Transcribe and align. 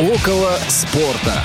Около 0.00 0.58
спорта. 0.66 1.44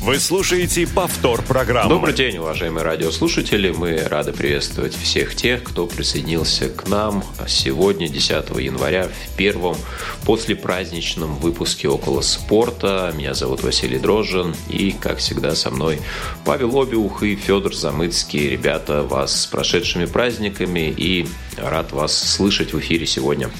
Вы 0.00 0.18
слушаете 0.18 0.86
повтор 0.86 1.42
программы. 1.42 1.90
Добрый 1.90 2.14
день, 2.14 2.38
уважаемые 2.38 2.82
радиослушатели. 2.84 3.70
Мы 3.70 3.98
рады 3.98 4.32
приветствовать 4.32 4.94
всех 4.96 5.34
тех, 5.34 5.62
кто 5.62 5.86
присоединился 5.86 6.70
к 6.70 6.88
нам 6.88 7.22
сегодня, 7.46 8.08
10 8.08 8.48
января, 8.60 9.08
в 9.08 9.36
первом 9.36 9.76
послепраздничном 10.24 11.36
выпуске 11.36 11.88
«Около 11.88 12.22
спорта». 12.22 13.12
Меня 13.14 13.34
зовут 13.34 13.62
Василий 13.62 13.98
Дрожжин, 13.98 14.54
и, 14.70 14.92
как 14.92 15.18
всегда, 15.18 15.54
со 15.54 15.70
мной 15.70 16.00
Павел 16.46 16.80
Обиух 16.80 17.22
и 17.22 17.36
Федор 17.36 17.74
Замыцкий. 17.74 18.48
Ребята, 18.48 19.02
вас 19.02 19.42
с 19.42 19.46
прошедшими 19.46 20.06
праздниками, 20.06 20.94
и 20.96 21.28
рад 21.58 21.92
вас 21.92 22.16
слышать 22.16 22.72
в 22.72 22.78
эфире 22.78 23.04
сегодня. 23.04 23.50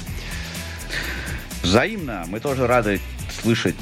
Взаимно. 1.65 2.25
Мы 2.27 2.39
тоже 2.39 2.67
рады 2.67 3.01
слышать 3.41 3.75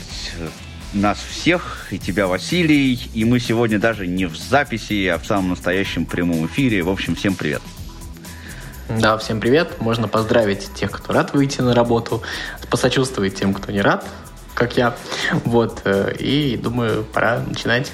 нас 0.94 1.18
всех, 1.20 1.88
и 1.92 2.00
тебя, 2.00 2.28
Василий. 2.28 2.94
И 3.14 3.26
мы 3.26 3.42
сегодня 3.42 3.78
даже 3.78 4.08
не 4.08 4.26
в 4.26 4.38
записи, 4.38 5.06
а 5.08 5.20
в 5.20 5.26
самом 5.26 5.50
настоящем 5.50 6.06
прямом 6.06 6.46
эфире. 6.46 6.82
В 6.82 6.90
общем, 6.90 7.14
всем 7.14 7.36
привет. 7.36 7.62
Да, 8.88 9.18
всем 9.18 9.42
привет. 9.42 9.82
Можно 9.82 10.08
поздравить 10.08 10.74
тех, 10.74 10.92
кто 10.92 11.12
рад 11.12 11.34
выйти 11.34 11.60
на 11.60 11.76
работу, 11.76 12.24
посочувствовать 12.70 13.36
тем, 13.36 13.54
кто 13.54 13.70
не 13.74 13.82
рад, 13.82 14.08
как 14.54 14.78
я. 14.78 14.96
Вот. 15.44 15.82
Э, 15.84 16.16
и 16.18 16.56
думаю, 16.56 17.04
пора 17.04 17.42
начинать. 17.46 17.92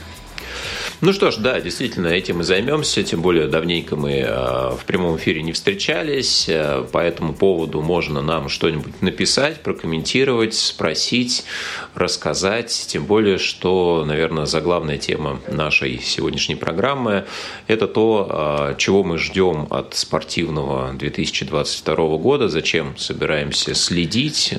Ну 1.01 1.13
что 1.13 1.31
ж, 1.31 1.37
да, 1.37 1.61
действительно, 1.61 2.07
этим 2.07 2.41
и 2.41 2.43
займемся, 2.43 3.03
тем 3.03 3.21
более 3.21 3.47
давненько 3.47 3.95
мы 3.95 4.15
э, 4.15 4.71
в 4.71 4.81
прямом 4.85 5.15
эфире 5.15 5.41
не 5.41 5.53
встречались, 5.53 6.49
э, 6.49 6.83
по 6.91 6.97
этому 6.97 7.33
поводу 7.33 7.81
можно 7.81 8.21
нам 8.21 8.49
что-нибудь 8.49 9.01
написать, 9.01 9.63
прокомментировать, 9.63 10.55
спросить, 10.55 11.45
рассказать, 11.95 12.87
тем 12.89 13.05
более, 13.05 13.37
что, 13.37 14.03
наверное, 14.05 14.45
заглавная 14.45 14.97
тема 14.97 15.39
нашей 15.47 16.01
сегодняшней 16.01 16.55
программы– 16.55 17.23
это 17.67 17.87
то, 17.87 18.73
э, 18.73 18.75
чего 18.77 19.01
мы 19.05 19.17
ждем 19.19 19.67
от 19.69 19.95
спортивного 19.95 20.91
2022 20.95 22.17
года, 22.17 22.49
зачем 22.49 22.97
собираемся 22.97 23.73
следить, 23.73 24.53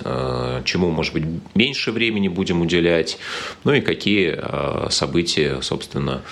чему, 0.65 0.91
может 0.91 1.13
быть, 1.13 1.25
меньше 1.55 1.93
времени 1.93 2.29
будем 2.29 2.63
уделять, 2.63 3.19
ну 3.65 3.75
и 3.75 3.83
какие 3.83 4.41
события, 4.91 5.61
собственно, 5.61 6.23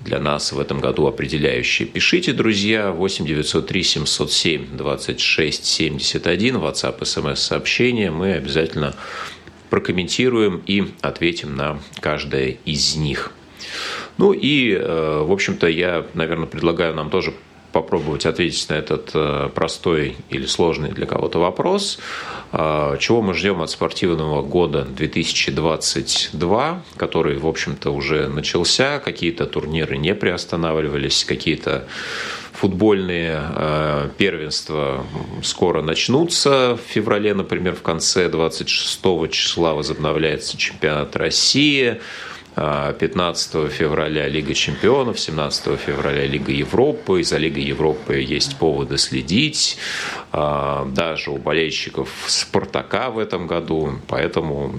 для 0.00 0.20
нас 0.20 0.52
в 0.52 0.60
этом 0.60 0.80
году 0.80 1.06
определяющие. 1.06 1.86
Пишите, 1.86 2.32
друзья, 2.32 2.92
8 2.92 3.26
903 3.26 3.82
707 3.82 4.76
26 4.76 5.64
71, 5.64 6.56
WhatsApp, 6.56 7.04
смс-сообщения. 7.04 8.10
Мы 8.10 8.34
обязательно 8.34 8.94
прокомментируем 9.70 10.62
и 10.66 10.92
ответим 11.02 11.56
на 11.56 11.80
каждое 12.00 12.56
из 12.64 12.96
них. 12.96 13.32
Ну 14.16 14.32
и, 14.32 14.72
э, 14.72 15.22
в 15.22 15.30
общем-то, 15.30 15.68
я, 15.68 16.06
наверное, 16.14 16.46
предлагаю 16.46 16.94
нам 16.94 17.10
тоже 17.10 17.34
попробовать 17.72 18.26
ответить 18.26 18.68
на 18.68 18.74
этот 18.74 19.10
э, 19.14 19.50
простой 19.54 20.16
или 20.30 20.46
сложный 20.46 20.90
для 20.90 21.06
кого-то 21.06 21.38
вопрос. 21.38 21.98
А, 22.50 22.96
чего 22.96 23.20
мы 23.20 23.34
ждем 23.34 23.60
от 23.60 23.70
спортивного 23.70 24.42
года 24.42 24.84
2022, 24.84 26.82
который, 26.96 27.36
в 27.36 27.46
общем-то, 27.46 27.90
уже 27.90 28.28
начался, 28.28 28.98
какие-то 29.00 29.44
турниры 29.46 29.98
не 29.98 30.14
приостанавливались, 30.14 31.24
какие-то 31.24 31.86
футбольные 32.52 33.40
э, 33.40 34.08
первенства 34.16 35.06
скоро 35.42 35.82
начнутся. 35.82 36.76
В 36.76 36.90
феврале, 36.90 37.34
например, 37.34 37.74
в 37.74 37.82
конце 37.82 38.28
26 38.28 39.30
числа 39.30 39.74
возобновляется 39.74 40.56
чемпионат 40.56 41.14
России. 41.16 42.00
15 42.58 43.70
февраля 43.70 44.28
Лига 44.28 44.54
чемпионов, 44.54 45.20
17 45.20 45.78
февраля 45.78 46.26
Лига 46.26 46.52
Европы. 46.52 47.22
За 47.22 47.36
Лигой 47.36 47.62
Европы 47.62 48.16
есть 48.16 48.56
поводы 48.56 48.98
следить. 48.98 49.78
А, 50.30 50.84
даже 50.86 51.30
у 51.30 51.38
болельщиков 51.38 52.10
Спартака 52.26 53.10
в 53.10 53.18
этом 53.18 53.46
году. 53.46 53.92
Поэтому 54.08 54.74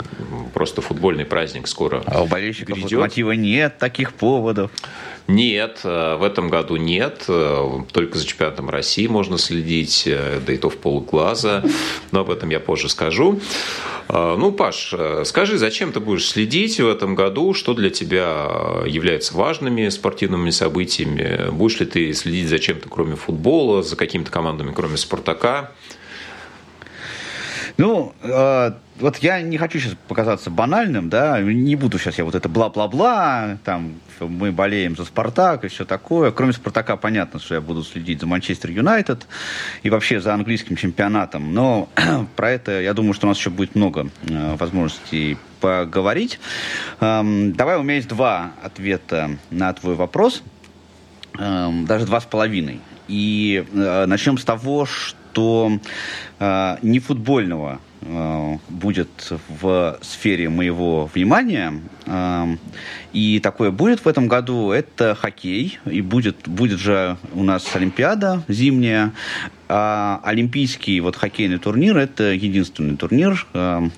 просто 0.54 0.82
футбольный 0.82 1.26
праздник 1.26 1.68
скоро 1.68 2.04
А 2.06 2.24
у 2.24 2.28
болельщиков 2.28 2.76
грядет. 2.76 2.92
Локомотива 2.92 3.32
нет 3.32 3.78
таких 3.78 4.14
поводов. 4.14 4.72
Нет, 5.30 5.82
э, 5.84 6.16
в 6.16 6.24
этом 6.24 6.50
году 6.50 6.76
нет. 6.76 7.26
Э, 7.28 7.82
только 7.92 8.18
за 8.18 8.26
чемпионатом 8.26 8.68
России 8.72 9.06
можно 9.06 9.38
следить, 9.38 10.06
э, 10.08 10.42
да 10.46 10.54
и 10.54 10.58
то 10.58 10.72
в 10.72 10.78
полглаза. 10.78 11.64
Но 12.12 12.22
об 12.22 12.32
этом 12.32 12.50
я 12.50 12.60
позже 12.60 12.90
скажу. 12.90 13.40
Ну, 14.12 14.52
Паш, 14.52 14.92
скажи, 15.26 15.60
зачем 15.60 15.92
ты 15.92 16.00
будешь 16.00 16.28
следить 16.28 16.80
в 16.80 16.88
этом 16.88 17.14
году? 17.14 17.54
Что 17.54 17.76
для 17.76 17.92
тебя 17.92 18.82
является 18.88 19.36
важными 19.38 19.88
спортивными 19.90 20.50
событиями? 20.50 21.52
Будешь 21.52 21.80
ли 21.80 21.86
ты 21.86 22.12
следить 22.14 22.50
за 22.50 22.58
чем-то, 22.58 22.90
кроме 22.90 23.16
футбола, 23.16 23.84
за 23.84 23.96
какими-то 23.96 24.32
командами, 24.32 24.72
кроме 24.76 24.98
«Спартака»? 24.98 25.39
Ну, 27.78 28.14
э, 28.22 28.72
вот 29.00 29.18
я 29.20 29.42
не 29.42 29.58
хочу 29.58 29.80
сейчас 29.80 29.96
показаться 30.08 30.50
банальным, 30.50 31.10
да, 31.10 31.40
не 31.40 31.78
буду 31.78 31.98
сейчас 31.98 32.18
я 32.18 32.26
вот 32.26 32.36
это 32.36 32.50
бла-бла-бла, 32.50 33.58
там, 33.64 33.94
мы 34.20 34.52
болеем 34.52 34.98
за 34.98 35.06
«Спартак» 35.06 35.64
и 35.64 35.70
все 35.70 35.86
такое. 35.86 36.32
Кроме 36.32 36.52
«Спартака» 36.52 36.98
понятно, 36.98 37.40
что 37.40 37.56
я 37.56 37.62
буду 37.62 37.84
следить 37.84 38.20
за 38.20 38.28
«Манчестер 38.28 38.72
Юнайтед» 38.72 39.28
и 39.84 39.90
вообще 39.90 40.20
за 40.20 40.34
английским 40.34 40.76
чемпионатом, 40.76 41.54
но 41.54 41.88
про 42.36 42.52
это, 42.52 42.82
я 42.82 42.94
думаю, 42.94 43.14
что 43.14 43.28
у 43.28 43.30
нас 43.30 43.38
еще 43.38 43.50
будет 43.50 43.76
много 43.76 44.10
э, 44.28 44.56
возможностей 44.58 45.38
поговорить. 45.62 46.40
Эм, 47.00 47.54
давай, 47.54 47.78
у 47.78 47.84
меня 47.84 47.96
есть 47.96 48.10
два 48.10 48.52
ответа 48.62 49.38
на 49.52 49.72
твой 49.74 49.96
вопрос, 49.96 50.44
эм, 51.38 51.86
даже 51.86 52.06
два 52.06 52.20
с 52.20 52.26
половиной. 52.26 52.82
И 53.08 53.66
э, 53.74 54.06
начнем 54.06 54.38
с 54.38 54.44
того, 54.44 54.86
что 54.86 55.19
что 55.32 55.80
э, 56.40 56.78
не 56.82 57.00
футбольного 57.00 57.80
э, 58.02 58.58
будет 58.70 59.32
в 59.48 59.98
сфере 60.02 60.50
моего 60.50 61.10
внимания. 61.14 61.82
Э, 62.06 62.56
и 63.14 63.40
такое 63.40 63.72
будет 63.72 64.06
в 64.06 64.08
этом 64.08 64.28
году. 64.28 64.72
Это 64.72 65.16
хоккей. 65.16 65.80
И 65.86 66.02
будет, 66.02 66.48
будет 66.48 66.80
же 66.80 67.18
у 67.34 67.44
нас 67.44 67.68
Олимпиада 67.76 68.44
зимняя. 68.48 69.12
А 69.68 70.20
олимпийский 70.24 71.00
вот 71.00 71.16
хоккейный 71.16 71.60
турнир– 71.60 71.98
это 71.98 72.32
единственный 72.34 72.98
турнир, 72.98 73.46
э, 73.54 73.90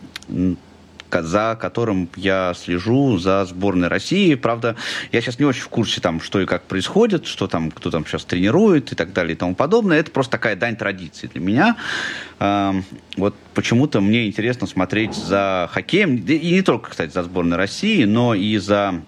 за 1.21 1.57
которым 1.59 2.09
я 2.15 2.53
слежу 2.55 3.17
за 3.17 3.45
сборной 3.45 3.87
России. 3.87 4.35
Правда, 4.35 4.75
я 5.11 5.21
сейчас 5.21 5.39
не 5.39 5.45
очень 5.45 5.61
в 5.61 5.69
курсе, 5.69 6.01
там, 6.01 6.21
что 6.21 6.39
и 6.41 6.45
как 6.45 6.63
происходит, 6.63 7.25
что 7.25 7.47
там, 7.47 7.71
кто 7.71 7.91
там 7.91 8.05
сейчас 8.05 8.23
тренирует 8.25 8.91
и 8.91 8.95
так 8.95 9.13
далее 9.13 9.33
и 9.33 9.37
тому 9.37 9.55
подобное. 9.55 9.99
Это 9.99 10.11
просто 10.11 10.31
такая 10.31 10.55
дань 10.55 10.75
традиции 10.75 11.27
для 11.27 11.41
меня. 11.41 11.75
Вот 13.17 13.35
почему-то 13.53 14.01
мне 14.01 14.27
интересно 14.27 14.67
смотреть 14.67 15.13
за 15.13 15.69
хоккеем, 15.71 16.15
и 16.15 16.51
не 16.51 16.61
только, 16.61 16.91
кстати, 16.91 17.11
за 17.11 17.23
сборной 17.23 17.57
России, 17.57 18.05
но 18.05 18.33
и 18.33 18.57
за 18.57 19.01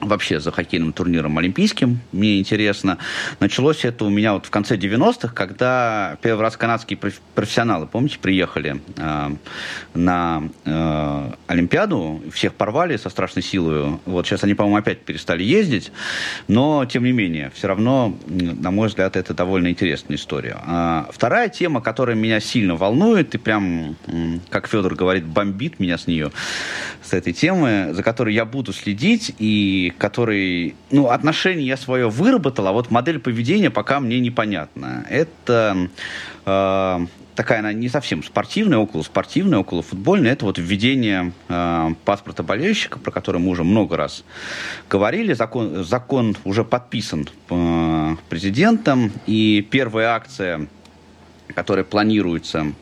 вообще 0.00 0.40
за 0.40 0.50
хоккейным 0.50 0.92
турниром 0.92 1.38
олимпийским. 1.38 2.00
Мне 2.12 2.38
интересно. 2.38 2.98
Началось 3.38 3.84
это 3.84 4.04
у 4.04 4.10
меня 4.10 4.34
вот 4.34 4.46
в 4.46 4.50
конце 4.50 4.76
90-х, 4.76 5.28
когда 5.34 6.16
первый 6.22 6.40
раз 6.40 6.56
канадские 6.56 6.98
профессионалы, 7.34 7.86
помните, 7.86 8.18
приехали 8.18 8.80
э, 8.96 9.30
на 9.94 10.42
э, 10.64 11.30
Олимпиаду, 11.46 12.22
всех 12.32 12.54
порвали 12.54 12.96
со 12.96 13.10
страшной 13.10 13.42
силой. 13.42 13.98
Вот 14.06 14.26
сейчас 14.26 14.44
они, 14.44 14.54
по-моему, 14.54 14.78
опять 14.78 15.00
перестали 15.00 15.42
ездить, 15.42 15.92
но, 16.48 16.84
тем 16.86 17.04
не 17.04 17.12
менее, 17.12 17.50
все 17.54 17.68
равно, 17.68 18.16
на 18.26 18.70
мой 18.70 18.88
взгляд, 18.88 19.16
это 19.16 19.34
довольно 19.34 19.68
интересная 19.68 20.16
история. 20.16 20.56
А 20.64 21.08
вторая 21.12 21.48
тема, 21.48 21.80
которая 21.80 22.16
меня 22.16 22.40
сильно 22.40 22.74
волнует 22.76 23.34
и 23.34 23.38
прям, 23.38 23.96
как 24.48 24.68
Федор 24.68 24.94
говорит, 24.94 25.24
бомбит 25.24 25.78
меня 25.78 25.98
с 25.98 26.06
нее, 26.06 26.32
с 27.02 27.12
этой 27.12 27.32
темы, 27.32 27.90
за 27.92 28.02
которой 28.02 28.34
я 28.34 28.44
буду 28.44 28.72
следить 28.72 29.34
и 29.38 29.89
который, 29.98 30.74
ну, 30.90 31.08
отношение 31.08 31.66
я 31.66 31.76
свое 31.76 32.08
выработал, 32.08 32.66
а 32.66 32.72
вот 32.72 32.90
модель 32.90 33.18
поведения 33.18 33.70
пока 33.70 34.00
мне 34.00 34.20
непонятна. 34.20 35.06
Это 35.08 35.88
э, 36.46 37.06
такая, 37.40 37.60
она 37.60 37.72
не 37.72 37.88
совсем 37.88 38.22
спортивная, 38.22 38.78
около 38.78 39.02
спортивная, 39.02 39.60
около 39.60 39.82
футбольная. 39.82 40.32
Это 40.32 40.44
вот 40.44 40.58
введение 40.58 41.32
э, 41.48 41.88
паспорта 42.04 42.42
болельщика, 42.42 42.98
про 42.98 43.10
который 43.10 43.40
мы 43.40 43.50
уже 43.50 43.64
много 43.64 43.96
раз 43.96 44.24
говорили. 44.90 45.32
Закон, 45.32 45.82
закон 45.84 46.36
уже 46.44 46.64
подписан 46.64 47.26
э, 47.48 48.16
президентом, 48.28 49.10
и 49.26 49.66
первая 49.70 50.08
акция, 50.08 50.66
которая 51.54 51.84
планируется, 51.84 52.72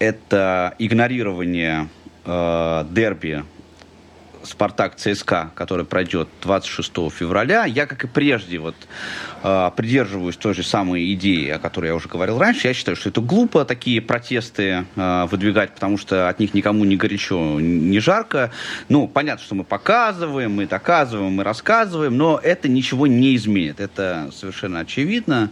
это 0.00 0.74
игнорирование 0.78 1.88
э, 2.24 2.84
дерби 2.90 3.44
Спартак 4.44 4.96
ЦСКА, 4.96 5.50
который 5.54 5.84
пройдет 5.84 6.28
26 6.42 6.92
февраля. 7.10 7.64
Я, 7.64 7.86
как 7.86 8.04
и 8.04 8.06
прежде, 8.06 8.58
вот, 8.58 8.74
э, 9.42 9.70
придерживаюсь 9.76 10.36
той 10.36 10.54
же 10.54 10.62
самой 10.62 11.12
идеи, 11.14 11.48
о 11.48 11.58
которой 11.58 11.86
я 11.86 11.94
уже 11.94 12.08
говорил 12.08 12.38
раньше. 12.38 12.68
Я 12.68 12.74
считаю, 12.74 12.96
что 12.96 13.08
это 13.08 13.20
глупо 13.20 13.64
такие 13.64 14.00
протесты 14.00 14.84
э, 14.96 15.26
выдвигать, 15.30 15.74
потому 15.74 15.98
что 15.98 16.28
от 16.28 16.38
них 16.40 16.54
никому 16.54 16.84
не 16.84 16.96
горячо, 16.96 17.60
не 17.60 18.00
жарко. 18.00 18.50
Ну, 18.88 19.08
понятно, 19.08 19.44
что 19.44 19.54
мы 19.54 19.64
показываем, 19.64 20.52
мы 20.52 20.66
доказываем, 20.66 21.32
мы 21.32 21.44
рассказываем, 21.44 22.16
но 22.16 22.40
это 22.42 22.68
ничего 22.68 23.06
не 23.06 23.36
изменит. 23.36 23.80
Это 23.80 24.30
совершенно 24.34 24.80
очевидно. 24.80 25.50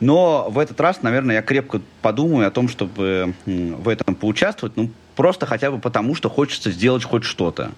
Но 0.00 0.48
в 0.50 0.58
этот 0.58 0.80
раз, 0.80 1.02
наверное, 1.02 1.36
я 1.36 1.42
крепко 1.42 1.80
подумаю 2.02 2.46
о 2.46 2.50
том, 2.50 2.68
чтобы 2.68 3.34
в 3.46 3.88
этом 3.88 4.14
поучаствовать. 4.14 4.76
Ну, 4.76 4.90
просто 5.16 5.46
хотя 5.46 5.70
бы 5.70 5.78
потому, 5.78 6.14
что 6.14 6.28
хочется 6.28 6.70
сделать 6.70 7.04
хоть 7.04 7.24
что-то 7.24 7.72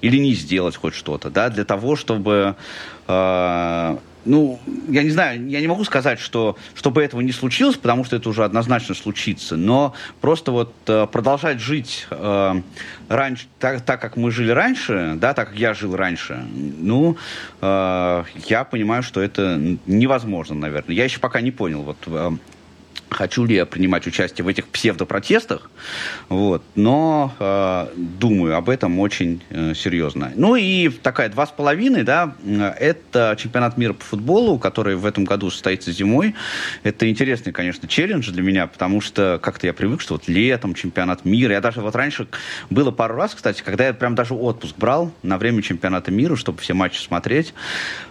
или 0.00 0.18
не 0.18 0.34
сделать 0.34 0.76
хоть 0.76 0.94
что-то, 0.94 1.30
да, 1.30 1.48
для 1.50 1.64
того, 1.64 1.96
чтобы, 1.96 2.56
э, 3.06 3.96
ну, 4.24 4.60
я 4.88 5.02
не 5.02 5.10
знаю, 5.10 5.48
я 5.48 5.60
не 5.60 5.66
могу 5.66 5.84
сказать, 5.84 6.20
что 6.20 6.56
чтобы 6.74 7.02
этого 7.02 7.20
не 7.20 7.32
случилось, 7.32 7.76
потому 7.76 8.04
что 8.04 8.16
это 8.16 8.28
уже 8.28 8.44
однозначно 8.44 8.94
случится, 8.94 9.56
но 9.56 9.94
просто 10.20 10.52
вот 10.52 10.72
э, 10.86 11.06
продолжать 11.10 11.60
жить 11.60 12.06
э, 12.10 12.62
раньше, 13.08 13.46
так, 13.58 13.80
так, 13.82 14.00
как 14.00 14.16
мы 14.16 14.30
жили 14.30 14.50
раньше, 14.50 15.14
да, 15.16 15.34
так 15.34 15.50
как 15.50 15.58
я 15.58 15.74
жил 15.74 15.96
раньше, 15.96 16.44
ну, 16.78 17.16
э, 17.60 18.24
я 18.46 18.64
понимаю, 18.64 19.02
что 19.02 19.20
это 19.20 19.60
невозможно, 19.86 20.54
наверное. 20.54 20.94
Я 20.94 21.04
еще 21.04 21.20
пока 21.20 21.40
не 21.40 21.50
понял, 21.50 21.82
вот 21.82 21.98
э, 22.06 22.30
хочу 23.10 23.44
ли 23.44 23.54
я 23.56 23.66
принимать 23.66 24.06
участие 24.06 24.44
в 24.44 24.48
этих 24.48 24.68
псевдопротестах, 24.68 25.70
вот, 26.28 26.62
но 26.74 27.34
э, 27.38 27.88
думаю 27.96 28.56
об 28.56 28.68
этом 28.68 28.98
очень 28.98 29.42
э, 29.50 29.74
серьезно. 29.74 30.32
Ну 30.34 30.56
и 30.56 30.88
такая 30.88 31.28
два 31.28 31.46
с 31.46 31.50
половиной, 31.50 32.02
да, 32.02 32.34
это 32.78 33.36
чемпионат 33.38 33.78
мира 33.78 33.92
по 33.92 34.04
футболу, 34.04 34.58
который 34.58 34.96
в 34.96 35.06
этом 35.06 35.24
году 35.24 35.50
состоится 35.50 35.92
зимой. 35.92 36.34
Это 36.82 37.08
интересный, 37.08 37.52
конечно, 37.52 37.88
челлендж 37.88 38.30
для 38.30 38.42
меня, 38.42 38.66
потому 38.66 39.00
что 39.00 39.38
как-то 39.42 39.66
я 39.66 39.72
привык, 39.72 40.00
что 40.00 40.14
вот 40.14 40.28
летом 40.28 40.74
чемпионат 40.74 41.24
мира. 41.24 41.52
Я 41.52 41.60
даже 41.60 41.80
вот 41.80 41.94
раньше 41.96 42.28
было 42.70 42.90
пару 42.90 43.16
раз, 43.16 43.34
кстати, 43.34 43.62
когда 43.62 43.86
я 43.86 43.94
прям 43.94 44.14
даже 44.14 44.34
отпуск 44.34 44.76
брал 44.76 45.12
на 45.22 45.38
время 45.38 45.62
чемпионата 45.62 46.10
мира, 46.10 46.36
чтобы 46.36 46.60
все 46.60 46.74
матчи 46.74 46.98
смотреть. 46.98 47.54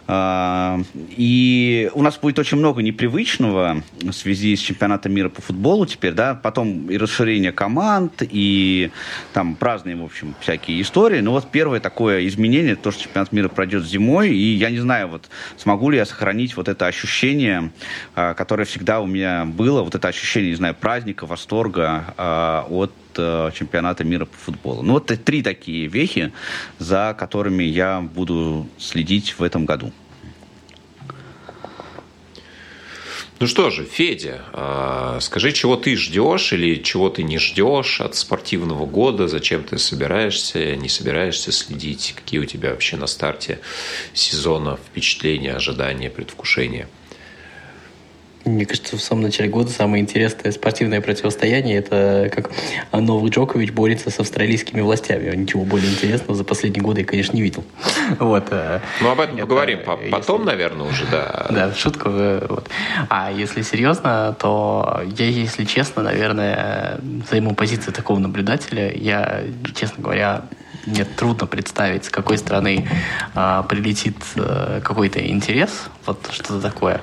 Э, 0.07 0.79
и 1.09 1.91
у 1.93 2.01
нас 2.01 2.17
будет 2.17 2.39
очень 2.39 2.57
много 2.57 2.81
непривычного 2.81 3.83
в 4.01 4.11
связи 4.11 4.55
с 4.55 4.59
чемпионатом 4.59 4.86
чемпионата 4.87 5.09
мира 5.09 5.29
по 5.29 5.41
футболу 5.41 5.85
теперь, 5.85 6.13
да, 6.13 6.33
потом 6.33 6.89
и 6.89 6.97
расширение 6.97 7.51
команд, 7.51 8.21
и 8.21 8.89
там 9.33 9.57
разные, 9.59 9.97
в 9.97 10.03
общем, 10.03 10.33
всякие 10.39 10.81
истории. 10.81 11.19
Но 11.19 11.31
вот 11.31 11.51
первое 11.51 11.81
такое 11.81 12.25
изменение, 12.27 12.77
то, 12.77 12.91
что 12.91 13.03
чемпионат 13.03 13.33
мира 13.33 13.49
пройдет 13.49 13.83
зимой, 13.85 14.29
и 14.29 14.55
я 14.55 14.69
не 14.69 14.79
знаю, 14.79 15.09
вот 15.09 15.29
смогу 15.57 15.89
ли 15.89 15.97
я 15.97 16.05
сохранить 16.05 16.55
вот 16.55 16.69
это 16.69 16.87
ощущение, 16.87 17.71
а, 18.15 18.33
которое 18.33 18.63
всегда 18.63 19.01
у 19.01 19.05
меня 19.05 19.43
было, 19.43 19.83
вот 19.83 19.93
это 19.93 20.07
ощущение, 20.07 20.51
не 20.51 20.55
знаю, 20.55 20.73
праздника, 20.73 21.25
восторга 21.25 22.13
а, 22.17 22.65
от 22.69 22.93
а, 23.17 23.51
чемпионата 23.51 24.05
мира 24.05 24.25
по 24.25 24.37
футболу. 24.37 24.83
Ну, 24.83 24.93
вот 24.93 25.07
три 25.07 25.43
такие 25.43 25.87
вехи, 25.87 26.31
за 26.79 27.13
которыми 27.19 27.65
я 27.65 27.99
буду 27.99 28.67
следить 28.77 29.35
в 29.37 29.43
этом 29.43 29.65
году. 29.65 29.91
Ну 33.39 33.45
что 33.45 33.69
же, 33.69 33.83
Федя, 33.83 34.41
а, 34.51 35.19
скажи, 35.21 35.51
чего 35.51 35.75
ты 35.75 35.95
ждешь 35.95 36.53
или 36.53 36.81
чего 36.81 37.09
ты 37.09 37.21
не 37.21 37.37
ждешь 37.37 38.01
от 38.01 38.15
спортивного 38.15 38.87
года, 38.87 39.27
зачем 39.27 39.63
ты 39.63 39.77
собираешься, 39.77 40.75
не 40.75 40.89
собираешься 40.89 41.51
следить, 41.51 42.13
какие 42.15 42.39
у 42.39 42.45
тебя 42.45 42.71
вообще 42.71 42.97
на 42.97 43.05
старте 43.05 43.59
сезона 44.13 44.77
впечатления, 44.77 45.53
ожидания, 45.53 46.09
предвкушения? 46.09 46.89
Мне 48.47 48.65
кажется, 48.65 48.97
в 48.97 49.01
самом 49.01 49.23
начале 49.23 49.49
года 49.49 49.69
самое 49.69 50.01
интересное 50.01 50.51
спортивное 50.51 51.01
противостояние 51.01 51.77
это 51.77 52.31
как 52.33 52.49
новый 52.93 53.29
Джокович 53.29 53.71
борется 53.71 54.09
с 54.09 54.19
австралийскими 54.19 54.81
властями. 54.81 55.35
Ничего 55.35 55.63
более 55.63 55.91
интересного 55.91 56.35
за 56.35 56.43
последние 56.43 56.83
годы 56.83 57.01
я, 57.01 57.05
конечно, 57.05 57.35
не 57.35 57.41
видел. 57.41 57.63
Вот. 58.19 58.47
Э, 58.51 58.79
ну, 59.01 59.09
об 59.11 59.19
этом 59.19 59.35
это, 59.35 59.45
поговорим 59.45 59.79
потом, 60.11 60.41
если... 60.41 60.51
наверное, 60.51 60.87
уже, 60.87 61.05
да. 61.11 61.47
Да, 61.49 61.73
шутка. 61.73 62.09
Э, 62.09 62.45
вот. 62.49 62.69
А 63.09 63.31
если 63.31 63.61
серьезно, 63.61 64.35
то 64.39 65.01
я, 65.17 65.25
если 65.27 65.65
честно, 65.65 66.03
наверное, 66.03 66.99
займу 67.29 67.53
позицию 67.53 67.93
такого 67.93 68.19
наблюдателя. 68.19 68.91
Я, 68.93 69.43
честно 69.75 70.03
говоря, 70.03 70.45
мне 70.85 71.05
трудно 71.05 71.47
представить, 71.47 72.05
с 72.05 72.09
какой 72.09 72.37
стороны 72.37 72.87
а, 73.35 73.63
прилетит 73.63 74.17
а, 74.35 74.81
какой-то 74.81 75.25
интерес, 75.25 75.89
вот 76.05 76.25
что-то 76.31 76.61
такое. 76.61 77.01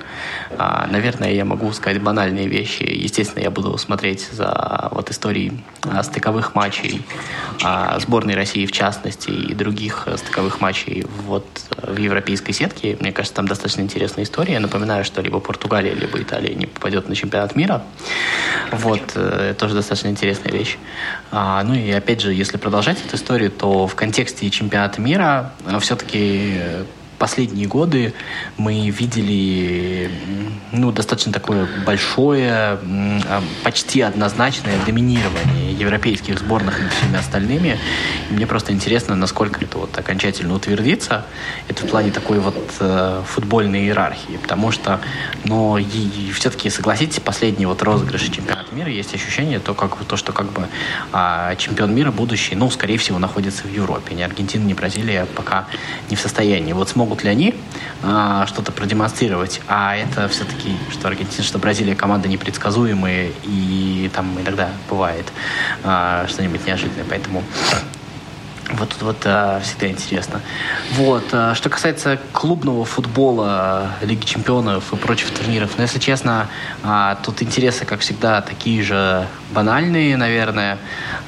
А, 0.57 0.87
наверное, 0.87 1.31
я 1.31 1.45
могу 1.45 1.71
сказать 1.73 2.01
банальные 2.01 2.47
вещи. 2.47 2.83
Естественно, 2.83 3.43
я 3.43 3.51
буду 3.51 3.77
смотреть 3.77 4.27
за 4.31 4.89
вот 4.91 5.11
историей 5.11 5.63
а, 5.83 6.01
стыковых 6.01 6.55
матчей 6.55 7.05
а, 7.63 7.99
сборной 7.99 8.35
России 8.35 8.65
в 8.65 8.71
частности 8.71 9.29
и 9.29 9.53
других 9.53 10.07
стыковых 10.15 10.59
матчей 10.59 11.05
вот 11.25 11.45
в 11.81 11.97
европейской 11.97 12.51
сетке. 12.51 12.97
Мне 12.99 13.11
кажется, 13.11 13.35
там 13.35 13.47
достаточно 13.47 13.81
интересная 13.81 14.23
история. 14.23 14.53
Я 14.53 14.59
напоминаю, 14.59 15.05
что 15.05 15.21
либо 15.21 15.39
Португалия, 15.39 15.93
либо 15.93 16.19
Италия 16.19 16.55
не 16.55 16.65
попадет 16.65 17.07
на 17.07 17.15
чемпионат 17.15 17.55
мира. 17.55 17.83
Вот, 18.71 19.11
э, 19.15 19.53
тоже 19.57 19.75
достаточно 19.75 20.07
интересная 20.07 20.51
вещь. 20.51 20.77
А, 21.31 21.63
ну 21.63 21.75
и 21.75 21.91
опять 21.91 22.21
же, 22.21 22.33
если 22.33 22.57
продолжать 22.57 22.97
эту 23.05 23.15
историю, 23.15 23.51
то 23.51 23.74
в 23.83 23.95
контексте 23.95 24.49
чемпионата 24.49 25.01
мира 25.01 25.51
э, 25.65 25.79
все-таки 25.79 26.55
э, 26.57 26.83
последние 27.17 27.67
годы 27.67 28.13
мы 28.57 28.89
видели 28.89 30.09
ну, 30.71 30.91
достаточно 30.91 31.31
такое 31.31 31.67
большое, 31.85 32.49
а, 32.51 33.43
почти 33.63 34.01
однозначное 34.01 34.77
доминирование 34.85 35.73
европейских 35.73 36.39
сборных 36.39 36.79
над 36.79 36.93
всеми 36.93 37.17
остальными. 37.17 37.77
И 38.29 38.33
мне 38.33 38.47
просто 38.47 38.73
интересно, 38.73 39.15
насколько 39.15 39.63
это 39.63 39.77
вот 39.77 39.97
окончательно 39.97 40.53
утвердится. 40.53 41.25
Это 41.67 41.85
в 41.85 41.89
плане 41.89 42.11
такой 42.11 42.39
вот 42.39 42.57
э, 42.79 43.23
футбольной 43.25 43.83
иерархии. 43.85 44.37
Потому 44.41 44.71
что, 44.71 44.99
но 45.43 45.77
и, 45.77 45.83
и 45.83 46.31
все-таки, 46.31 46.69
согласитесь, 46.69 47.19
последний 47.19 47.65
вот 47.65 47.81
розыгрыш 47.83 48.23
чемпионата 48.23 48.73
мира 48.73 48.89
есть 48.89 49.13
ощущение, 49.13 49.59
то, 49.59 49.73
как, 49.73 49.95
то 50.05 50.17
что 50.17 50.31
как 50.33 50.51
бы 50.51 50.67
э, 51.13 51.55
чемпион 51.57 51.93
мира 51.93 52.11
будущий, 52.11 52.55
ну, 52.55 52.69
скорее 52.69 52.97
всего, 52.97 53.19
находится 53.19 53.63
в 53.63 53.71
Европе. 53.71 54.15
Ни 54.15 54.21
Аргентина, 54.21 54.65
ни 54.65 54.73
Бразилия 54.73 55.25
пока 55.35 55.67
не 56.09 56.15
в 56.15 56.19
состоянии. 56.19 56.73
Вот 56.73 56.89
смогут 56.89 57.04
смогут 57.05 57.23
ли 57.23 57.29
они 57.29 57.53
а, 58.01 58.47
что-то 58.47 58.71
продемонстрировать. 58.71 59.61
А 59.67 59.95
это 59.95 60.27
все-таки, 60.27 60.75
что 60.91 61.07
Аргентина, 61.07 61.43
что 61.43 61.59
Бразилия 61.59 61.95
команда 61.95 62.27
непредсказуемые, 62.27 63.31
и 63.43 64.09
там 64.13 64.39
иногда 64.41 64.69
бывает 64.89 65.25
а, 65.83 66.25
что-нибудь 66.27 66.65
неожиданное. 66.65 67.05
Поэтому 67.07 67.43
вот 68.77 68.89
тут 68.89 69.01
вот 69.01 69.17
а, 69.25 69.59
всегда 69.61 69.87
интересно. 69.87 70.41
Вот. 70.91 71.23
А, 71.31 71.55
что 71.55 71.69
касается 71.69 72.19
клубного 72.31 72.85
футбола, 72.85 73.91
Лиги 74.01 74.25
чемпионов 74.25 74.93
и 74.93 74.95
прочих 74.95 75.31
турниров, 75.31 75.71
ну, 75.77 75.83
если 75.83 75.99
честно, 75.99 76.47
а, 76.83 77.15
тут 77.23 77.41
интересы, 77.41 77.85
как 77.85 78.01
всегда, 78.01 78.41
такие 78.41 78.83
же 78.83 79.27
банальные, 79.51 80.17
наверное, 80.17 80.77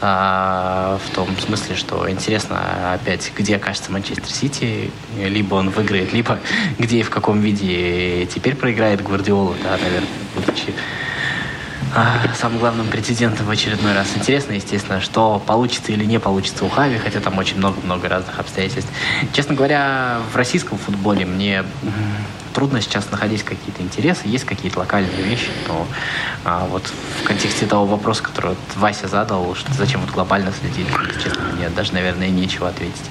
а, 0.02 1.00
в 1.06 1.16
том 1.16 1.30
смысле, 1.38 1.76
что 1.76 2.10
интересно 2.10 2.94
опять, 2.94 3.32
где 3.36 3.56
окажется 3.56 3.92
Манчестер 3.92 4.32
Сити, 4.32 4.92
либо 5.18 5.56
он 5.56 5.70
выиграет, 5.70 6.14
либо 6.14 6.40
где 6.80 7.00
и 7.00 7.04
в 7.04 7.10
каком 7.10 7.42
виде 7.42 8.26
теперь 8.28 8.56
проиграет 8.56 9.04
Гвардиола, 9.04 9.56
да, 9.64 9.78
наверное, 9.78 10.10
будучи 10.36 10.74
самым 12.36 12.60
главным 12.60 12.88
претендентом 12.88 13.46
в 13.46 13.50
очередной 13.50 13.94
раз. 13.94 14.08
Интересно, 14.16 14.54
естественно, 14.54 15.02
что 15.02 15.42
получится 15.46 15.92
или 15.92 16.06
не 16.06 16.20
получится 16.20 16.66
у 16.66 16.70
Хави, 16.70 16.98
хотя 16.98 17.20
там 17.20 17.38
очень 17.38 17.58
много-много 17.58 18.10
разных 18.10 18.40
обстоятельств. 18.40 18.90
Честно 19.34 19.56
говоря, 19.56 20.20
в 20.32 20.36
российском 20.36 20.78
футболе 20.78 21.26
мне 21.26 21.64
трудно 22.58 22.82
сейчас 22.82 23.12
находить 23.12 23.44
какие-то 23.44 23.84
интересы, 23.84 24.24
есть 24.26 24.44
какие-то 24.44 24.80
локальные 24.80 25.22
вещи, 25.22 25.52
но 25.68 25.86
а, 26.44 26.66
вот 26.66 26.82
в 27.22 27.24
контексте 27.24 27.68
того 27.68 27.86
вопроса, 27.86 28.24
который 28.24 28.48
вот 28.48 28.58
Вася 28.78 29.08
задал, 29.08 29.54
что 29.54 29.72
зачем 29.74 30.02
вот 30.02 30.10
глобально 30.10 30.52
следить, 30.52 30.88
честно, 31.24 31.44
мне 31.56 31.70
даже, 31.70 31.94
наверное, 31.94 32.30
нечего 32.30 32.70
ответить. 32.70 33.06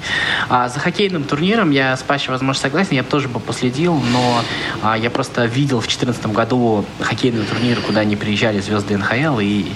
А 0.49 0.67
за 0.67 0.81
хоккейным 0.81 1.23
турниром 1.23 1.71
я 1.71 1.95
с 1.95 2.03
Пашей, 2.03 2.31
возможно, 2.31 2.61
согласен, 2.61 2.95
я 2.95 3.03
бы 3.03 3.09
тоже 3.09 3.29
бы 3.29 3.39
последил, 3.39 3.95
но 4.11 4.43
а, 4.81 4.97
я 4.97 5.09
просто 5.09 5.45
видел 5.45 5.77
в 5.77 5.87
2014 5.87 6.25
году 6.25 6.83
хоккейный 6.99 7.45
турнир, 7.45 7.79
куда 7.79 8.01
они 8.01 8.17
приезжали 8.17 8.59
звезды 8.59 8.97
НХЛ, 8.97 9.39
и 9.39 9.71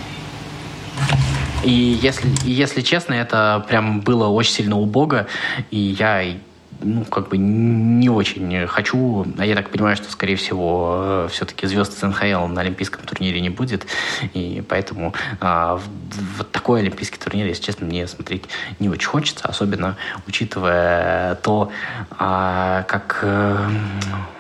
и 1.63 1.71
если, 1.71 2.27
и 2.43 2.51
если 2.51 2.81
честно, 2.81 3.13
это 3.13 3.63
прям 3.69 4.01
было 4.01 4.27
очень 4.27 4.51
сильно 4.51 4.77
убого, 4.77 5.27
и 5.69 5.77
я 5.77 6.35
ну, 6.83 7.05
как 7.05 7.29
бы 7.29 7.37
не 7.37 8.09
очень 8.09 8.67
хочу. 8.67 9.25
А 9.37 9.45
я 9.45 9.55
так 9.55 9.69
понимаю, 9.69 9.95
что, 9.95 10.11
скорее 10.11 10.35
всего, 10.35 11.25
э, 11.25 11.27
все-таки 11.31 11.67
звезд 11.67 11.97
с 11.97 12.01
НХЛ 12.01 12.47
на 12.47 12.61
Олимпийском 12.61 13.03
турнире 13.03 13.41
не 13.41 13.49
будет. 13.49 13.85
И 14.33 14.63
поэтому 14.67 15.13
а, 15.39 15.77
в, 15.77 16.39
в 16.39 16.43
такой 16.45 16.81
Олимпийский 16.81 17.17
турнир, 17.17 17.45
если 17.47 17.63
честно, 17.63 17.85
мне 17.85 18.07
смотреть 18.07 18.45
не 18.79 18.89
очень 18.89 19.07
хочется, 19.07 19.47
особенно 19.47 19.97
учитывая 20.27 21.35
то, 21.35 21.71
а, 22.11 22.83
как 22.83 23.19
а, 23.23 23.69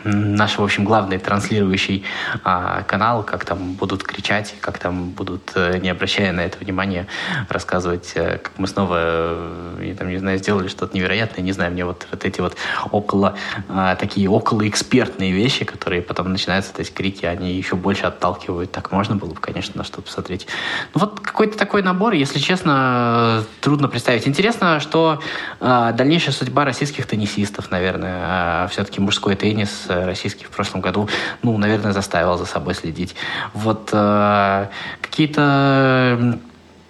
наш, 0.03 0.57
в 0.57 0.63
общем, 0.63 0.83
главный 0.83 1.17
транслирующий 1.17 2.03
а, 2.43 2.83
канал, 2.83 3.23
как 3.23 3.45
там 3.45 3.73
будут 3.73 4.03
кричать, 4.03 4.55
как 4.61 4.79
там 4.79 5.09
будут, 5.09 5.51
э, 5.55 5.79
не 5.79 5.89
обращая 5.89 6.31
на 6.31 6.41
это 6.41 6.57
внимания, 6.57 7.07
рассказывать, 7.49 8.13
как 8.13 8.51
мы 8.57 8.67
снова, 8.67 9.35
я 9.81 9.95
там, 9.95 10.09
не 10.09 10.17
знаю, 10.17 10.37
сделали 10.39 10.67
что-то 10.67 10.95
невероятное, 10.95 11.43
не 11.43 11.51
знаю, 11.51 11.71
мне 11.71 11.85
вот, 11.85 12.07
вот 12.11 12.25
эти 12.31 12.41
вот 12.41 12.55
около, 12.91 13.35
а, 13.69 13.95
такие 13.95 14.29
около 14.29 14.67
экспертные 14.67 15.31
вещи, 15.31 15.65
которые 15.65 16.01
потом 16.01 16.31
начинаются, 16.31 16.73
то 16.73 16.79
есть 16.79 16.93
крики, 16.93 17.25
они 17.25 17.53
еще 17.53 17.75
больше 17.75 18.03
отталкивают. 18.05 18.71
Так 18.71 18.91
можно 18.91 19.15
было 19.15 19.29
бы, 19.29 19.39
конечно, 19.39 19.73
на 19.77 19.83
что 19.83 20.01
посмотреть. 20.01 20.47
Ну 20.93 21.01
вот 21.01 21.19
какой-то 21.19 21.57
такой 21.57 21.83
набор, 21.83 22.13
если 22.13 22.39
честно, 22.39 23.43
трудно 23.59 23.87
представить. 23.87 24.27
Интересно, 24.27 24.79
что 24.79 25.21
а, 25.59 25.91
дальнейшая 25.91 26.33
судьба 26.33 26.65
российских 26.65 27.05
теннисистов, 27.05 27.71
наверное, 27.71 28.21
а, 28.23 28.67
все-таки 28.67 29.01
мужской 29.01 29.35
теннис 29.35 29.85
российский 29.87 30.45
в 30.45 30.49
прошлом 30.49 30.81
году, 30.81 31.09
ну, 31.43 31.57
наверное, 31.57 31.91
заставил 31.93 32.37
за 32.37 32.45
собой 32.45 32.73
следить. 32.73 33.15
Вот 33.53 33.89
а, 33.93 34.69
какие-то 35.01 36.39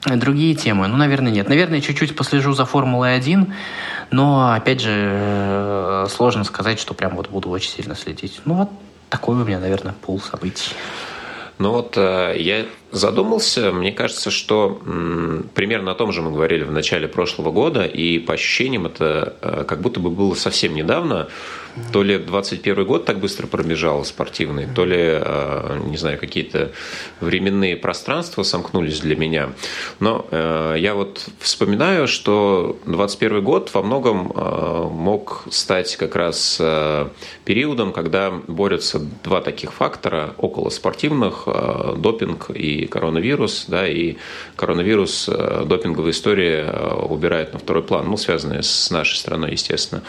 другие 0.06 0.56
темы? 0.56 0.88
Ну, 0.88 0.98
наверное, 0.98 1.32
нет. 1.32 1.48
Наверное, 1.48 1.82
чуть-чуть 1.82 2.16
послежу 2.16 2.54
за 2.54 2.66
Формулой-1, 2.66 3.52
но, 4.12 4.54
опять 4.54 4.82
же, 4.82 4.92
э, 4.92 6.08
сложно 6.10 6.44
сказать, 6.44 6.80
что 6.80 6.94
прям 6.94 7.16
вот 7.16 7.30
буду 7.30 7.50
очень 7.50 7.72
сильно 7.72 7.96
следить. 7.96 8.42
Ну, 8.46 8.56
вот 8.56 8.70
такой 9.10 9.36
у 9.36 9.46
меня, 9.46 9.60
наверное, 9.60 9.94
пул 9.94 10.20
событий. 10.20 10.72
Ну 11.62 11.72
вот 11.74 11.96
э, 11.96 12.34
я 12.40 12.66
задумался, 12.92 13.72
мне 13.72 13.92
кажется, 13.92 14.32
что 14.32 14.80
м, 14.86 15.50
примерно 15.54 15.92
о 15.92 15.96
том 15.96 16.12
же 16.12 16.22
мы 16.22 16.32
говорили 16.32 16.64
в 16.64 16.72
начале 16.72 17.08
прошлого 17.08 17.52
года, 17.52 17.86
и 17.86 18.20
по 18.20 18.34
ощущениям 18.34 18.86
это 18.86 19.36
э, 19.42 19.64
как 19.68 19.82
будто 19.82 20.00
бы 20.00 20.10
было 20.10 20.34
совсем 20.36 20.74
недавно. 20.74 21.28
То 21.94 22.04
ли 22.04 22.18
21 22.18 22.86
год 22.86 23.06
так 23.06 23.20
быстро 23.20 23.48
пробежал 23.48 24.04
спортивный, 24.04 24.68
то 24.68 24.86
ли, 24.86 24.98
э, 25.00 25.80
не 25.88 25.98
знаю, 25.98 26.18
какие-то 26.20 26.72
временные 27.22 27.78
пространства 27.78 28.44
сомкнулись 28.44 29.00
для 29.00 29.16
меня. 29.16 29.50
Но 30.00 30.26
э, 30.32 30.76
я 30.80 30.96
вот 30.96 31.26
вспоминаю, 31.40 32.08
что 32.08 32.78
21 32.86 33.44
год 33.44 33.72
во 33.74 33.84
многом 33.84 34.32
э, 34.36 34.88
мог 34.92 35.44
стать 35.50 35.96
как 35.96 36.16
раз 36.16 36.62
периодом, 37.46 37.94
когда 37.94 38.32
борются 38.48 39.00
два 39.24 39.42
таких 39.42 39.74
фактора 39.74 40.34
около 40.38 40.70
спортивных, 40.70 41.48
допинг 41.98 42.50
и 42.54 42.81
коронавирус, 42.86 43.66
да, 43.68 43.88
и 43.88 44.18
коронавирус, 44.56 45.30
допинговая 45.66 46.12
история 46.12 46.70
убирает 47.10 47.54
на 47.54 47.60
второй 47.60 47.84
план, 47.84 48.08
ну, 48.08 48.18
связанная 48.18 48.62
с 48.62 48.92
нашей 48.92 49.18
страной, 49.18 49.52
естественно. 49.52 50.04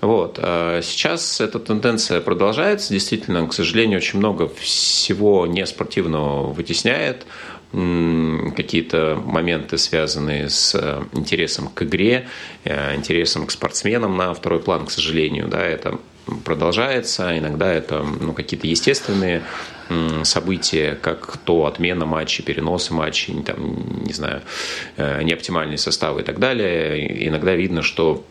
Вот. 0.00 0.36
Сейчас 0.36 1.06
сейчас 1.16 1.40
эта 1.40 1.58
тенденция 1.58 2.20
продолжается. 2.20 2.92
Действительно, 2.92 3.46
к 3.46 3.52
сожалению, 3.52 3.98
очень 3.98 4.18
много 4.18 4.48
всего 4.48 5.46
неспортивного 5.46 6.52
вытесняет 6.52 7.26
какие-то 7.72 9.20
моменты, 9.22 9.76
связанные 9.76 10.48
с 10.48 10.74
э, 10.74 11.02
интересом 11.12 11.68
к 11.68 11.82
игре, 11.82 12.28
э, 12.64 12.94
интересом 12.94 13.44
к 13.46 13.50
спортсменам 13.50 14.16
на 14.16 14.32
второй 14.32 14.60
план, 14.60 14.86
к 14.86 14.90
сожалению, 14.90 15.48
да, 15.48 15.62
это 15.62 15.98
продолжается. 16.44 17.36
Иногда 17.36 17.72
это 17.72 18.02
ну, 18.20 18.32
какие-то 18.32 18.66
естественные 18.66 19.42
события, 20.24 20.96
как 21.00 21.36
то 21.38 21.66
отмена 21.66 22.06
матчей, 22.06 22.44
переносы 22.44 22.94
матчей, 22.94 23.42
там, 23.42 24.02
не 24.04 24.12
знаю, 24.12 24.42
э, 24.96 25.22
неоптимальные 25.22 25.78
составы 25.78 26.20
и 26.20 26.24
так 26.24 26.38
далее. 26.38 27.26
Иногда 27.28 27.54
видно, 27.54 27.82
что 27.82 28.24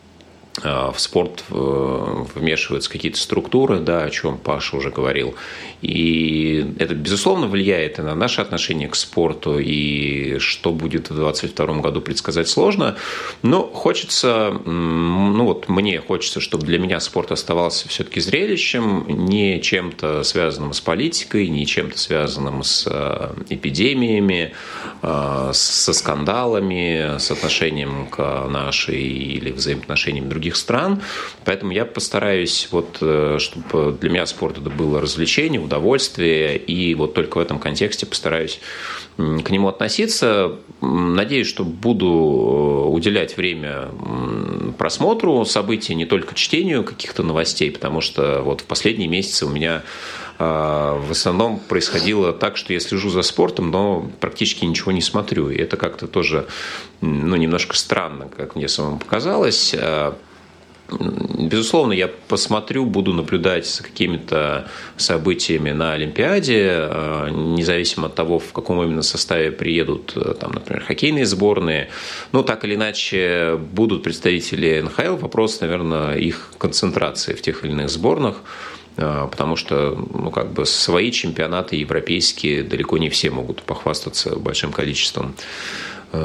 в 0.64 0.96
спорт 0.98 1.44
э, 1.50 2.26
вмешиваются 2.36 2.90
какие-то 2.90 3.20
структуры, 3.20 3.80
да, 3.80 4.04
о 4.04 4.10
чем 4.10 4.38
Паша 4.38 4.78
уже 4.78 4.90
говорил. 4.90 5.36
И 5.82 6.76
это, 6.80 6.96
безусловно, 6.96 7.48
влияет 7.48 8.00
и 8.00 8.02
на 8.02 8.16
наше 8.16 8.42
отношение 8.42 8.88
к 8.88 8.96
спорту, 8.96 9.60
и 9.60 10.38
что 10.40 10.72
будет 10.72 11.10
в 11.10 11.16
2022 11.16 11.82
году 11.82 12.02
предсказать 12.02 12.48
сложно. 12.48 12.96
Но 13.42 13.64
хочется, 13.64 14.60
ну 14.66 15.44
вот 15.44 15.68
мне 15.68 16.00
хочется, 16.00 16.40
чтобы 16.40 16.66
для 16.66 16.80
меня 16.80 17.00
спорт 17.00 17.32
оставался 17.32 17.90
все-таки 17.90 18.22
зрелищем, 18.22 19.06
не 19.08 19.62
чем-то 19.62 20.24
связанным 20.24 20.74
с 20.74 20.80
политикой, 20.80 21.50
не 21.50 21.66
чем-то 21.66 22.00
связанным 22.00 22.64
с 22.64 22.88
э, 22.90 23.34
эпидемиями, 23.50 24.54
со 25.02 25.94
скандалами, 25.94 27.20
с 27.20 27.30
отношением 27.30 28.08
к 28.08 28.48
нашей 28.48 29.02
или 29.02 29.52
взаимоотношениям 29.52 30.30
других 30.30 30.45
других 30.46 30.56
стран. 30.56 31.02
Поэтому 31.44 31.72
я 31.72 31.86
постараюсь, 31.86 32.68
вот, 32.72 32.98
э, 33.02 33.38
чтобы 33.40 33.98
для 34.00 34.10
меня 34.10 34.26
спорт 34.26 34.58
это 34.60 34.70
было 34.70 35.02
развлечение, 35.02 35.60
удовольствие, 35.60 36.58
и 36.58 36.94
вот 36.96 37.14
только 37.14 37.38
в 37.38 37.42
этом 37.42 37.60
контексте 37.60 38.06
постараюсь 38.06 38.60
к 39.18 39.50
нему 39.50 39.68
относиться. 39.68 40.58
Надеюсь, 40.82 41.48
что 41.48 41.64
буду 41.64 42.06
э, 42.06 42.90
уделять 42.90 43.38
время 43.38 43.90
просмотру 44.78 45.46
событий, 45.46 45.96
не 45.96 46.06
только 46.06 46.36
чтению 46.36 46.84
каких-то 46.84 47.24
новостей, 47.24 47.72
потому 47.72 48.02
что 48.02 48.42
вот 48.44 48.62
в 48.62 48.66
последние 48.66 49.08
месяцы 49.08 49.46
у 49.46 49.50
меня 49.50 49.84
э, 50.38 50.44
в 50.44 51.12
основном 51.12 51.60
происходило 51.60 52.34
так, 52.34 52.58
что 52.58 52.74
я 52.74 52.80
слежу 52.80 53.10
за 53.10 53.22
спортом, 53.22 53.72
но 53.72 54.06
практически 54.20 54.66
ничего 54.66 54.92
не 54.92 55.02
смотрю. 55.02 55.50
И 55.50 55.58
это 55.58 55.78
как-то 55.78 56.08
тоже 56.08 56.46
ну, 57.02 57.36
немножко 57.36 57.76
странно, 57.76 58.28
как 58.36 58.56
мне 58.56 58.68
самому 58.68 59.00
показалось. 59.00 59.74
Безусловно, 60.88 61.94
я 61.94 62.08
посмотрю, 62.08 62.86
буду 62.86 63.12
наблюдать 63.12 63.66
за 63.66 63.82
какими-то 63.82 64.68
событиями 64.98 65.72
на 65.72 65.94
Олимпиаде, 65.94 66.62
э, 66.62 67.30
независимо 67.32 68.06
от 68.06 68.16
того, 68.16 68.38
в 68.38 68.54
каком 68.54 68.84
именно 68.84 69.02
составе 69.02 69.52
приедут, 69.52 70.14
э, 70.16 70.36
там, 70.40 70.52
например, 70.52 70.84
хоккейные 70.84 71.26
сборные. 71.26 71.90
Ну, 72.34 72.44
так 72.44 72.66
или 72.66 72.76
иначе, 72.76 73.58
будут 73.58 74.04
представители 74.04 74.82
НХЛ. 74.82 75.16
Вопрос, 75.16 75.60
наверное, 75.60 76.18
их 76.18 76.54
концентрации 76.60 77.34
в 77.34 77.42
тех 77.42 77.66
или 77.66 77.72
иных 77.72 77.90
сборных 77.90 78.42
э, 78.98 79.28
потому 79.32 79.56
что 79.56 79.96
ну, 80.14 80.30
как 80.30 80.54
бы 80.54 80.68
свои 80.68 81.12
чемпионаты 81.12 81.78
европейские 81.78 82.64
далеко 82.64 83.00
не 83.00 83.10
все 83.10 83.32
могут 83.32 83.64
похвастаться 83.64 84.36
большим 84.36 84.72
количеством 84.72 85.36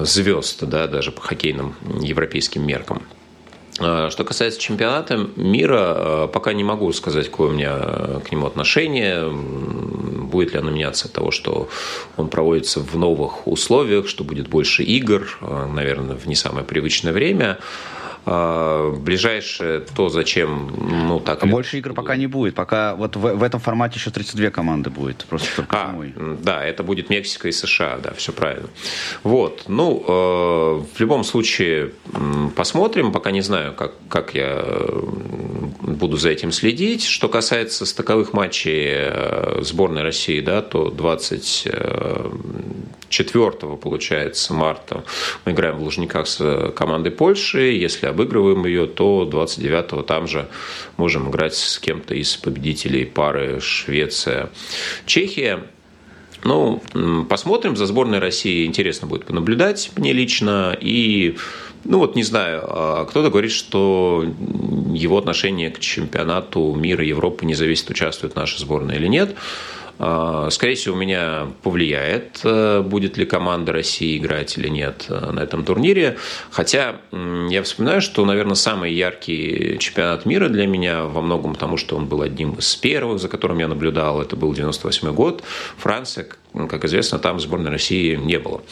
звезд, 0.02 0.62
да, 0.64 0.86
даже 0.86 1.10
по 1.10 1.20
хоккейным 1.22 1.74
европейским 2.02 2.64
меркам. 2.64 3.02
А, 3.80 4.10
что 4.10 4.24
касается 4.24 4.60
чемпионата 4.60 5.16
мира, 5.36 5.78
а, 5.80 6.26
пока 6.28 6.52
не 6.52 6.62
могу 6.62 6.92
сказать, 6.92 7.30
какое 7.30 7.48
у 7.48 7.52
меня 7.52 8.20
к 8.24 8.30
нему 8.30 8.46
отношение, 8.46 9.30
будет 9.30 10.52
ли 10.52 10.58
оно 10.58 10.70
меняться 10.70 11.08
от 11.08 11.12
того, 11.12 11.30
что 11.30 11.68
он 12.16 12.28
проводится 12.28 12.80
в 12.80 12.96
новых 12.96 13.46
условиях, 13.46 14.06
что 14.06 14.22
будет 14.22 14.48
больше 14.48 14.82
игр, 14.82 15.28
наверное, 15.40 16.16
в 16.16 16.26
не 16.26 16.34
самое 16.34 16.64
привычное 16.64 17.12
время. 17.12 17.58
А, 18.26 18.92
ближайшее 18.92 19.80
то, 19.80 20.08
зачем, 20.08 20.72
ну 21.06 21.20
так. 21.20 21.46
Больше 21.46 21.78
игр 21.78 21.94
пока 21.94 22.16
не 22.16 22.26
будет, 22.26 22.54
пока 22.54 22.94
вот 22.94 23.16
в, 23.16 23.20
в 23.20 23.42
этом 23.42 23.60
формате 23.60 23.98
еще 23.98 24.10
32 24.10 24.50
команды 24.50 24.90
будет, 24.90 25.24
просто 25.24 25.48
только 25.56 25.76
а, 25.76 25.90
зимой. 25.90 26.14
Да, 26.42 26.64
это 26.64 26.82
будет 26.82 27.10
Мексика 27.10 27.48
и 27.48 27.52
США, 27.52 27.98
да, 28.02 28.12
все 28.14 28.32
правильно. 28.32 28.68
Вот, 29.22 29.64
ну, 29.68 30.04
э, 30.06 30.84
в 30.94 31.00
любом 31.00 31.24
случае 31.24 31.92
посмотрим, 32.56 33.12
пока 33.12 33.30
не 33.30 33.40
знаю, 33.40 33.72
как, 33.74 33.92
как 34.08 34.34
я 34.34 34.64
буду 35.80 36.16
за 36.16 36.30
этим 36.30 36.52
следить. 36.52 37.04
Что 37.04 37.28
касается 37.28 37.86
стыковых 37.86 38.32
матчей 38.32 38.86
э, 38.90 39.62
сборной 39.62 40.02
России, 40.02 40.40
да, 40.40 40.60
то 40.62 40.90
20 40.90 41.68
4 43.10 43.50
получается 43.76 44.54
марта 44.54 45.04
мы 45.44 45.52
играем 45.52 45.76
в 45.76 45.82
Лужниках 45.82 46.26
с 46.26 46.72
командой 46.76 47.10
Польши. 47.10 47.72
Если 47.72 48.06
обыгрываем 48.10 48.66
ее, 48.66 48.86
то 48.86 49.24
29 49.24 50.06
там 50.06 50.28
же 50.28 50.48
можем 50.96 51.30
играть 51.30 51.54
с 51.54 51.78
кем-то 51.78 52.14
из 52.14 52.36
победителей 52.36 53.04
пары 53.04 53.60
Швеция-Чехия. 53.60 55.64
Ну, 56.44 56.82
посмотрим. 57.28 57.76
За 57.76 57.86
сборной 57.86 58.18
России 58.18 58.66
интересно 58.66 59.06
будет 59.06 59.26
понаблюдать 59.26 59.90
мне 59.96 60.12
лично. 60.12 60.76
И, 60.80 61.36
ну 61.84 61.98
вот, 61.98 62.16
не 62.16 62.22
знаю, 62.22 62.62
а 62.64 63.04
кто-то 63.04 63.30
говорит, 63.30 63.52
что 63.52 64.24
его 64.94 65.18
отношение 65.18 65.70
к 65.70 65.80
чемпионату 65.80 66.74
мира 66.74 67.04
Европы 67.04 67.44
не 67.44 67.54
зависит, 67.54 67.90
участвует 67.90 68.36
наша 68.36 68.58
сборная 68.58 68.96
или 68.96 69.06
нет. 69.06 69.36
Э, 70.00 70.48
скорее 70.50 70.74
всего, 70.76 70.96
меня 70.96 71.48
повлияет, 71.62 72.40
э, 72.42 72.80
будет 72.80 73.18
ли 73.18 73.26
команда 73.26 73.72
России 73.72 74.16
играть 74.16 74.56
или 74.56 74.68
нет 74.68 75.06
на 75.08 75.40
этом 75.40 75.64
турнире. 75.64 76.16
Хотя 76.50 76.96
я 77.12 77.62
вспоминаю, 77.62 78.00
что, 78.00 78.24
наверное, 78.24 78.54
самый 78.54 78.92
яркий 78.94 79.76
чемпионат 79.78 80.24
мира 80.24 80.48
для 80.48 80.66
меня 80.66 81.04
во 81.04 81.20
многом 81.20 81.52
потому, 81.52 81.76
что 81.76 81.96
он 81.96 82.06
был 82.06 82.22
одним 82.22 82.54
из 82.54 82.74
первых, 82.76 83.20
за 83.20 83.28
которым 83.28 83.58
я 83.58 83.68
наблюдал. 83.68 84.22
Это 84.22 84.36
был 84.36 84.54
98 84.54 85.12
год. 85.12 85.42
Франция, 85.76 86.26
как 86.54 86.84
известно, 86.86 87.18
там 87.18 87.38
сборной 87.38 87.70
России 87.70 88.16
не 88.16 88.38
было. 88.38 88.62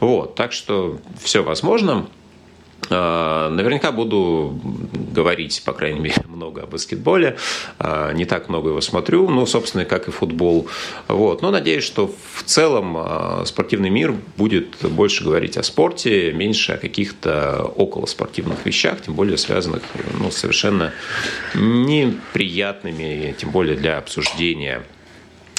Вот, 0.00 0.34
так 0.34 0.52
что 0.52 0.98
все 1.22 1.42
возможно. 1.42 2.06
А, 2.90 3.48
наверняка 3.50 3.92
буду 3.92 4.58
говорить, 5.12 5.62
по 5.64 5.72
крайней 5.72 6.00
мере, 6.00 6.16
много 6.28 6.62
о 6.62 6.66
баскетболе. 6.66 7.36
А, 7.78 8.12
не 8.12 8.24
так 8.24 8.48
много 8.48 8.70
его 8.70 8.80
смотрю, 8.80 9.28
ну, 9.28 9.46
собственно, 9.46 9.84
как 9.84 10.08
и 10.08 10.10
футбол. 10.10 10.68
Вот. 11.08 11.42
Но 11.42 11.50
надеюсь, 11.50 11.84
что 11.84 12.12
в 12.34 12.42
целом 12.42 12.96
а, 12.96 13.44
спортивный 13.46 13.90
мир 13.90 14.14
будет 14.36 14.76
больше 14.82 15.24
говорить 15.24 15.56
о 15.56 15.62
спорте, 15.62 16.32
меньше 16.32 16.72
о 16.72 16.76
каких-то 16.76 17.62
околоспортивных 17.76 18.66
вещах, 18.66 19.00
тем 19.02 19.14
более 19.14 19.38
связанных 19.38 19.82
ну, 20.18 20.30
совершенно 20.30 20.92
неприятными, 21.54 23.34
тем 23.38 23.50
более 23.50 23.76
для 23.76 23.98
обсуждения 23.98 24.82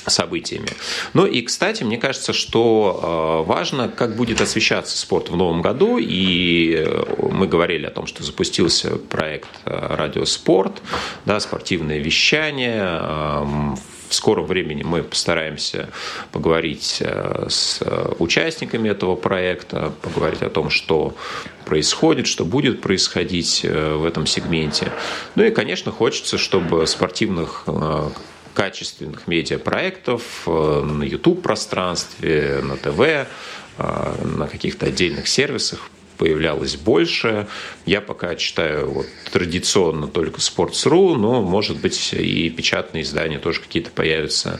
событиями. 0.07 0.69
Ну 1.13 1.25
и, 1.25 1.41
кстати, 1.41 1.83
мне 1.83 1.97
кажется, 1.97 2.33
что 2.33 3.43
э, 3.45 3.47
важно, 3.47 3.89
как 3.89 4.15
будет 4.15 4.41
освещаться 4.41 4.97
спорт 4.97 5.29
в 5.29 5.35
новом 5.35 5.61
году. 5.61 5.97
И 5.99 6.75
э, 6.77 7.03
мы 7.31 7.47
говорили 7.47 7.85
о 7.85 7.91
том, 7.91 8.07
что 8.07 8.23
запустился 8.23 8.95
проект 8.95 9.49
э, 9.65 9.95
«Радиоспорт», 9.95 10.81
да, 11.25 11.39
спортивное 11.39 11.99
вещание. 11.99 12.81
Эм, 12.81 13.77
в 14.09 14.13
скором 14.13 14.45
времени 14.45 14.83
мы 14.83 15.03
постараемся 15.03 15.87
поговорить 16.33 17.01
с 17.47 17.81
участниками 18.19 18.89
этого 18.89 19.15
проекта, 19.15 19.93
поговорить 20.01 20.41
о 20.41 20.49
том, 20.49 20.69
что 20.69 21.15
происходит, 21.63 22.27
что 22.27 22.43
будет 22.43 22.81
происходить 22.81 23.63
в 23.63 24.03
этом 24.03 24.27
сегменте. 24.27 24.91
Ну 25.35 25.45
и, 25.45 25.49
конечно, 25.49 25.93
хочется, 25.93 26.37
чтобы 26.37 26.87
спортивных 26.87 27.63
качественных 28.53 29.27
медиапроектов 29.27 30.43
э, 30.45 30.81
на 30.83 31.03
YouTube-пространстве, 31.03 32.61
на 32.63 32.77
ТВ, 32.77 32.99
э, 32.99 33.25
на 33.77 34.47
каких-то 34.47 34.87
отдельных 34.87 35.27
сервисах 35.27 35.89
появлялось 36.17 36.75
больше. 36.75 37.47
Я 37.85 38.01
пока 38.01 38.35
читаю 38.35 38.91
вот, 38.91 39.07
традиционно 39.31 40.07
только 40.07 40.39
Sports.ru, 40.39 41.15
но, 41.15 41.41
может 41.41 41.79
быть, 41.79 42.13
и 42.13 42.49
печатные 42.49 43.03
издания 43.03 43.39
тоже 43.39 43.61
какие-то 43.61 43.89
появятся 43.91 44.59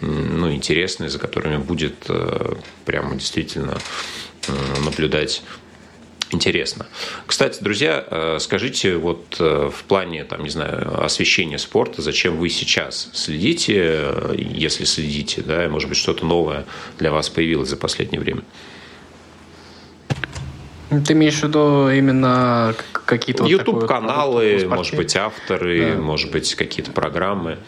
ну, 0.00 0.52
интересные, 0.52 1.10
за 1.10 1.18
которыми 1.18 1.56
будет 1.58 2.04
э, 2.08 2.54
прямо 2.84 3.14
действительно 3.14 3.78
наблюдать 4.84 5.42
интересно. 6.34 6.86
Кстати, 7.26 7.62
друзья, 7.62 8.04
э, 8.10 8.38
скажите, 8.40 8.96
вот 8.96 9.36
э, 9.38 9.70
в 9.72 9.84
плане, 9.84 10.24
там, 10.24 10.42
не 10.42 10.50
знаю, 10.50 11.02
освещения 11.04 11.58
спорта, 11.58 12.02
зачем 12.02 12.36
вы 12.36 12.48
сейчас 12.48 13.10
следите, 13.12 13.74
э, 13.76 14.34
если 14.36 14.84
следите, 14.84 15.42
да, 15.42 15.68
может 15.68 15.88
быть, 15.88 15.98
что-то 15.98 16.24
новое 16.24 16.64
для 16.98 17.10
вас 17.10 17.28
появилось 17.28 17.68
за 17.68 17.76
последнее 17.76 18.20
время? 18.20 18.42
Ты 21.06 21.12
имеешь 21.12 21.38
в 21.38 21.44
виду 21.44 21.88
именно 21.88 22.74
какие-то... 22.92 23.44
YouTube-каналы, 23.44 24.58
вот 24.64 24.76
может 24.76 24.96
быть, 24.96 25.14
авторы, 25.14 25.94
да. 25.94 26.00
может 26.00 26.32
быть, 26.32 26.54
какие-то 26.56 26.90
программы. 26.90 27.58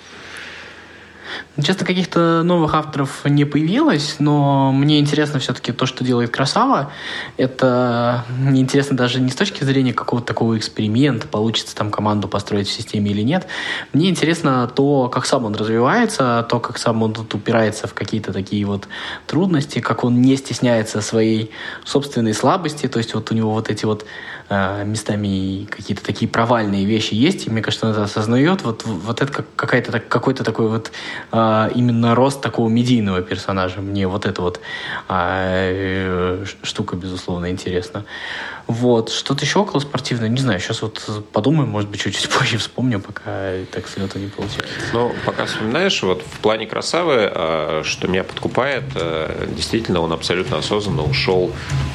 Часто 1.63 1.85
каких-то 1.85 2.43
новых 2.43 2.75
авторов 2.75 3.25
не 3.25 3.45
появилось, 3.45 4.17
но 4.19 4.73
мне 4.73 4.99
интересно 4.99 5.39
все-таки 5.39 5.73
то, 5.73 5.87
что 5.87 6.05
делает 6.05 6.31
Красава. 6.31 6.91
Это 7.37 8.25
мне 8.39 8.61
интересно 8.61 8.97
даже 8.97 9.21
не 9.21 9.31
с 9.31 9.35
точки 9.35 9.63
зрения 9.65 9.93
какого-то 9.93 10.27
такого 10.27 10.57
эксперимента, 10.57 11.27
получится 11.27 11.77
там 11.77 11.91
команду 11.91 12.29
построить 12.29 12.69
в 12.69 12.73
системе 12.73 13.11
или 13.11 13.23
нет. 13.23 13.47
Мне 13.93 14.09
интересно 14.09 14.71
то, 14.75 15.09
как 15.09 15.27
сам 15.27 15.45
он 15.45 15.55
развивается, 15.55 16.47
то, 16.49 16.59
как 16.59 16.79
сам 16.79 17.03
он 17.03 17.13
тут 17.13 17.35
упирается 17.35 17.87
в 17.87 17.95
какие-то 17.95 18.33
такие 18.33 18.65
вот 18.65 18.89
трудности, 19.27 19.81
как 19.81 20.05
он 20.05 20.23
не 20.23 20.37
стесняется 20.37 21.01
своей 21.01 21.51
собственной 21.85 22.35
слабости, 22.35 22.89
то 22.89 22.99
есть 22.99 23.15
вот 23.15 23.31
у 23.31 23.35
него 23.35 23.53
вот 23.53 23.69
эти 23.69 23.85
вот 23.85 24.07
местами 24.51 25.65
какие-то 25.65 26.05
такие 26.05 26.31
провальные 26.31 26.85
вещи 26.85 27.15
есть, 27.15 27.47
и 27.47 27.51
мне 27.51 27.63
кажется, 27.63 27.87
он 27.87 27.93
это 27.93 28.05
осознает. 28.05 28.63
Вот, 28.63 28.85
вот 28.85 29.23
это 29.23 29.33
как, 29.33 29.47
какая-то, 29.57 30.01
какой-то 30.01 30.45
такой 30.45 30.69
вот 30.69 30.93
э, 31.33 31.71
именно 31.75 32.15
рост 32.15 32.41
такого 32.41 32.69
медийного 32.69 33.23
персонажа. 33.23 33.81
Мне 33.81 34.07
вот 34.07 34.27
эта 34.27 34.43
вот 34.43 34.61
э, 35.09 36.45
штука, 36.63 36.97
безусловно, 36.97 37.51
интересна. 37.51 38.05
Вот. 38.67 39.11
Что-то 39.11 39.45
еще 39.45 39.61
около 39.61 39.81
спортивное, 39.81 40.29
не 40.29 40.41
знаю, 40.41 40.61
сейчас 40.61 40.83
вот 40.83 41.03
подумаем, 41.33 41.69
может 41.69 41.91
быть, 41.91 42.01
чуть-чуть 42.01 42.29
позже 42.39 42.59
вспомню, 42.59 43.01
пока 43.01 43.53
так 43.71 43.87
с 43.87 43.97
не 43.97 44.29
получается. 44.29 44.75
Ну, 44.93 45.13
пока 45.25 45.47
вспоминаешь, 45.47 46.03
вот 46.03 46.23
в 46.23 46.39
плане 46.41 46.67
красавы, 46.67 47.31
а, 47.33 47.83
что 47.85 48.09
меня 48.09 48.25
подкупает, 48.25 48.85
а, 48.95 49.47
действительно, 49.55 50.01
он 50.01 50.13
абсолютно 50.13 50.59
осознанно 50.59 51.03
ушел 51.03 51.53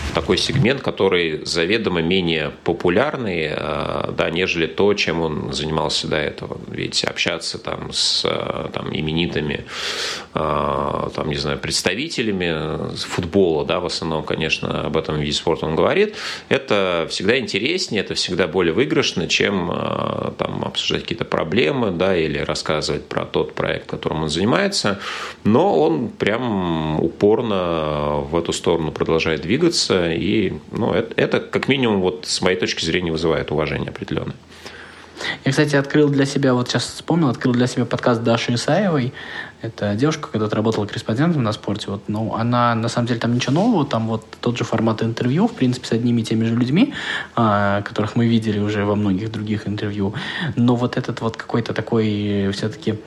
в 0.10 0.14
такой 0.14 0.38
сегмент, 0.38 0.82
который 0.82 1.46
заведомо 1.46 2.02
менее 2.02 2.37
популярный, 2.64 3.50
а, 3.52 4.14
да, 4.18 4.30
нежели 4.30 4.68
то, 4.68 4.94
чем 4.94 5.22
он 5.22 5.54
занимался 5.54 6.08
до 6.08 6.18
этого. 6.18 6.58
Ведь 6.68 7.04
общаться 7.04 7.58
там 7.58 7.92
с 7.92 8.22
там, 8.74 8.96
именитыми, 8.96 9.66
там, 10.34 11.30
не 11.30 11.36
знаю, 11.36 11.58
представителями 11.60 12.96
футбола, 12.96 13.66
да, 13.66 13.80
в 13.80 13.86
основном, 13.86 14.24
конечно, 14.24 14.86
об 14.86 14.98
этом 14.98 15.20
виде 15.20 15.34
спорта 15.34 15.66
он 15.66 15.76
говорит, 15.76 16.16
это 16.50 17.08
всегда 17.10 17.38
интереснее, 17.38 18.02
это 18.02 18.16
всегда 18.16 18.48
более 18.48 18.74
выигрышно, 18.74 19.28
чем 19.28 19.72
э, 19.72 20.32
там, 20.38 20.64
обсуждать 20.64 21.04
какие-то 21.04 21.26
проблемы 21.26 21.92
да, 21.92 22.16
или 22.16 22.38
рассказывать 22.38 23.06
про 23.08 23.26
тот 23.26 23.54
проект, 23.54 23.88
которым 23.90 24.24
он 24.24 24.30
занимается. 24.30 25.00
Но 25.44 25.80
он 25.80 26.10
прям 26.10 27.00
упорно 27.00 28.20
в 28.30 28.36
эту 28.38 28.54
сторону 28.54 28.92
продолжает 28.92 29.42
двигаться. 29.42 30.12
И 30.12 30.54
ну, 30.72 30.94
это, 30.94 31.14
это 31.16 31.40
как 31.40 31.68
минимум 31.68 32.02
вот, 32.02 32.27
с 32.28 32.42
моей 32.42 32.58
точки 32.58 32.84
зрения 32.84 33.12
вызывает 33.12 33.52
уважение 33.52 33.90
определенное. 33.90 34.36
Я, 35.46 35.52
кстати, 35.52 35.76
открыл 35.76 36.10
для 36.10 36.26
себя, 36.26 36.54
вот 36.54 36.70
сейчас 36.70 36.86
вспомнил, 36.86 37.30
открыл 37.30 37.54
для 37.54 37.68
себя 37.68 37.86
подкаст 37.86 38.22
Даши 38.22 38.54
Исаевой. 38.54 39.14
Это 39.62 39.96
девушка, 39.96 40.30
когда-то 40.32 40.56
работала 40.56 40.86
корреспондентом 40.86 41.42
на 41.42 41.52
спорте. 41.52 41.90
Вот, 41.90 42.04
ну, 42.08 42.36
она, 42.36 42.76
на 42.76 42.90
самом 42.90 43.08
деле, 43.08 43.20
там 43.20 43.34
ничего 43.34 43.54
нового, 43.54 43.86
там 43.86 44.08
вот 44.08 44.24
тот 44.40 44.58
же 44.58 44.64
формат 44.64 45.02
интервью, 45.02 45.48
в 45.48 45.54
принципе, 45.54 45.88
с 45.88 45.92
одними 45.92 46.22
и 46.22 46.24
теми 46.24 46.46
же 46.46 46.56
людьми, 46.56 46.94
а, 47.36 47.82
которых 47.82 48.16
мы 48.16 48.28
видели 48.28 48.60
уже 48.60 48.86
во 48.86 48.96
многих 48.96 49.32
других 49.32 49.68
интервью. 49.68 50.14
Но 50.56 50.76
вот 50.76 50.98
этот 50.98 51.22
вот 51.22 51.38
какой-то 51.38 51.74
такой 51.74 52.52
все-таки 52.54 53.00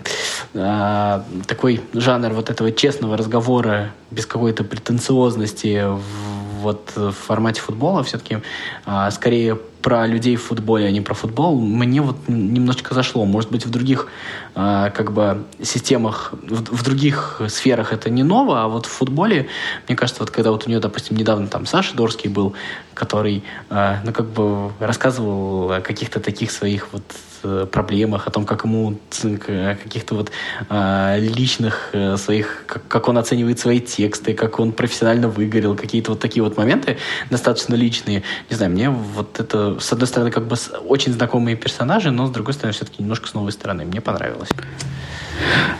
а, 0.54 1.24
такой 1.46 1.80
жанр 1.92 2.30
вот 2.30 2.50
этого 2.50 2.72
честного 2.72 3.16
разговора 3.16 3.92
без 4.10 4.26
какой-то 4.26 4.64
претенциозности 4.64 5.84
в 5.86 6.39
вот 6.60 6.92
в 6.94 7.12
формате 7.12 7.60
футбола 7.60 8.02
все-таки 8.02 8.38
а, 8.86 9.10
скорее 9.10 9.56
про 9.56 10.06
людей 10.06 10.36
в 10.36 10.42
футболе, 10.42 10.86
а 10.86 10.90
не 10.90 11.00
про 11.00 11.14
футбол, 11.14 11.58
мне 11.58 12.02
вот 12.02 12.16
немножечко 12.28 12.94
зашло. 12.94 13.24
Может 13.24 13.50
быть, 13.50 13.64
в 13.64 13.70
других 13.70 14.08
а, 14.54 14.90
как 14.90 15.12
бы 15.12 15.44
системах, 15.62 16.32
в, 16.32 16.76
в 16.76 16.84
других 16.84 17.40
сферах 17.48 17.92
это 17.92 18.10
не 18.10 18.22
ново, 18.22 18.62
а 18.62 18.68
вот 18.68 18.86
в 18.86 18.90
футболе, 18.90 19.48
мне 19.88 19.96
кажется, 19.96 20.22
вот 20.22 20.30
когда 20.30 20.50
вот 20.50 20.66
у 20.66 20.68
нее, 20.68 20.80
допустим, 20.80 21.16
недавно 21.16 21.46
там 21.46 21.66
Саша 21.66 21.96
Дорский 21.96 22.28
был, 22.28 22.54
который, 22.94 23.42
а, 23.70 24.00
ну, 24.04 24.12
как 24.12 24.26
бы 24.26 24.70
рассказывал 24.80 25.72
о 25.72 25.80
каких-то 25.80 26.20
таких 26.20 26.50
своих 26.50 26.88
вот 26.92 27.02
Э, 27.02 27.29
проблемах, 27.42 28.26
о 28.26 28.30
том, 28.30 28.44
как 28.44 28.64
ему 28.64 28.98
о 29.22 29.74
каких-то 29.74 30.14
вот 30.14 30.30
э, 30.68 31.18
личных 31.20 31.90
э, 31.92 32.16
своих, 32.16 32.64
как, 32.66 33.08
он 33.08 33.18
оценивает 33.18 33.58
свои 33.58 33.80
тексты, 33.80 34.34
как 34.34 34.58
он 34.60 34.72
профессионально 34.72 35.28
выгорел, 35.28 35.76
какие-то 35.76 36.12
вот 36.12 36.20
такие 36.20 36.42
вот 36.42 36.56
моменты 36.56 36.98
достаточно 37.30 37.74
личные. 37.74 38.22
Не 38.48 38.56
знаю, 38.56 38.72
мне 38.72 38.90
вот 38.90 39.40
это, 39.40 39.78
с 39.80 39.92
одной 39.92 40.06
стороны, 40.06 40.30
как 40.30 40.46
бы 40.46 40.56
очень 40.86 41.12
знакомые 41.12 41.56
персонажи, 41.56 42.10
но 42.10 42.26
с 42.26 42.30
другой 42.30 42.54
стороны, 42.54 42.72
все-таки 42.72 43.02
немножко 43.02 43.28
с 43.28 43.34
новой 43.34 43.52
стороны. 43.52 43.84
Мне 43.84 44.00
понравилось. 44.00 44.50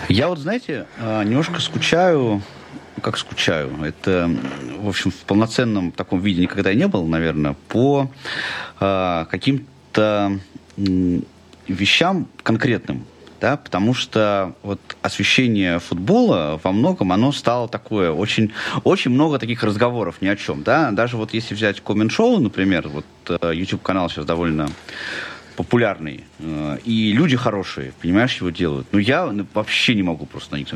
Я 0.09 0.29
вот, 0.29 0.39
знаете, 0.39 0.87
э, 0.99 1.25
немножко 1.25 1.61
скучаю 1.61 2.43
как 3.01 3.17
скучаю. 3.17 3.71
Это, 3.83 4.31
в 4.79 4.89
общем, 4.89 5.11
в 5.11 5.17
полноценном 5.25 5.91
таком 5.91 6.21
виде 6.21 6.43
никогда 6.43 6.75
не 6.75 6.87
был, 6.87 7.07
наверное, 7.07 7.57
по 7.69 8.11
э, 8.79 9.27
каким-то 9.31 10.39
вещам 11.73 12.29
конкретным, 12.43 13.05
да, 13.41 13.57
потому 13.57 13.95
что 13.95 14.55
вот 14.63 14.81
освещение 15.03 15.79
футбола 15.79 16.61
во 16.63 16.73
многом 16.73 17.13
оно 17.13 17.33
стало 17.33 17.69
такое 17.69 18.13
очень 18.13 18.53
очень 18.85 19.11
много 19.11 19.39
таких 19.39 19.63
разговоров 19.63 20.17
ни 20.21 20.29
о 20.29 20.37
чем, 20.37 20.63
да, 20.63 20.91
даже 20.91 21.17
вот 21.17 21.33
если 21.33 21.55
взять 21.55 21.81
коммент 21.81 22.13
шоу, 22.13 22.39
например, 22.39 22.89
вот 22.89 23.07
э, 23.29 23.53
YouTube 23.55 23.83
канал 23.83 24.11
сейчас 24.11 24.27
довольно 24.27 24.69
популярный 25.57 26.25
э, 26.39 26.79
и 26.85 27.13
люди 27.13 27.37
хорошие, 27.37 27.93
понимаешь, 28.01 28.37
его 28.37 28.51
делают, 28.51 28.89
но 28.93 28.99
я 28.99 29.33
вообще 29.55 29.95
не 29.95 30.03
могу 30.03 30.27
просто 30.27 30.55
на 30.55 30.59
них 30.59 30.69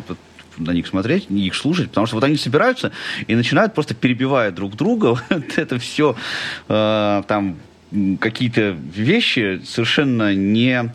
на 0.57 0.71
них 0.71 0.87
смотреть, 0.87 1.31
их 1.31 1.55
слушать, 1.55 1.89
потому 1.89 2.07
что 2.07 2.17
вот 2.17 2.25
они 2.25 2.37
собираются 2.37 2.93
и 3.27 3.35
начинают 3.35 3.75
просто 3.75 3.95
перебивая 3.95 4.51
друг 4.51 4.77
друга, 4.77 5.19
вот 5.31 5.59
это 5.59 5.79
все 5.79 6.17
э, 6.69 7.23
там 7.27 7.57
какие-то 8.21 8.71
вещи 8.71 9.61
совершенно 9.65 10.35
не... 10.35 10.93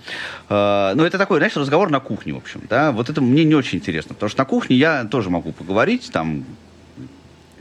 Э, 0.49 0.93
ну, 0.95 1.03
это 1.03 1.17
такой, 1.17 1.39
знаешь, 1.39 1.55
разговор 1.55 1.89
на 1.89 1.99
кухне, 1.99 2.33
в 2.33 2.37
общем, 2.37 2.61
да, 2.69 2.91
вот 2.91 3.09
это 3.09 3.21
мне 3.21 3.43
не 3.43 3.55
очень 3.55 3.79
интересно, 3.79 4.13
потому 4.15 4.29
что 4.29 4.39
на 4.39 4.45
кухне 4.45 4.75
я 4.75 5.05
тоже 5.05 5.29
могу 5.29 5.51
поговорить, 5.51 6.09
там, 6.11 6.45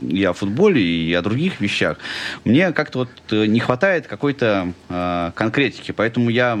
и 0.01 0.23
о 0.23 0.33
футболе, 0.33 0.81
и 0.81 1.13
о 1.13 1.21
других 1.21 1.61
вещах, 1.61 1.97
мне 2.45 2.71
как-то 2.71 2.99
вот 2.99 3.09
э, 3.31 3.45
не 3.45 3.59
хватает 3.59 4.07
какой-то 4.07 4.73
э, 4.89 5.31
конкретики, 5.35 5.91
поэтому 5.91 6.29
я 6.29 6.59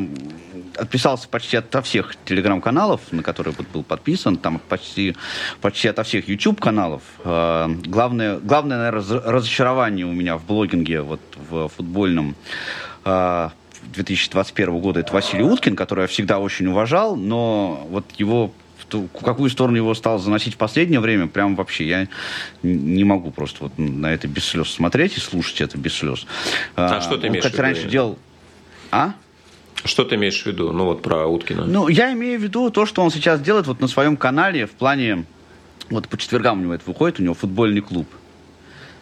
отписался 0.75 1.27
почти 1.27 1.57
от 1.57 1.85
всех 1.85 2.15
телеграм-каналов, 2.25 3.01
на 3.11 3.23
которые 3.23 3.53
вот 3.57 3.67
был 3.67 3.83
подписан, 3.83 4.37
там 4.37 4.59
почти, 4.69 5.15
почти 5.61 5.87
от 5.89 6.05
всех 6.05 6.27
YouTube-каналов. 6.27 7.01
Э, 7.23 7.67
главное, 7.85 8.39
главное, 8.39 8.77
наверное, 8.77 9.21
разочарование 9.25 10.05
у 10.05 10.13
меня 10.13 10.37
в 10.37 10.45
блогинге, 10.45 11.01
вот 11.01 11.21
в 11.49 11.69
футбольном, 11.69 12.35
э, 13.05 13.49
2021 13.93 14.79
года, 14.79 14.99
это 14.99 15.13
Василий 15.13 15.43
Уткин, 15.43 15.75
который 15.75 16.01
я 16.01 16.07
всегда 16.07 16.39
очень 16.39 16.67
уважал, 16.67 17.15
но 17.15 17.87
вот 17.89 18.05
его 18.17 18.51
в 18.93 19.23
какую 19.23 19.49
сторону 19.49 19.77
его 19.77 19.93
стал 19.93 20.19
заносить 20.19 20.55
в 20.55 20.57
последнее 20.57 20.99
время, 20.99 21.27
прям 21.27 21.55
вообще 21.55 21.87
я 21.87 22.07
не 22.63 23.03
могу 23.03 23.31
просто 23.31 23.63
вот 23.63 23.77
на 23.77 24.13
это 24.13 24.27
без 24.27 24.45
слез 24.45 24.69
смотреть 24.69 25.17
и 25.17 25.19
слушать 25.19 25.61
это 25.61 25.77
без 25.77 25.93
слез. 25.93 26.25
А, 26.75 26.97
а 26.97 27.01
что 27.01 27.17
ты 27.17 27.27
имеешь 27.27 27.45
в 27.45 27.49
виду? 27.49 27.61
раньше 27.61 27.87
делал... 27.87 28.19
А? 28.91 29.13
Что 29.85 30.03
ты 30.03 30.15
имеешь 30.15 30.41
в 30.41 30.45
виду? 30.45 30.71
Ну 30.71 30.85
вот 30.85 31.01
про 31.01 31.25
Уткина. 31.25 31.65
Ну, 31.65 31.87
я 31.87 32.11
имею 32.13 32.39
в 32.39 32.43
виду 32.43 32.69
то, 32.69 32.85
что 32.85 33.01
он 33.01 33.11
сейчас 33.11 33.39
делает 33.39 33.67
вот 33.67 33.79
на 33.79 33.87
своем 33.87 34.17
канале 34.17 34.65
в 34.65 34.71
плане... 34.71 35.25
Вот 35.89 36.07
по 36.07 36.17
четвергам 36.17 36.59
у 36.59 36.61
него 36.63 36.73
это 36.75 36.83
выходит, 36.85 37.19
у 37.19 37.23
него 37.23 37.33
футбольный 37.33 37.81
клуб 37.81 38.07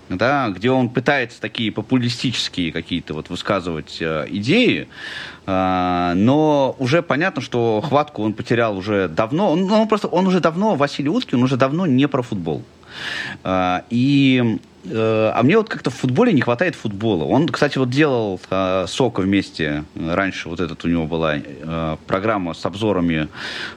да, 0.10 0.50
где 0.50 0.72
он 0.72 0.90
пытается 0.90 1.42
такие 1.42 1.72
популистические 1.72 2.72
какие-то 2.72 3.14
вот 3.14 3.30
высказывать 3.30 3.98
э, 4.00 4.26
идеи, 4.30 4.88
э, 5.46 6.14
но 6.16 6.76
уже 6.80 7.02
понятно, 7.02 7.42
что 7.42 7.82
хватку 7.82 8.24
он 8.24 8.34
потерял 8.34 8.78
уже 8.78 9.08
давно. 9.08 9.52
Он, 9.52 9.70
он 9.72 9.88
просто, 9.88 10.08
он 10.08 10.28
уже 10.28 10.40
давно, 10.40 10.76
Василий 10.76 11.10
Уткин, 11.10 11.40
он 11.40 11.44
уже 11.44 11.58
давно 11.58 11.86
не 11.86 12.08
про 12.08 12.22
футбол. 12.22 12.64
Э, 13.44 13.82
и 13.90 14.60
а 14.90 15.42
мне 15.44 15.58
вот 15.58 15.68
как-то 15.68 15.90
в 15.90 15.96
футболе 15.96 16.32
не 16.32 16.42
хватает 16.42 16.76
футбола. 16.76 17.26
Он, 17.26 17.50
кстати, 17.50 17.78
вот 17.78 17.90
делал 17.90 18.40
э, 18.50 18.86
Сока 18.88 19.22
вместе. 19.22 19.84
Раньше 19.96 20.48
вот 20.48 20.62
этот 20.62 20.86
у 20.86 20.88
него 20.88 21.06
была 21.08 21.36
э, 21.38 21.98
программа 22.08 22.54
с 22.54 22.66
обзорами 22.66 23.28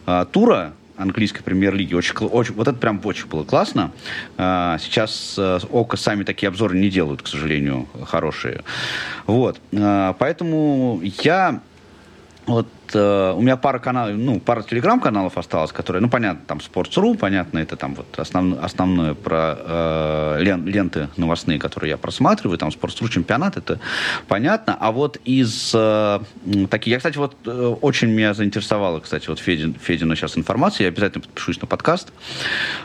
э, 0.07 0.27
тура 0.31 0.73
английской 1.01 1.43
премьер-лиги. 1.43 1.95
Очень, 1.95 2.15
очень, 2.17 2.55
вот 2.55 2.69
это 2.69 2.79
прям 2.79 3.01
очень 3.05 3.27
было 3.27 3.45
классно. 3.45 3.93
А, 4.37 4.79
сейчас 4.79 5.35
э, 5.39 5.59
ОКО 5.71 5.97
сами 5.97 6.25
такие 6.25 6.49
обзоры 6.49 6.79
не 6.79 6.91
делают, 6.91 7.23
к 7.23 7.27
сожалению, 7.27 7.89
хорошие. 8.07 8.63
Вот. 9.27 9.61
А, 9.73 10.15
поэтому 10.15 11.01
я 11.03 11.61
вот 12.47 12.69
э, 12.94 13.33
у 13.37 13.40
меня 13.40 13.57
пара 13.57 13.79
каналов, 13.79 14.16
ну, 14.16 14.40
пара 14.40 14.62
телеграм-каналов 14.62 15.37
осталось, 15.38 15.72
которые, 15.72 16.00
ну, 16.00 16.09
понятно, 16.09 16.42
там 16.46 16.59
Sports.ru, 16.59 17.16
понятно, 17.16 17.59
это 17.59 17.76
там 17.76 17.94
вот 17.94 18.18
основ, 18.18 18.59
основное 18.62 19.14
про 19.14 19.59
э, 19.59 20.38
лен, 20.40 20.66
ленты 20.66 21.09
новостные, 21.16 21.59
которые 21.59 21.90
я 21.90 21.96
просматриваю, 21.96 22.59
там 22.59 22.70
Sports.ru 22.70 23.09
чемпионат, 23.09 23.57
это 23.57 23.81
понятно. 24.29 24.76
А 24.79 24.92
вот 24.92 25.18
из 25.24 25.72
э, 25.74 26.20
таких, 26.70 26.92
я, 26.92 26.96
кстати, 26.98 27.18
вот 27.18 27.37
э, 27.46 27.50
очень 27.81 28.09
меня 28.09 28.35
заинтересовала, 28.35 29.00
кстати, 29.00 29.29
вот 29.29 29.38
Федин, 29.38 29.74
Федина 29.74 30.16
сейчас 30.16 30.37
информация, 30.38 30.85
я 30.85 30.88
обязательно 30.88 31.22
подпишусь 31.22 31.61
на 31.61 31.66
подкаст, 31.66 32.12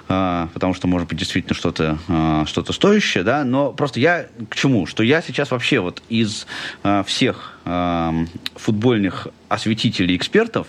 э, 0.09 0.47
потому 0.53 0.73
что, 0.73 0.87
может 0.87 1.07
быть, 1.07 1.17
действительно 1.17 1.55
что-то 1.55 1.97
э, 2.07 2.43
что 2.45 2.65
стоящее, 2.73 3.23
да, 3.23 3.43
но 3.43 3.71
просто 3.71 3.99
я 3.99 4.27
к 4.49 4.55
чему? 4.55 4.85
Что 4.85 5.03
я 5.03 5.21
сейчас 5.21 5.51
вообще 5.51 5.79
вот 5.79 6.01
из 6.09 6.47
э, 6.83 7.03
всех 7.05 7.53
э, 7.65 8.25
футбольных 8.55 9.27
осветителей 9.49 9.94
экспертов, 10.03 10.67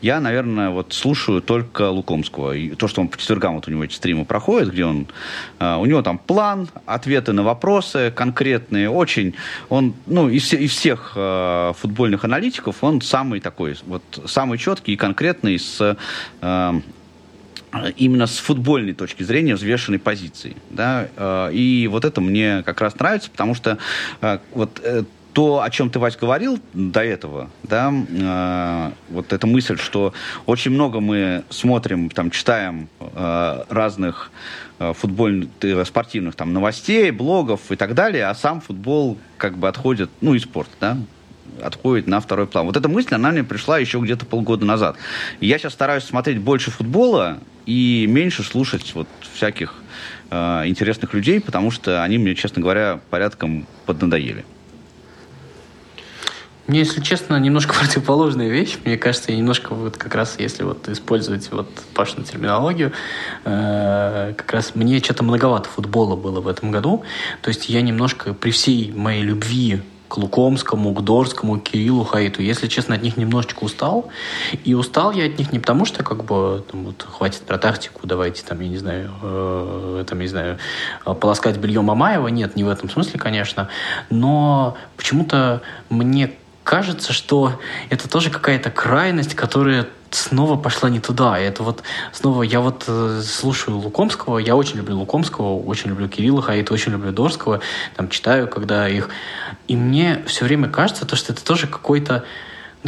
я, 0.00 0.20
наверное, 0.20 0.70
вот 0.70 0.92
слушаю 0.92 1.42
только 1.42 1.90
Лукомского. 1.90 2.52
И 2.52 2.70
то, 2.70 2.88
что 2.88 3.00
он 3.00 3.08
по 3.08 3.18
четвергам, 3.18 3.56
вот 3.56 3.68
у 3.68 3.70
него 3.70 3.84
эти 3.84 3.94
стримы 3.94 4.24
проходят, 4.24 4.72
где 4.72 4.84
он... 4.84 5.06
Uh, 5.58 5.80
у 5.80 5.86
него 5.86 6.02
там 6.02 6.18
план, 6.18 6.68
ответы 6.86 7.32
на 7.32 7.42
вопросы 7.42 8.12
конкретные, 8.14 8.88
очень... 8.88 9.34
Он, 9.68 9.94
ну, 10.06 10.28
из, 10.28 10.52
из 10.52 10.70
всех 10.70 11.12
uh, 11.16 11.74
футбольных 11.74 12.24
аналитиков 12.24 12.82
он 12.82 13.00
самый 13.00 13.40
такой, 13.40 13.76
вот, 13.86 14.02
самый 14.26 14.58
четкий 14.58 14.94
и 14.94 14.96
конкретный 14.96 15.58
с... 15.58 15.96
Uh, 16.40 16.82
именно 17.96 18.26
с 18.26 18.36
футбольной 18.36 18.92
точки 18.92 19.22
зрения 19.22 19.54
взвешенной 19.54 19.98
позиции. 19.98 20.56
Да? 20.68 21.08
И 21.50 21.88
вот 21.90 22.04
это 22.04 22.20
мне 22.20 22.62
как 22.66 22.82
раз 22.82 22.98
нравится, 22.98 23.30
потому 23.30 23.54
что 23.54 23.78
вот 24.52 24.78
э, 24.84 25.04
то, 25.32 25.62
о 25.62 25.70
чем 25.70 25.90
ты, 25.90 25.98
Вась, 25.98 26.16
говорил 26.16 26.60
до 26.74 27.02
этого, 27.02 27.50
да, 27.62 27.92
э, 27.92 28.90
вот 29.10 29.32
эта 29.32 29.46
мысль, 29.46 29.78
что 29.78 30.12
очень 30.46 30.72
много 30.72 31.00
мы 31.00 31.44
смотрим, 31.48 32.10
там, 32.10 32.30
читаем 32.30 32.88
э, 33.00 33.64
разных 33.68 34.30
э, 34.78 34.92
футбольных, 34.92 35.48
э, 35.62 35.84
спортивных 35.84 36.34
там 36.34 36.52
новостей, 36.52 37.10
блогов 37.10 37.70
и 37.70 37.76
так 37.76 37.94
далее, 37.94 38.26
а 38.26 38.34
сам 38.34 38.60
футбол 38.60 39.18
как 39.38 39.56
бы 39.56 39.68
отходит, 39.68 40.10
ну 40.20 40.34
и 40.34 40.38
спорт, 40.38 40.68
да, 40.80 40.98
отходит 41.62 42.06
на 42.06 42.20
второй 42.20 42.46
план. 42.46 42.66
Вот 42.66 42.76
эта 42.76 42.88
мысль, 42.88 43.14
она 43.14 43.30
мне 43.30 43.44
пришла 43.44 43.78
еще 43.78 43.98
где-то 44.00 44.26
полгода 44.26 44.64
назад. 44.64 44.96
Я 45.40 45.58
сейчас 45.58 45.72
стараюсь 45.72 46.04
смотреть 46.04 46.38
больше 46.38 46.70
футбола 46.70 47.38
и 47.66 48.06
меньше 48.08 48.42
слушать 48.42 48.92
вот 48.94 49.08
всяких 49.32 49.74
э, 50.30 50.62
интересных 50.66 51.14
людей, 51.14 51.40
потому 51.40 51.70
что 51.70 52.02
они 52.02 52.18
мне, 52.18 52.34
честно 52.34 52.60
говоря, 52.60 53.00
порядком 53.10 53.66
поднадоели. 53.86 54.44
Мне, 56.66 56.80
если 56.80 57.00
честно, 57.00 57.38
немножко 57.38 57.74
противоположная 57.78 58.48
вещь. 58.48 58.78
Мне 58.84 58.96
кажется, 58.96 59.32
я 59.32 59.38
немножко 59.38 59.74
вот 59.74 59.96
как 59.96 60.14
раз, 60.14 60.36
если 60.38 60.62
вот 60.62 60.88
использовать 60.88 61.50
вот 61.50 61.68
Пашину 61.94 62.24
терминологию, 62.24 62.92
э, 63.44 64.34
как 64.36 64.52
раз 64.52 64.74
мне 64.74 64.98
что-то 65.00 65.24
многовато 65.24 65.68
футбола 65.68 66.16
было 66.16 66.40
в 66.40 66.48
этом 66.48 66.70
году. 66.70 67.02
То 67.42 67.48
есть 67.48 67.68
я 67.68 67.82
немножко 67.82 68.34
при 68.34 68.50
всей 68.50 68.92
моей 68.92 69.22
любви 69.22 69.82
к 70.12 70.18
Лукомскому, 70.18 70.92
к 70.92 71.02
Дорскому, 71.02 71.58
к 71.58 71.64
Кириллу 71.64 72.04
Хаиту. 72.04 72.42
Если 72.42 72.68
честно, 72.68 72.94
от 72.94 73.02
них 73.02 73.16
немножечко 73.16 73.64
устал. 73.64 74.10
И 74.62 74.74
устал 74.74 75.10
я 75.12 75.24
от 75.24 75.38
них 75.38 75.52
не 75.52 75.58
потому, 75.58 75.86
что 75.86 76.04
как 76.04 76.24
бы 76.24 76.62
там, 76.70 76.84
вот, 76.84 77.02
хватит 77.02 77.40
про 77.40 77.56
тактику, 77.56 78.06
давайте 78.06 78.44
там, 78.44 78.60
я 78.60 78.68
не 78.68 78.76
знаю, 78.76 79.10
э, 79.22 80.04
там, 80.06 80.18
я 80.18 80.24
не 80.24 80.28
знаю, 80.28 80.58
полоскать 81.04 81.56
белье 81.56 81.80
Мамаева. 81.80 82.28
Нет, 82.28 82.56
не 82.56 82.62
в 82.62 82.68
этом 82.68 82.90
смысле, 82.90 83.18
конечно. 83.18 83.70
Но 84.10 84.76
почему-то 84.98 85.62
мне 85.88 86.32
кажется, 86.64 87.12
что 87.12 87.60
это 87.90 88.08
тоже 88.08 88.30
какая-то 88.30 88.70
крайность, 88.70 89.34
которая 89.34 89.88
снова 90.10 90.56
пошла 90.56 90.90
не 90.90 91.00
туда. 91.00 91.38
Это 91.38 91.62
вот 91.62 91.82
снова 92.12 92.42
я 92.42 92.60
вот 92.60 92.84
э, 92.86 93.22
слушаю 93.24 93.78
Лукомского, 93.78 94.38
я 94.38 94.56
очень 94.56 94.76
люблю 94.76 94.98
Лукомского, 94.98 95.58
очень 95.58 95.90
люблю 95.90 96.08
Кирилла 96.08 96.42
Хаита, 96.42 96.74
очень 96.74 96.92
люблю 96.92 97.12
Дорского, 97.12 97.60
там 97.96 98.08
читаю, 98.08 98.48
когда 98.48 98.88
их... 98.88 99.08
И 99.68 99.76
мне 99.76 100.22
все 100.26 100.44
время 100.44 100.68
кажется, 100.68 101.06
то, 101.06 101.16
что 101.16 101.32
это 101.32 101.44
тоже 101.44 101.66
какой-то 101.66 102.24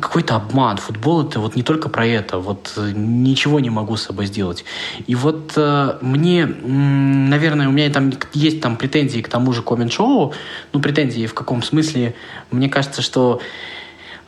какой-то 0.00 0.37
обман. 0.37 0.76
Футбол 0.76 1.26
это 1.26 1.40
вот 1.40 1.57
не 1.57 1.62
только 1.62 1.88
про 1.88 2.07
это. 2.07 2.38
Вот 2.38 2.72
э, 2.76 2.92
ничего 2.94 3.61
не 3.61 3.70
могу 3.70 3.96
с 3.96 4.02
собой 4.02 4.26
сделать. 4.26 4.64
И 5.07 5.14
вот 5.14 5.52
э, 5.57 5.98
мне, 6.00 6.46
наверное, 6.46 7.68
у 7.68 7.72
меня 7.72 7.90
там 7.90 8.12
есть 8.33 8.61
там 8.61 8.76
претензии 8.76 9.20
к 9.20 9.28
тому 9.28 9.52
же 9.52 9.62
коммент-шоу. 9.62 10.35
Ну, 10.72 10.80
претензии 10.80 11.26
в 11.26 11.35
каком 11.35 11.62
смысле? 11.62 12.14
Мне 12.50 12.68
кажется, 12.68 13.02
что 13.02 13.40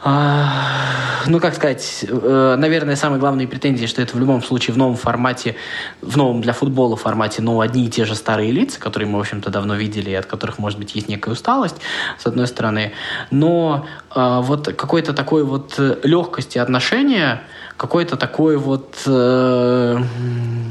а, 0.09 1.24
ну, 1.26 1.40
как 1.40 1.55
сказать, 1.55 2.05
э, 2.07 2.57
наверное, 2.57 2.96
самые 2.96 3.18
главные 3.18 3.48
претензии, 3.48 3.87
что 3.87 4.02
это 4.02 4.16
в 4.16 4.20
любом 4.20 4.42
случае 4.42 4.74
в 4.74 4.79
новом 4.79 4.94
формате, 4.94 5.57
в 6.00 6.16
новом 6.16 6.42
для 6.42 6.52
футбола 6.52 6.96
формате, 6.96 7.42
ну, 7.42 7.61
одни 7.61 7.87
и 7.87 7.90
те 7.90 8.05
же 8.05 8.14
старые 8.14 8.52
лица, 8.52 8.79
которые 8.79 9.09
мы, 9.09 9.18
в 9.18 9.22
общем-то, 9.22 9.50
давно 9.50 9.74
видели, 9.74 10.11
и 10.11 10.14
от 10.14 10.26
которых, 10.26 10.59
может 10.59 10.79
быть, 10.79 10.94
есть 10.94 11.09
некая 11.09 11.33
усталость, 11.33 11.76
с 12.18 12.26
одной 12.26 12.46
стороны. 12.46 12.92
Но 13.31 13.87
вот 14.16 14.68
какой-то 14.68 15.12
такой 15.12 15.44
вот 15.44 15.74
э, 15.76 15.96
легкости 16.02 16.57
отношения, 16.57 17.42
какой-то 17.76 18.16
такой 18.16 18.57
вот, 18.57 18.96
э, 19.07 20.02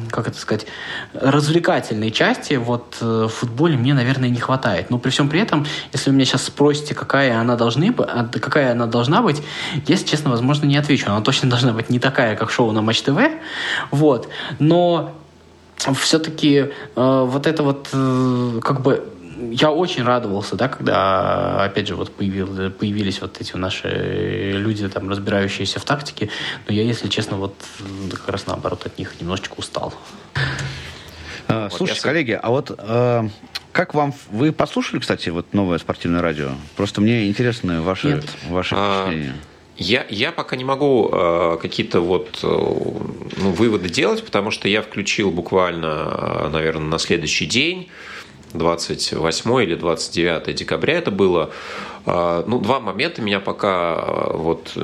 как 0.09 0.27
это 0.27 0.37
сказать, 0.37 0.65
развлекательной 1.13 2.09
части 2.09 2.55
вот 2.55 2.97
э, 3.01 3.05
в 3.05 3.29
футболе 3.29 3.77
мне, 3.77 3.93
наверное, 3.93 4.29
не 4.29 4.39
хватает. 4.39 4.89
Но 4.89 4.97
при 4.97 5.11
всем 5.11 5.29
при 5.29 5.39
этом, 5.39 5.67
если 5.93 6.09
вы 6.09 6.15
меня 6.15 6.25
сейчас 6.25 6.45
спросите, 6.45 6.95
какая 6.95 7.39
она, 7.39 7.55
должны, 7.55 7.93
а, 7.99 8.27
какая 8.27 8.71
она 8.71 8.87
должна 8.87 9.21
быть, 9.21 9.43
если 9.85 10.07
честно, 10.07 10.31
возможно, 10.31 10.65
не 10.65 10.77
отвечу. 10.77 11.05
Она 11.07 11.21
точно 11.21 11.47
должна 11.51 11.73
быть 11.73 11.91
не 11.91 11.99
такая, 11.99 12.35
как 12.35 12.49
шоу 12.49 12.71
на 12.71 12.81
Матч 12.81 13.03
ТВ. 13.03 13.19
Вот. 13.91 14.27
Но 14.57 15.11
все-таки 15.77 16.71
э, 16.95 17.25
вот 17.27 17.45
это 17.45 17.61
вот 17.61 17.89
э, 17.93 18.59
как 18.63 18.81
бы 18.81 19.07
я 19.51 19.71
очень 19.71 20.03
радовался, 20.03 20.55
да, 20.55 20.67
когда, 20.67 21.63
опять 21.63 21.87
же, 21.87 21.95
вот 21.95 22.13
появил, 22.13 22.71
появились 22.71 23.21
вот 23.21 23.39
эти 23.41 23.55
наши 23.55 24.53
люди, 24.53 24.87
там, 24.89 25.09
разбирающиеся 25.09 25.79
в 25.79 25.85
тактике, 25.85 26.29
но 26.67 26.73
я, 26.73 26.83
если 26.83 27.07
честно, 27.07 27.37
вот 27.37 27.55
как 28.11 28.29
раз 28.29 28.47
наоборот 28.47 28.85
от 28.85 28.97
них 28.97 29.19
немножечко 29.19 29.55
устал. 29.57 29.93
А, 31.47 31.69
слушайте, 31.69 32.01
коллеги, 32.01 32.39
а 32.41 32.49
вот 32.49 32.71
э, 32.77 33.29
как 33.71 33.93
вам... 33.93 34.13
Вы 34.31 34.51
послушали, 34.51 34.99
кстати, 34.99 35.29
вот 35.29 35.53
новое 35.53 35.77
спортивное 35.77 36.21
радио? 36.21 36.51
Просто 36.75 37.01
мне 37.01 37.27
интересны 37.27 37.81
ваши, 37.81 38.23
ваши 38.49 38.73
а, 38.77 39.03
впечатления. 39.03 39.35
Я, 39.77 40.05
я 40.09 40.31
пока 40.31 40.55
не 40.55 40.63
могу 40.63 41.09
э, 41.11 41.57
какие-то 41.61 41.99
вот 41.99 42.39
э, 42.41 42.47
ну, 42.47 43.51
выводы 43.51 43.89
делать, 43.89 44.23
потому 44.23 44.49
что 44.49 44.69
я 44.69 44.81
включил 44.81 45.31
буквально, 45.31 45.87
э, 46.45 46.49
наверное, 46.49 46.87
на 46.87 46.97
следующий 46.97 47.45
день, 47.45 47.89
28 48.57 49.63
или 49.63 49.75
29 49.75 50.55
декабря 50.55 50.95
это 50.95 51.11
было. 51.11 51.51
Э, 52.05 52.43
ну, 52.47 52.59
два 52.59 52.79
момента 52.79 53.21
меня 53.21 53.39
пока 53.39 53.95
э, 53.97 54.37
вот 54.37 54.77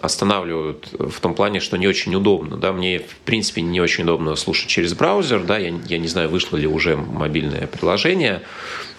останавливают 0.00 0.88
в 0.92 1.20
том 1.20 1.34
плане, 1.34 1.60
что 1.60 1.76
не 1.76 1.86
очень 1.86 2.14
удобно. 2.14 2.56
Да? 2.56 2.72
Мне, 2.72 3.00
в 3.00 3.16
принципе, 3.24 3.62
не 3.62 3.80
очень 3.80 4.04
удобно 4.04 4.36
слушать 4.36 4.68
через 4.68 4.94
браузер. 4.94 5.42
Да? 5.44 5.58
Я, 5.58 5.74
я 5.86 5.98
не 5.98 6.08
знаю, 6.08 6.28
вышло 6.28 6.56
ли 6.56 6.66
уже 6.66 6.96
мобильное 6.96 7.66
приложение. 7.66 8.42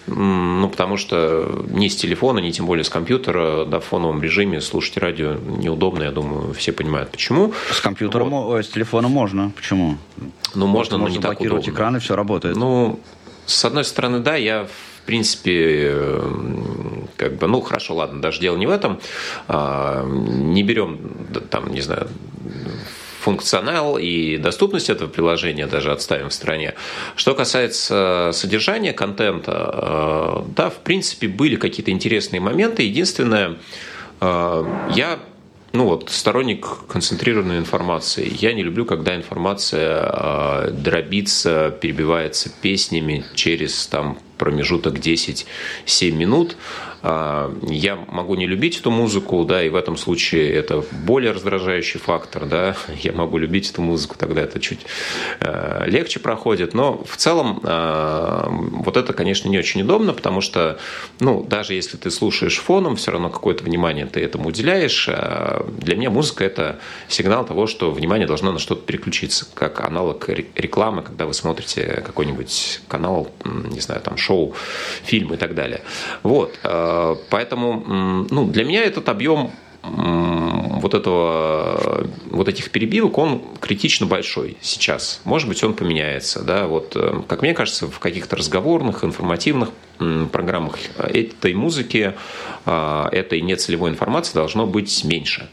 Ну, 0.06 0.68
потому 0.68 0.96
что 0.96 1.64
ни 1.68 1.86
с 1.86 1.94
телефона, 1.94 2.40
ни 2.40 2.50
тем 2.50 2.66
более 2.66 2.82
с 2.82 2.88
компьютера, 2.88 3.64
да, 3.64 3.78
в 3.78 3.84
фоновом 3.84 4.20
режиме 4.20 4.60
слушать 4.60 4.96
радио 4.96 5.34
неудобно, 5.34 6.02
я 6.02 6.10
думаю, 6.10 6.54
все 6.54 6.72
понимают, 6.72 7.10
почему. 7.10 7.54
С 7.70 7.80
компьютером, 7.80 8.30
вот. 8.30 8.64
с 8.64 8.68
телефона 8.68 9.08
можно. 9.08 9.52
Почему? 9.54 9.96
Ну, 10.54 10.66
можно, 10.66 10.98
но 10.98 11.08
не 11.08 11.18
так 11.18 11.40
удобно. 11.40 11.70
экран, 11.70 11.96
и 11.96 12.00
все 12.00 12.16
работает. 12.16 12.56
Ну, 12.56 12.98
с 13.46 13.64
одной 13.64 13.84
стороны, 13.84 14.20
да, 14.20 14.36
я 14.36 14.66
в 15.02 15.04
принципе, 15.04 15.96
как 17.16 17.34
бы, 17.34 17.48
ну, 17.48 17.60
хорошо, 17.60 17.96
ладно, 17.96 18.22
даже 18.22 18.38
дело 18.38 18.56
не 18.56 18.66
в 18.66 18.70
этом. 18.70 19.00
А, 19.48 20.06
не 20.06 20.62
берем, 20.62 21.00
там, 21.50 21.72
не 21.72 21.80
знаю, 21.80 22.08
функционал 23.22 23.98
и 23.98 24.36
доступность 24.36 24.90
этого 24.90 25.08
приложения 25.08 25.66
даже 25.66 25.92
отставим 25.92 26.28
в 26.28 26.34
стране. 26.34 26.74
Что 27.16 27.34
касается 27.34 28.30
содержания 28.32 28.92
контента, 28.92 29.70
э, 29.72 30.52
да, 30.56 30.70
в 30.70 30.78
принципе, 30.78 31.28
были 31.28 31.56
какие-то 31.56 31.92
интересные 31.92 32.40
моменты. 32.40 32.82
Единственное, 32.82 33.58
э, 34.20 34.64
я 34.94 35.20
ну 35.72 35.86
вот, 35.86 36.10
сторонник 36.10 36.66
концентрированной 36.86 37.58
информации. 37.58 38.30
Я 38.38 38.52
не 38.52 38.62
люблю, 38.62 38.84
когда 38.84 39.16
информация 39.16 40.02
э, 40.04 40.70
дробится, 40.70 41.74
перебивается 41.80 42.50
песнями 42.60 43.24
через 43.34 43.86
там 43.86 44.18
промежуток 44.36 44.94
10-7 44.94 45.46
минут. 46.12 46.56
А, 47.02 47.52
я 47.62 47.96
могу 47.96 48.36
не 48.36 48.46
любить 48.46 48.78
эту 48.78 48.90
музыку, 48.90 49.44
да, 49.44 49.62
и 49.62 49.68
в 49.68 49.74
этом 49.74 49.96
случае 49.96 50.52
это 50.52 50.84
более 51.04 51.32
раздражающий 51.32 51.98
фактор, 51.98 52.46
да, 52.46 52.76
я 53.02 53.12
могу 53.12 53.38
любить 53.38 53.70
эту 53.70 53.82
музыку, 53.82 54.14
тогда 54.16 54.42
это 54.42 54.60
чуть 54.60 54.86
э, 55.40 55.84
легче 55.86 56.20
проходит, 56.20 56.74
но 56.74 57.02
в 57.04 57.16
целом 57.16 57.60
э, 57.62 58.44
вот 58.48 58.96
это, 58.96 59.12
конечно, 59.12 59.48
не 59.48 59.58
очень 59.58 59.82
удобно, 59.82 60.12
потому 60.12 60.40
что, 60.40 60.78
ну, 61.18 61.42
даже 61.42 61.74
если 61.74 61.96
ты 61.96 62.10
слушаешь 62.10 62.58
фоном, 62.58 62.96
все 62.96 63.10
равно 63.10 63.30
какое-то 63.30 63.64
внимание 63.64 64.06
ты 64.06 64.20
этому 64.20 64.48
уделяешь. 64.48 65.08
А 65.08 65.66
для 65.78 65.96
меня 65.96 66.10
музыка– 66.10 66.44
это 66.52 66.78
сигнал 67.08 67.44
того, 67.44 67.66
что 67.66 67.90
внимание 67.90 68.26
должно 68.26 68.52
на 68.52 68.58
что-то 68.58 68.82
переключиться, 68.82 69.46
как 69.54 69.80
аналог 69.80 70.28
рекламы, 70.28 71.02
когда 71.02 71.26
вы 71.26 71.34
смотрите 71.34 72.02
какой-нибудь 72.04 72.80
канал, 72.88 73.30
не 73.44 73.80
знаю, 73.80 74.00
там, 74.02 74.16
шоу, 74.16 74.54
фильм 75.04 75.34
и 75.34 75.36
так 75.36 75.54
далее. 75.54 75.82
Вот. 76.22 76.58
Поэтому 77.30 78.26
ну, 78.30 78.46
для 78.46 78.64
меня 78.64 78.84
этот 78.84 79.08
объем 79.08 79.50
вот 79.82 80.94
этого, 80.94 82.06
вот 82.30 82.48
этих 82.48 82.70
перебивок, 82.70 83.18
он 83.18 83.42
критично 83.60 84.06
большой 84.06 84.56
сейчас. 84.60 85.20
Может 85.24 85.48
быть, 85.48 85.62
он 85.64 85.74
поменяется. 85.74 86.42
Да? 86.42 86.66
Вот, 86.66 86.92
э, 86.96 87.22
как 87.28 87.42
мне 87.42 87.54
кажется, 87.54 87.86
в 87.86 87.98
каких-то 87.98 88.36
разговорных, 88.36 89.04
информативных 89.04 89.70
программах 90.30 90.78
этой 90.98 91.54
музыки, 91.54 92.14
а, 92.64 93.08
этой 93.10 93.40
нецелевой 93.40 93.90
информации 93.90 94.34
должно 94.34 94.66
быть 94.66 95.04
меньше. 95.04 95.48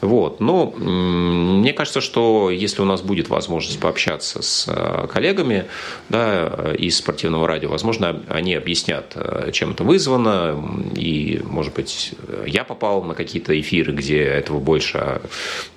Вот. 0.00 0.40
Но 0.40 0.70
мне 0.70 1.72
кажется, 1.72 2.00
что 2.00 2.50
если 2.50 2.80
у 2.80 2.86
нас 2.86 3.02
будет 3.02 3.28
возможность 3.28 3.78
пообщаться 3.80 4.42
с 4.42 4.66
э, 4.66 5.06
коллегами 5.12 5.66
да, 6.08 6.72
из 6.78 6.96
спортивного 6.96 7.46
радио, 7.46 7.68
возможно, 7.68 8.22
они 8.28 8.54
объяснят, 8.54 9.12
э, 9.14 9.50
чем 9.52 9.72
это 9.72 9.84
вызвано, 9.84 10.56
и, 10.96 11.40
может 11.44 11.74
быть, 11.74 12.12
я 12.46 12.64
попал 12.64 13.02
на 13.02 13.14
какие-то 13.14 13.58
эфиры, 13.60 13.92
где 13.92 14.22
этого 14.22 14.58
больше, 14.58 14.98
а, 14.98 15.20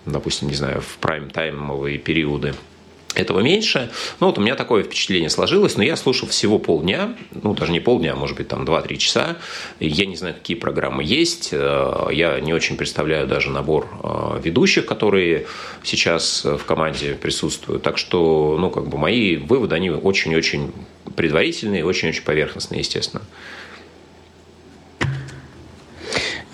допустим, 0.06 0.48
не 0.48 0.56
знаю, 0.56 0.82
в 0.82 0.98
прайм-таймовые 1.00 1.98
периоды 1.98 2.54
этого 3.16 3.40
меньше. 3.40 3.90
Ну, 4.20 4.28
вот 4.28 4.38
у 4.38 4.42
меня 4.42 4.56
такое 4.56 4.84
впечатление 4.84 5.30
сложилось, 5.30 5.78
но 5.78 5.84
я 5.84 5.96
слушал 5.96 6.28
всего 6.28 6.60
полдня, 6.60 7.16
ну, 7.32 7.54
даже 7.54 7.72
не 7.72 7.80
полдня, 7.80 8.16
может 8.16 8.38
быть, 8.38 8.48
там 8.48 8.64
2-3 8.64 8.98
часа. 8.98 9.38
Я 9.80 10.06
не 10.06 10.16
знаю, 10.16 10.36
какие 10.36 10.56
программы 10.58 11.04
есть. 11.04 11.50
Э, 11.52 12.08
я 12.12 12.40
не 12.40 12.54
очень 12.54 12.78
представляю 12.78 13.28
даже 13.28 13.50
набор 13.50 13.88
э, 14.04 14.42
ведущих, 14.44 14.86
которые 14.86 15.48
сейчас 15.84 16.44
в 16.46 16.64
команде 16.66 17.14
присутствуют. 17.14 17.84
Так 17.84 17.98
что, 17.98 18.58
ну, 18.60 18.70
как 18.70 18.88
бы 18.88 18.98
мои 18.98 19.38
выводы, 19.38 19.76
они 19.76 19.90
очень-очень 19.90 20.72
предварительные, 21.16 21.86
очень-очень 21.86 22.24
поверхностные, 22.24 22.80
естественно. 22.80 23.24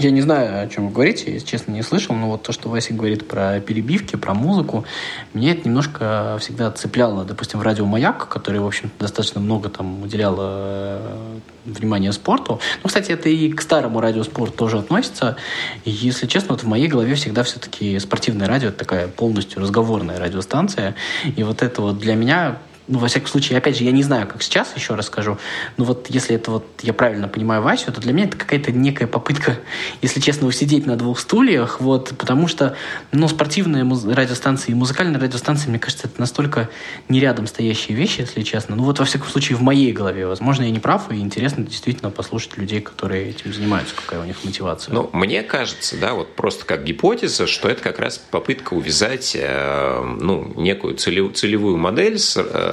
Я 0.03 0.11
не 0.11 0.21
знаю, 0.21 0.61
о 0.61 0.67
чем 0.67 0.87
вы 0.87 0.93
говорите, 0.93 1.31
если 1.31 1.47
честно, 1.47 1.71
не 1.71 1.81
слышал, 1.81 2.13
но 2.13 2.27
вот 2.29 2.43
то, 2.43 2.51
что 2.51 2.67
Вася 2.67 2.93
говорит 2.93 3.25
про 3.25 3.61
перебивки, 3.61 4.17
про 4.17 4.33
музыку, 4.33 4.83
мне 5.31 5.53
это 5.53 5.65
немножко 5.65 6.37
всегда 6.41 6.69
цепляло. 6.71 7.23
Допустим, 7.23 7.59
в 7.59 7.61
радио 7.61 7.85
«Маяк», 7.85 8.27
который, 8.27 8.59
в 8.59 8.65
общем 8.65 8.91
достаточно 8.99 9.39
много 9.39 9.69
там 9.69 10.03
уделял 10.03 10.35
э, 10.39 11.37
внимания 11.63 12.11
спорту. 12.11 12.59
Ну, 12.83 12.87
кстати, 12.89 13.13
это 13.13 13.29
и 13.29 13.49
к 13.53 13.61
старому 13.61 14.01
радиоспорту 14.01 14.51
тоже 14.51 14.79
относится. 14.79 15.37
И, 15.85 15.91
если 15.91 16.27
честно, 16.27 16.55
вот 16.55 16.63
в 16.63 16.67
моей 16.67 16.89
голове 16.89 17.15
всегда 17.15 17.43
все-таки 17.43 17.97
спортивное 17.99 18.47
радио– 18.47 18.67
это 18.69 18.79
такая 18.79 19.07
полностью 19.07 19.61
разговорная 19.61 20.19
радиостанция. 20.19 20.95
И 21.37 21.43
вот 21.43 21.61
это 21.61 21.81
вот 21.81 21.97
для 21.99 22.15
меня 22.15 22.57
ну, 22.87 22.99
во 22.99 23.07
всяком 23.07 23.27
случае, 23.27 23.57
опять 23.57 23.77
же, 23.77 23.83
я 23.83 23.91
не 23.91 24.03
знаю, 24.03 24.27
как 24.27 24.41
сейчас, 24.41 24.73
еще 24.75 24.95
раз 24.95 25.07
скажу, 25.07 25.37
но 25.77 25.85
вот 25.85 26.07
если 26.09 26.35
это 26.35 26.51
вот, 26.51 26.65
я 26.81 26.93
правильно 26.93 27.27
понимаю 27.27 27.61
Васю, 27.61 27.91
то 27.91 28.01
для 28.01 28.13
меня 28.13 28.25
это 28.25 28.37
какая-то 28.37 28.71
некая 28.71 29.07
попытка, 29.07 29.57
если 30.01 30.19
честно, 30.19 30.47
усидеть 30.47 30.85
на 30.85 30.95
двух 30.95 31.19
стульях, 31.19 31.81
вот, 31.81 32.13
потому 32.17 32.47
что, 32.47 32.75
ну, 33.11 33.27
спортивные 33.27 33.83
радиостанции 34.13 34.71
и 34.71 34.75
музыкальные 34.75 35.19
радиостанции, 35.19 35.69
мне 35.69 35.79
кажется, 35.79 36.07
это 36.07 36.19
настолько 36.19 36.69
не 37.09 37.19
рядом 37.19 37.47
стоящие 37.47 37.97
вещи, 37.97 38.21
если 38.21 38.41
честно. 38.41 38.75
Ну, 38.75 38.83
вот, 38.83 38.99
во 38.99 39.05
всяком 39.05 39.27
случае, 39.27 39.57
в 39.57 39.61
моей 39.61 39.91
голове. 39.91 40.27
Возможно, 40.27 40.63
я 40.63 40.71
не 40.71 40.79
прав, 40.79 41.11
и 41.11 41.15
интересно 41.15 41.63
действительно 41.65 42.11
послушать 42.11 42.57
людей, 42.57 42.81
которые 42.81 43.29
этим 43.29 43.53
занимаются, 43.53 43.95
какая 43.95 44.21
у 44.21 44.25
них 44.25 44.43
мотивация. 44.43 44.93
Ну, 44.93 45.09
мне 45.13 45.43
кажется, 45.43 45.97
да, 45.97 46.13
вот 46.13 46.35
просто 46.35 46.65
как 46.65 46.83
гипотеза, 46.83 47.47
что 47.47 47.69
это 47.69 47.81
как 47.81 47.99
раз 47.99 48.17
попытка 48.17 48.73
увязать, 48.73 49.37
э, 49.39 50.17
ну, 50.19 50.53
некую 50.57 50.95
целевую 50.95 51.77
модель 51.77 52.19
с 52.19 52.37
Э, 52.45 52.72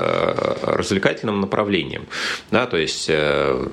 развлекательным 0.62 1.40
направлением. 1.40 2.06
Да, 2.50 2.66
то 2.66 2.76
есть 2.76 3.06
э, 3.08 3.68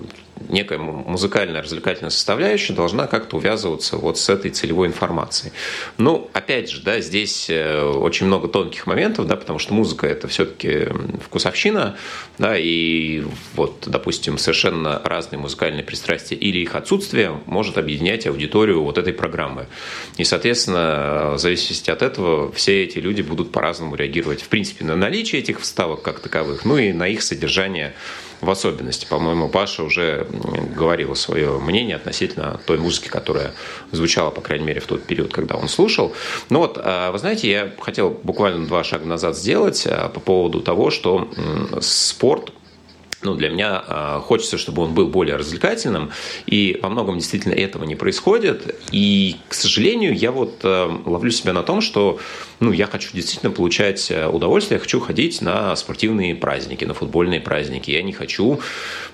некая 0.49 0.77
музыкальная 0.77 1.61
развлекательная 1.61 2.09
составляющая 2.09 2.73
должна 2.73 3.07
как-то 3.07 3.37
увязываться 3.37 3.97
вот 3.97 4.17
с 4.17 4.29
этой 4.29 4.51
целевой 4.51 4.87
информацией. 4.87 5.53
Ну, 5.97 6.29
опять 6.33 6.69
же, 6.69 6.81
да, 6.81 6.99
здесь 6.99 7.49
э, 7.49 7.81
очень 7.81 8.27
много 8.27 8.47
тонких 8.47 8.87
моментов, 8.87 9.27
да, 9.27 9.35
потому 9.35 9.59
что 9.59 9.73
музыка 9.73 10.07
это 10.07 10.27
все-таки 10.27 10.87
вкусовщина, 11.23 11.97
да, 12.37 12.57
и 12.57 13.23
вот, 13.55 13.83
допустим, 13.87 14.37
совершенно 14.37 15.01
разные 15.03 15.39
музыкальные 15.39 15.83
пристрастия 15.83 16.35
или 16.35 16.59
их 16.59 16.75
отсутствие 16.75 17.39
может 17.45 17.77
объединять 17.77 18.27
аудиторию 18.27 18.83
вот 18.83 18.97
этой 18.97 19.13
программы. 19.13 19.67
И, 20.17 20.23
соответственно, 20.23 21.33
в 21.35 21.39
зависимости 21.39 21.89
от 21.89 22.01
этого 22.01 22.51
все 22.51 22.83
эти 22.83 22.99
люди 22.99 23.21
будут 23.21 23.51
по-разному 23.51 23.95
реагировать, 23.95 24.41
в 24.41 24.47
принципе, 24.47 24.85
на 24.85 24.95
наличие 24.95 25.41
этих 25.41 25.59
вставок 25.61 26.01
как 26.01 26.19
таковых, 26.19 26.65
ну 26.65 26.77
и 26.77 26.93
на 26.93 27.07
их 27.07 27.21
содержание 27.23 27.93
в 28.41 28.49
особенности. 28.49 29.05
По-моему, 29.05 29.49
Паша 29.49 29.83
уже 29.83 30.27
говорил 30.75 31.15
свое 31.15 31.59
мнение 31.59 31.95
относительно 31.95 32.59
той 32.65 32.77
музыки, 32.77 33.07
которая 33.07 33.53
звучала, 33.91 34.29
по 34.29 34.41
крайней 34.41 34.65
мере, 34.65 34.79
в 34.79 34.85
тот 34.85 35.03
период, 35.03 35.33
когда 35.33 35.55
он 35.55 35.67
слушал. 35.67 36.13
Ну 36.49 36.59
вот, 36.59 36.79
а, 36.81 37.11
вы 37.11 37.19
знаете, 37.19 37.49
я 37.49 37.71
хотел 37.79 38.09
буквально 38.09 38.65
два 38.65 38.83
шага 38.83 39.05
назад 39.05 39.37
сделать 39.37 39.85
а, 39.87 40.09
по 40.09 40.19
поводу 40.19 40.61
того, 40.61 40.91
что 40.91 41.27
спорт 41.81 42.51
ну, 43.27 43.35
для 43.35 43.49
меня 43.49 43.83
э, 43.85 44.21
хочется, 44.23 44.57
чтобы 44.57 44.83
он 44.83 44.93
был 44.93 45.07
более 45.07 45.35
развлекательным, 45.35 46.11
и 46.45 46.79
во 46.81 46.87
многом 46.87 47.17
действительно 47.17 47.53
этого 47.53 47.83
не 47.83 47.95
происходит. 47.95 48.75
И, 48.93 49.35
к 49.49 49.53
сожалению, 49.53 50.15
я 50.15 50.31
вот 50.31 50.61
э, 50.63 50.89
ловлю 51.05 51.29
себя 51.31 51.51
на 51.51 51.61
том, 51.61 51.81
что 51.81 52.19
ну, 52.61 52.71
я 52.71 52.87
хочу 52.87 53.09
действительно 53.13 53.51
получать 53.51 54.09
э, 54.11 54.27
удовольствие, 54.27 54.77
я 54.77 54.79
хочу 54.79 55.01
ходить 55.01 55.41
на 55.41 55.75
спортивные 55.75 56.35
праздники, 56.35 56.85
на 56.85 56.93
футбольные 56.93 57.41
праздники. 57.41 57.91
Я 57.91 58.01
не 58.01 58.13
хочу 58.13 58.61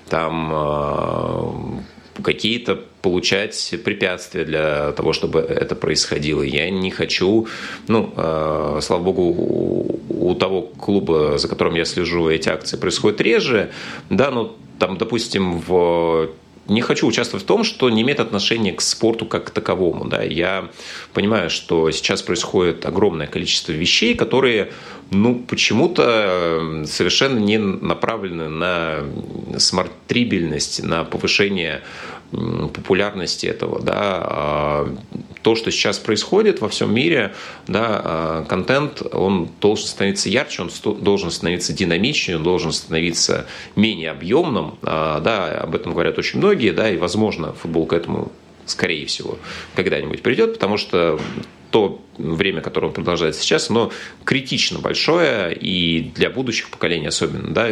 там 0.08 0.52
э, 0.54 2.22
какие-то 2.22 2.80
получать 3.02 3.74
препятствия 3.84 4.44
для 4.44 4.92
того, 4.92 5.12
чтобы 5.12 5.40
это 5.40 5.74
происходило. 5.74 6.42
Я 6.42 6.70
не 6.70 6.90
хочу, 6.90 7.48
ну, 7.88 8.12
э, 8.16 8.78
слава 8.80 9.02
богу, 9.02 9.93
у, 10.24 10.34
того 10.34 10.62
клуба, 10.62 11.38
за 11.38 11.48
которым 11.48 11.74
я 11.74 11.84
слежу, 11.84 12.28
эти 12.28 12.48
акции 12.48 12.76
происходят 12.76 13.20
реже, 13.20 13.70
да, 14.10 14.30
но 14.30 14.56
там, 14.78 14.96
допустим, 14.98 15.58
в 15.58 16.30
не 16.66 16.80
хочу 16.80 17.06
участвовать 17.06 17.44
в 17.44 17.46
том, 17.46 17.62
что 17.62 17.90
не 17.90 18.02
имеет 18.02 18.20
отношения 18.20 18.72
к 18.72 18.80
спорту 18.80 19.26
как 19.26 19.44
к 19.44 19.50
таковому. 19.50 20.06
Да. 20.06 20.22
Я 20.22 20.70
понимаю, 21.12 21.50
что 21.50 21.90
сейчас 21.90 22.22
происходит 22.22 22.86
огромное 22.86 23.26
количество 23.26 23.72
вещей, 23.72 24.14
которые 24.14 24.72
ну, 25.10 25.34
почему-то 25.34 26.84
совершенно 26.86 27.38
не 27.38 27.58
направлены 27.58 28.48
на 28.48 29.00
смартрибельность, 29.58 30.82
на 30.82 31.04
повышение 31.04 31.82
популярности 32.72 33.46
этого, 33.46 33.80
да, 33.80 33.94
а 33.96 34.96
то, 35.42 35.54
что 35.54 35.70
сейчас 35.70 35.98
происходит 35.98 36.60
во 36.60 36.68
всем 36.68 36.94
мире, 36.94 37.34
да, 37.68 38.00
а, 38.04 38.44
контент, 38.44 39.02
он 39.12 39.50
должен 39.60 39.86
становиться 39.86 40.28
ярче, 40.28 40.62
он 40.62 40.70
должен 41.02 41.30
становиться 41.30 41.72
динамичнее, 41.72 42.38
он 42.38 42.42
должен 42.42 42.72
становиться 42.72 43.46
менее 43.76 44.10
объемным, 44.10 44.78
а, 44.82 45.20
да, 45.20 45.48
об 45.58 45.74
этом 45.74 45.92
говорят 45.92 46.18
очень 46.18 46.38
многие, 46.38 46.70
да, 46.70 46.90
и, 46.90 46.96
возможно, 46.96 47.52
футбол 47.52 47.86
к 47.86 47.92
этому, 47.92 48.32
скорее 48.66 49.06
всего, 49.06 49.38
когда-нибудь 49.74 50.22
придет, 50.22 50.54
потому 50.54 50.78
что 50.78 51.20
то 51.70 52.00
время, 52.18 52.60
которое 52.60 52.86
он 52.86 52.92
продолжает 52.92 53.34
сейчас, 53.34 53.68
оно 53.68 53.90
критично 54.24 54.78
большое, 54.78 55.52
и 55.54 56.12
для 56.14 56.30
будущих 56.30 56.70
поколений 56.70 57.08
особенно, 57.08 57.52
да, 57.52 57.70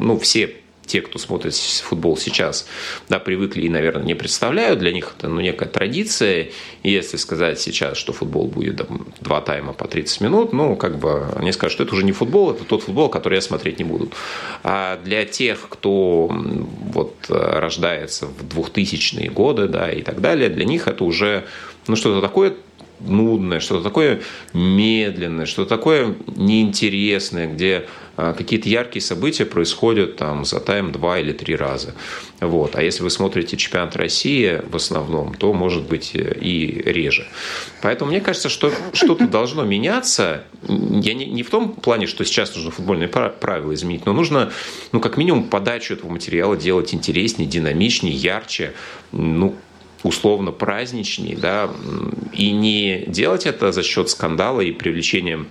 ну, 0.00 0.18
все 0.18 0.56
те, 0.86 1.00
кто 1.00 1.18
смотрит 1.18 1.54
футбол 1.56 2.16
сейчас, 2.16 2.66
да, 3.08 3.18
привыкли 3.18 3.62
и, 3.62 3.68
наверное, 3.68 4.04
не 4.04 4.14
представляют. 4.14 4.78
Для 4.78 4.92
них 4.92 5.14
это 5.16 5.28
ну, 5.28 5.40
некая 5.40 5.68
традиция. 5.68 6.50
И 6.82 6.90
если 6.90 7.16
сказать 7.16 7.60
сейчас, 7.60 7.96
что 7.96 8.12
футбол 8.12 8.48
будет 8.48 8.76
там, 8.78 9.06
два 9.20 9.40
тайма 9.40 9.72
по 9.72 9.86
30 9.88 10.20
минут, 10.20 10.52
ну, 10.52 10.76
как 10.76 10.98
бы 10.98 11.26
они 11.36 11.52
скажут, 11.52 11.74
что 11.74 11.84
это 11.84 11.94
уже 11.94 12.04
не 12.04 12.12
футбол, 12.12 12.50
это 12.52 12.64
тот 12.64 12.82
футбол, 12.82 13.08
который 13.08 13.34
я 13.34 13.40
смотреть 13.40 13.78
не 13.78 13.84
буду. 13.84 14.10
А 14.62 14.98
для 15.04 15.24
тех, 15.24 15.68
кто 15.68 16.28
вот 16.92 17.14
рождается 17.28 18.26
в 18.26 18.58
2000-е 18.58 19.30
годы, 19.30 19.68
да, 19.68 19.90
и 19.90 20.02
так 20.02 20.20
далее, 20.20 20.48
для 20.48 20.64
них 20.64 20.88
это 20.88 21.04
уже 21.04 21.44
ну, 21.86 21.96
что-то 21.96 22.20
такое 22.20 22.54
нудное, 23.00 23.60
что-то 23.60 23.84
такое 23.84 24.22
медленное, 24.52 25.46
что-то 25.46 25.68
такое 25.68 26.14
неинтересное, 26.36 27.46
где 27.46 27.86
а, 28.16 28.32
какие-то 28.32 28.68
яркие 28.68 29.02
события 29.02 29.44
происходят 29.44 30.16
там 30.16 30.44
за 30.44 30.60
тайм 30.60 30.92
два 30.92 31.18
или 31.18 31.32
три 31.32 31.56
раза. 31.56 31.94
Вот. 32.40 32.76
А 32.76 32.82
если 32.82 33.02
вы 33.02 33.10
смотрите 33.10 33.56
чемпионат 33.56 33.96
России 33.96 34.60
в 34.68 34.76
основном, 34.76 35.34
то 35.34 35.52
может 35.52 35.88
быть 35.88 36.12
и 36.14 36.82
реже. 36.84 37.26
Поэтому 37.82 38.10
мне 38.10 38.20
кажется, 38.20 38.48
что 38.48 38.72
что-то 38.92 39.26
должно 39.26 39.64
меняться. 39.64 40.44
Я 40.68 41.14
не, 41.14 41.26
не 41.26 41.42
в 41.42 41.50
том 41.50 41.72
плане, 41.72 42.06
что 42.06 42.24
сейчас 42.24 42.54
нужно 42.54 42.70
футбольные 42.70 43.08
правила 43.08 43.74
изменить, 43.74 44.06
но 44.06 44.12
нужно, 44.12 44.52
ну, 44.92 45.00
как 45.00 45.16
минимум, 45.16 45.44
подачу 45.44 45.94
этого 45.94 46.10
материала 46.10 46.56
делать 46.56 46.94
интереснее, 46.94 47.48
динамичнее, 47.48 48.14
ярче. 48.14 48.74
Ну, 49.10 49.56
условно 50.04 50.52
праздничней, 50.52 51.34
да, 51.34 51.70
и 52.32 52.52
не 52.52 53.04
делать 53.08 53.46
это 53.46 53.72
за 53.72 53.82
счет 53.82 54.10
скандала 54.10 54.60
и 54.60 54.70
привлечения 54.70 55.44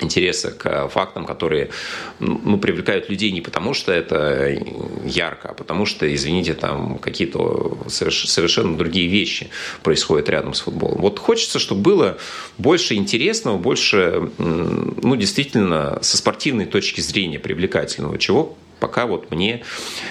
интереса 0.00 0.50
к 0.50 0.88
фактам, 0.88 1.24
которые 1.24 1.70
ну, 2.18 2.58
привлекают 2.58 3.08
людей 3.08 3.30
не 3.30 3.40
потому, 3.40 3.74
что 3.74 3.92
это 3.92 4.56
ярко, 5.04 5.50
а 5.50 5.54
потому 5.54 5.86
что, 5.86 6.12
извините, 6.12 6.54
там 6.54 6.98
какие-то 6.98 7.78
совершенно 7.88 8.76
другие 8.76 9.08
вещи 9.08 9.50
происходят 9.82 10.28
рядом 10.28 10.54
с 10.54 10.60
футболом. 10.60 11.00
Вот 11.00 11.18
хочется, 11.18 11.58
чтобы 11.58 11.82
было 11.82 12.18
больше 12.58 12.94
интересного, 12.94 13.56
больше, 13.56 14.30
ну, 14.38 15.16
действительно, 15.16 15.98
со 16.02 16.16
спортивной 16.16 16.66
точки 16.66 17.00
зрения 17.00 17.38
привлекательного, 17.38 18.18
чего 18.18 18.56
пока 18.80 19.06
вот 19.06 19.30
мне 19.30 19.64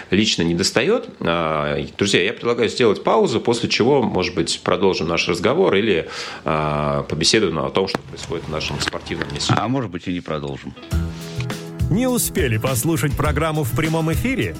лично 0.09 0.43
не 0.43 0.55
достает. 0.55 1.09
А, 1.19 1.77
друзья, 1.97 2.23
я 2.23 2.33
предлагаю 2.33 2.69
сделать 2.69 3.03
паузу, 3.03 3.39
после 3.39 3.69
чего, 3.69 4.01
может 4.01 4.35
быть, 4.35 4.61
продолжим 4.63 5.07
наш 5.07 5.27
разговор 5.27 5.75
или 5.75 6.09
а, 6.45 7.03
побеседуем 7.03 7.59
о 7.59 7.69
том, 7.69 7.87
что 7.87 7.99
происходит 7.99 8.45
в 8.45 8.49
нашем 8.49 8.79
спортивном 8.79 9.33
месте. 9.33 9.53
А 9.57 9.67
может 9.67 9.91
быть 9.91 10.07
и 10.07 10.13
не 10.13 10.21
продолжим. 10.21 10.73
Не 11.89 12.07
успели 12.07 12.57
послушать 12.57 13.15
программу 13.15 13.63
в 13.63 13.75
прямом 13.75 14.11
эфире? 14.13 14.55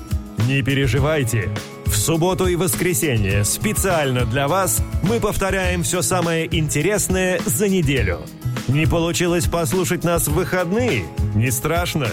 Не 0.48 0.62
переживайте. 0.62 1.50
В 1.86 1.96
субботу 1.96 2.48
и 2.48 2.56
воскресенье 2.56 3.44
специально 3.44 4.26
для 4.26 4.48
вас 4.48 4.82
мы 5.04 5.20
повторяем 5.20 5.84
все 5.84 6.02
самое 6.02 6.48
интересное 6.56 7.39
за 7.46 7.70
неделю. 7.70 8.20
Не 8.68 8.86
получилось 8.86 9.46
послушать 9.46 10.04
нас 10.04 10.28
в 10.28 10.34
выходные? 10.34 11.06
Не 11.36 11.52
страшно. 11.52 12.08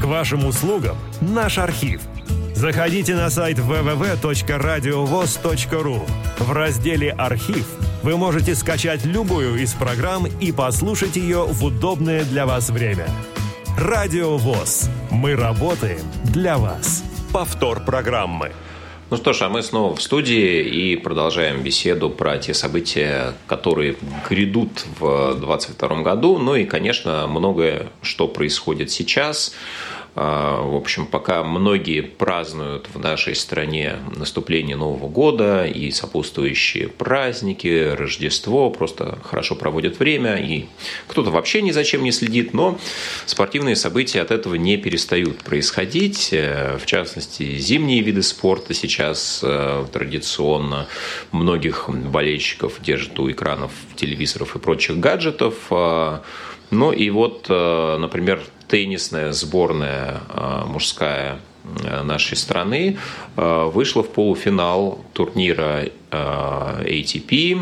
К 0.00 0.04
вашим 0.04 0.46
услугам 0.46 0.96
наш 1.20 1.58
архив. 1.58 2.00
Заходите 2.54 3.14
на 3.14 3.28
сайт 3.30 3.58
www.radiovoz.ru. 3.58 6.00
В 6.38 6.52
разделе 6.52 7.10
«Архив» 7.12 7.66
вы 8.02 8.16
можете 8.16 8.54
скачать 8.54 9.04
любую 9.04 9.62
из 9.62 9.74
программ 9.74 10.26
и 10.26 10.52
послушать 10.52 11.16
ее 11.16 11.44
в 11.44 11.64
удобное 11.64 12.24
для 12.24 12.46
вас 12.46 12.70
время. 12.70 13.06
Радио 13.78 14.36
ВОЗ. 14.36 14.88
Мы 15.10 15.36
работаем 15.36 16.00
для 16.24 16.56
вас. 16.56 17.04
Повтор 17.32 17.84
программы. 17.84 18.52
Ну 19.08 19.16
что 19.16 19.32
ж, 19.32 19.42
а 19.42 19.48
мы 19.48 19.62
снова 19.62 19.94
в 19.94 20.02
студии 20.02 20.62
и 20.62 20.96
продолжаем 20.96 21.62
беседу 21.62 22.10
про 22.10 22.38
те 22.38 22.54
события, 22.54 23.34
которые 23.46 23.94
грядут 24.28 24.84
в 24.98 25.34
2022 25.34 26.02
году. 26.02 26.38
Ну 26.38 26.56
и, 26.56 26.64
конечно, 26.64 27.28
многое, 27.28 27.86
что 28.02 28.26
происходит 28.26 28.90
сейчас. 28.90 29.54
А, 30.18 30.62
в 30.62 30.74
общем, 30.74 31.04
пока 31.04 31.44
многие 31.44 32.00
празднуют 32.00 32.88
в 32.92 32.98
нашей 32.98 33.34
стране 33.34 33.96
наступление 34.16 34.74
Нового 34.74 35.08
года 35.08 35.66
и 35.66 35.90
сопутствующие 35.90 36.88
праздники, 36.88 37.94
Рождество, 37.94 38.70
просто 38.70 39.18
хорошо 39.22 39.56
проводят 39.56 39.98
время, 39.98 40.36
и 40.36 40.66
кто-то 41.06 41.30
вообще 41.30 41.60
ни 41.60 41.70
за 41.70 41.84
чем 41.84 42.02
не 42.02 42.12
следит, 42.12 42.54
но 42.54 42.78
спортивные 43.26 43.76
события 43.76 44.22
от 44.22 44.30
этого 44.30 44.54
не 44.54 44.78
перестают 44.78 45.44
происходить. 45.44 46.30
Э, 46.32 46.78
в 46.78 46.86
частности, 46.86 47.58
зимние 47.58 48.00
виды 48.00 48.22
спорта 48.22 48.72
сейчас 48.72 49.40
э, 49.42 49.84
традиционно 49.92 50.86
многих 51.30 51.90
болельщиков 51.90 52.80
держат 52.80 53.20
у 53.20 53.30
экранов 53.30 53.70
телевизоров 53.96 54.56
и 54.56 54.58
прочих 54.58 54.98
гаджетов. 54.98 55.54
А, 55.68 56.22
ну 56.70 56.90
и 56.90 57.10
вот, 57.10 57.46
э, 57.50 57.96
например, 57.98 58.42
теннисная 58.68 59.32
сборная 59.32 60.20
э, 60.28 60.62
мужская 60.66 61.38
э, 61.82 62.02
нашей 62.02 62.36
страны 62.36 62.98
вышла 63.36 64.02
в 64.02 64.08
полуфинал 64.08 65.04
турнира 65.12 65.84
ATP, 66.10 67.60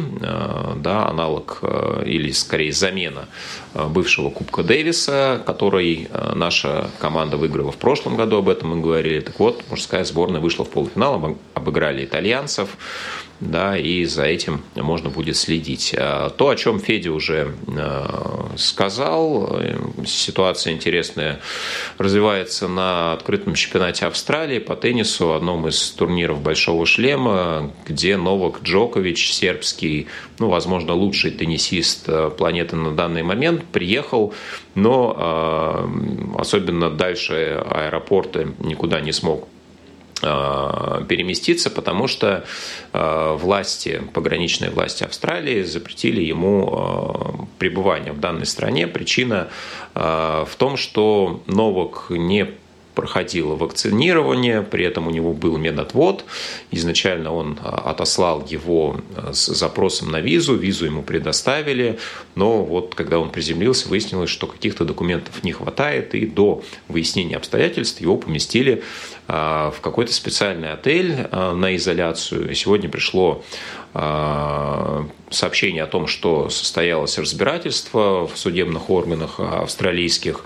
да, 0.80 1.08
аналог 1.08 1.64
или 2.06 2.30
скорее 2.30 2.72
замена 2.72 3.26
бывшего 3.74 4.30
Кубка 4.30 4.62
Дэвиса, 4.62 5.42
который 5.44 6.08
наша 6.36 6.90
команда 7.00 7.38
выиграла 7.38 7.72
в 7.72 7.76
прошлом 7.76 8.16
году, 8.16 8.36
об 8.36 8.48
этом 8.48 8.68
мы 8.76 8.80
говорили. 8.80 9.18
Так 9.18 9.40
вот, 9.40 9.64
мужская 9.68 10.04
сборная 10.04 10.40
вышла 10.40 10.64
в 10.64 10.70
полуфинал, 10.70 11.36
обыграли 11.54 12.04
итальянцев 12.04 12.76
да, 13.40 13.76
и 13.76 14.04
за 14.04 14.24
этим 14.24 14.62
можно 14.76 15.10
будет 15.10 15.36
следить. 15.36 15.94
А 15.96 16.30
то, 16.30 16.48
о 16.48 16.56
чем 16.56 16.78
Федя 16.78 17.12
уже 17.12 17.54
э, 17.66 18.06
сказал, 18.56 19.58
э, 19.60 19.76
ситуация 20.06 20.72
интересная 20.72 21.40
развивается 21.98 22.68
на 22.68 23.12
открытом 23.12 23.54
чемпионате 23.54 24.06
Австралии 24.06 24.58
по 24.58 24.76
теннису, 24.76 25.34
одном 25.34 25.66
из 25.68 25.90
турниров 25.90 26.40
Большого 26.42 26.86
шлема, 26.86 27.72
где 27.86 28.16
Новак 28.16 28.62
Джокович, 28.62 29.32
сербский, 29.32 30.06
ну, 30.38 30.48
возможно, 30.48 30.94
лучший 30.94 31.32
теннисист 31.32 32.08
э, 32.08 32.30
планеты 32.30 32.76
на 32.76 32.92
данный 32.92 33.22
момент, 33.22 33.64
приехал, 33.64 34.32
но 34.74 35.88
особенно 36.36 36.90
дальше 36.90 37.64
аэропорта 37.70 38.48
никуда 38.58 39.00
не 39.00 39.12
смог 39.12 39.48
переместиться, 40.24 41.70
потому 41.70 42.06
что 42.08 42.44
э, 42.92 43.36
власти, 43.38 44.02
пограничные 44.12 44.70
власти 44.70 45.04
Австралии 45.04 45.62
запретили 45.62 46.22
ему 46.22 46.68
э, 46.72 47.44
пребывание 47.58 48.12
в 48.12 48.20
данной 48.20 48.46
стране. 48.46 48.86
Причина 48.86 49.48
в 49.94 50.50
том, 50.58 50.76
что 50.76 51.42
Новак 51.46 52.06
не 52.10 52.48
проходил 52.94 53.56
вакцинирование, 53.56 54.62
при 54.62 54.84
этом 54.84 55.06
у 55.08 55.10
него 55.10 55.32
был 55.32 55.56
медотвод. 55.56 56.24
Изначально 56.70 57.32
он 57.32 57.58
отослал 57.62 58.44
его 58.46 59.00
с 59.32 59.46
запросом 59.46 60.10
на 60.10 60.20
визу, 60.20 60.54
визу 60.54 60.86
ему 60.86 61.02
предоставили, 61.02 61.98
но 62.34 62.64
вот 62.64 62.94
когда 62.94 63.18
он 63.18 63.30
приземлился, 63.30 63.88
выяснилось, 63.88 64.30
что 64.30 64.46
каких-то 64.46 64.84
документов 64.84 65.42
не 65.44 65.52
хватает, 65.52 66.14
и 66.14 66.26
до 66.26 66.62
выяснения 66.88 67.36
обстоятельств 67.36 68.00
его 68.00 68.16
поместили 68.16 68.82
в 69.26 69.74
какой-то 69.80 70.12
специальный 70.12 70.72
отель 70.72 71.26
на 71.32 71.74
изоляцию. 71.76 72.54
Сегодня 72.54 72.88
пришло 72.88 73.42
сообщение 75.34 75.82
о 75.82 75.86
том, 75.86 76.06
что 76.06 76.48
состоялось 76.48 77.18
разбирательство 77.18 78.26
в 78.26 78.36
судебных 78.38 78.90
органах 78.90 79.40
австралийских. 79.40 80.44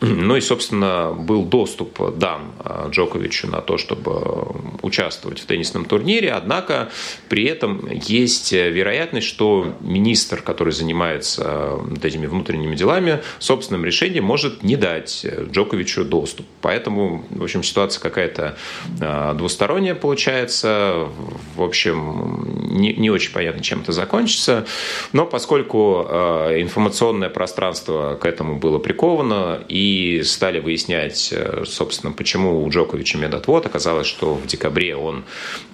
Ну 0.00 0.36
и, 0.36 0.40
собственно, 0.40 1.12
был 1.12 1.44
доступ 1.44 2.16
дан 2.16 2.52
а, 2.60 2.88
Джоковичу 2.90 3.48
на 3.48 3.60
то, 3.60 3.76
чтобы 3.78 4.54
участвовать 4.82 5.40
в 5.40 5.46
теннисном 5.46 5.84
турнире. 5.84 6.32
Однако 6.32 6.90
при 7.28 7.44
этом 7.44 7.88
есть 7.90 8.52
вероятность, 8.52 9.26
что 9.26 9.74
министр, 9.80 10.42
который 10.42 10.72
занимается 10.72 11.78
этими 12.02 12.26
внутренними 12.26 12.76
делами, 12.76 13.20
собственным 13.38 13.84
решением 13.84 14.24
может 14.24 14.62
не 14.62 14.76
дать 14.76 15.26
Джоковичу 15.52 16.04
доступ. 16.04 16.46
Поэтому, 16.60 17.24
в 17.30 17.42
общем, 17.42 17.62
ситуация 17.62 18.00
какая-то 18.00 18.56
а, 19.00 19.34
двусторонняя 19.34 19.94
получается. 19.94 21.08
В 21.56 21.62
общем, 21.62 22.68
не, 22.70 22.92
не 22.94 23.10
очень 23.10 23.32
понятно, 23.32 23.62
чем 23.62 23.80
это 23.80 23.92
закончится 23.92 24.27
закончится. 24.28 24.66
Но 25.12 25.26
поскольку 25.26 26.06
э, 26.08 26.60
информационное 26.60 27.28
пространство 27.28 28.18
к 28.20 28.26
этому 28.26 28.58
было 28.58 28.78
приковано, 28.78 29.60
и 29.68 30.22
стали 30.24 30.60
выяснять, 30.60 31.32
э, 31.32 31.64
собственно, 31.66 32.12
почему 32.12 32.62
у 32.62 32.68
Джоковича 32.68 33.18
медотвод, 33.18 33.66
оказалось, 33.66 34.06
что 34.06 34.34
в 34.34 34.46
декабре 34.46 34.96
он 34.96 35.24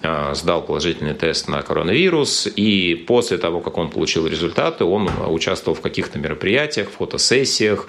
э, 0.02 0.34
сдал 0.34 0.62
положительный 0.62 1.14
тест 1.14 1.48
на 1.48 1.62
коронавирус, 1.62 2.48
и 2.56 2.94
после 3.06 3.38
того, 3.38 3.60
как 3.60 3.78
он 3.78 3.90
получил 3.90 4.26
результаты, 4.26 4.84
он 4.84 5.10
участвовал 5.28 5.76
в 5.76 5.80
каких-то 5.80 6.18
мероприятиях, 6.18 6.90
фотосессиях, 6.90 7.86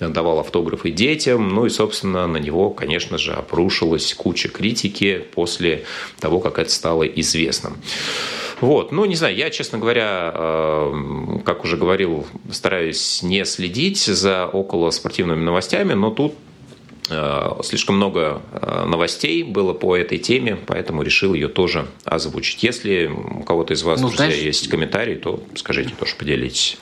давал 0.00 0.38
автографы 0.40 0.90
детям, 0.90 1.48
ну 1.48 1.66
и, 1.66 1.70
собственно, 1.70 2.26
на 2.26 2.38
него, 2.38 2.70
конечно 2.70 3.18
же, 3.18 3.32
обрушилась 3.32 4.14
куча 4.14 4.48
критики 4.48 5.22
после 5.34 5.84
того, 6.20 6.40
как 6.40 6.58
это 6.58 6.70
стало 6.70 7.04
известным. 7.04 7.76
Вот, 8.60 8.90
ну, 8.90 9.04
не 9.04 9.16
знаю, 9.16 9.36
я, 9.36 9.50
честно 9.50 9.78
говоря, 9.78 10.32
э, 10.34 11.38
как 11.44 11.64
уже 11.64 11.76
говорил, 11.76 12.26
стараюсь 12.50 13.22
не 13.22 13.44
следить 13.44 13.98
за 13.98 14.46
около 14.46 14.90
спортивными 14.90 15.44
новостями, 15.44 15.92
но 15.92 16.10
тут 16.10 16.34
слишком 17.62 17.96
много 17.96 18.42
э, 18.52 18.84
новостей 18.84 19.42
было 19.44 19.72
по 19.72 19.96
этой 19.96 20.18
теме, 20.18 20.56
поэтому 20.56 21.02
решил 21.02 21.34
ее 21.34 21.48
тоже 21.48 21.86
озвучить. 22.04 22.62
Если 22.62 23.06
у 23.06 23.42
кого-то 23.42 23.74
из 23.74 23.82
вас, 23.82 24.00
ну, 24.00 24.08
друзья, 24.08 24.26
знаешь, 24.26 24.42
есть 24.42 24.68
комментарии, 24.68 25.14
то 25.14 25.42
скажите, 25.54 25.94
тоже 25.94 26.16
поделитесь. 26.16 26.78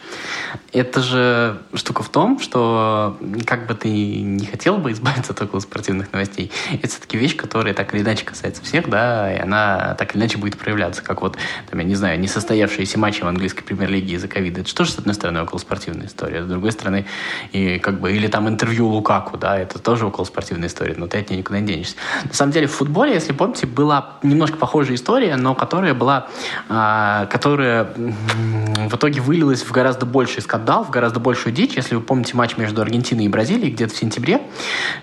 Это 0.72 1.02
же 1.02 1.58
штука 1.74 2.02
в 2.02 2.08
том, 2.08 2.40
что 2.40 3.16
как 3.46 3.66
бы 3.66 3.74
ты 3.74 3.88
не 3.88 4.46
хотел 4.46 4.78
бы 4.78 4.92
избавиться 4.92 5.32
от 5.32 5.42
около 5.42 5.60
спортивных 5.60 6.12
новостей, 6.12 6.50
это 6.72 6.88
все-таки 6.88 7.16
вещь, 7.16 7.36
которая 7.36 7.74
так 7.74 7.94
или 7.94 8.02
иначе 8.02 8.24
касается 8.24 8.62
всех, 8.62 8.88
да, 8.88 9.32
и 9.32 9.38
она 9.38 9.94
так 9.98 10.14
или 10.14 10.22
иначе 10.22 10.38
будет 10.38 10.56
проявляться, 10.56 11.02
как 11.02 11.22
вот, 11.22 11.36
там, 11.70 11.78
я 11.80 11.84
не 11.84 11.94
знаю, 11.94 12.18
несостоявшиеся 12.18 12.98
матчи 12.98 13.20
в 13.20 13.26
английской 13.26 13.62
премьер-лиге 13.62 14.14
из-за 14.14 14.28
ковида. 14.28 14.62
Это 14.62 14.74
тоже, 14.74 14.92
с 14.92 14.98
одной 14.98 15.14
стороны, 15.14 15.42
около 15.42 15.58
спортивная 15.58 16.06
история, 16.06 16.42
с 16.42 16.46
другой 16.46 16.72
стороны, 16.72 17.04
и 17.52 17.78
как 17.78 18.00
бы, 18.00 18.12
или 18.12 18.26
там 18.26 18.48
интервью 18.48 18.88
Лукаку, 18.88 19.36
да, 19.36 19.58
это 19.58 19.78
тоже 19.78 20.06
около 20.14 20.24
спортивной 20.24 20.68
истории, 20.68 20.94
но 20.96 21.08
ты 21.08 21.18
от 21.18 21.28
нее 21.28 21.40
никуда 21.40 21.58
не 21.58 21.66
денешься. 21.66 21.96
На 22.24 22.32
самом 22.32 22.52
деле 22.52 22.68
в 22.68 22.72
футболе, 22.72 23.14
если 23.14 23.32
помните, 23.32 23.66
была 23.66 24.18
немножко 24.22 24.56
похожая 24.56 24.94
история, 24.94 25.36
но 25.36 25.54
которая 25.54 25.92
была, 25.92 26.28
а, 26.68 27.26
которая 27.26 27.92
в 27.96 28.94
итоге 28.94 29.20
вылилась 29.20 29.62
в 29.62 29.72
гораздо 29.72 30.06
больший 30.06 30.42
скандал, 30.42 30.84
в 30.84 30.90
гораздо 30.90 31.18
большую 31.18 31.52
дичь. 31.52 31.74
Если 31.74 31.96
вы 31.96 32.00
помните 32.00 32.36
матч 32.36 32.56
между 32.56 32.80
Аргентиной 32.80 33.24
и 33.24 33.28
Бразилией 33.28 33.72
где-то 33.72 33.92
в 33.92 33.96
сентябре, 33.96 34.40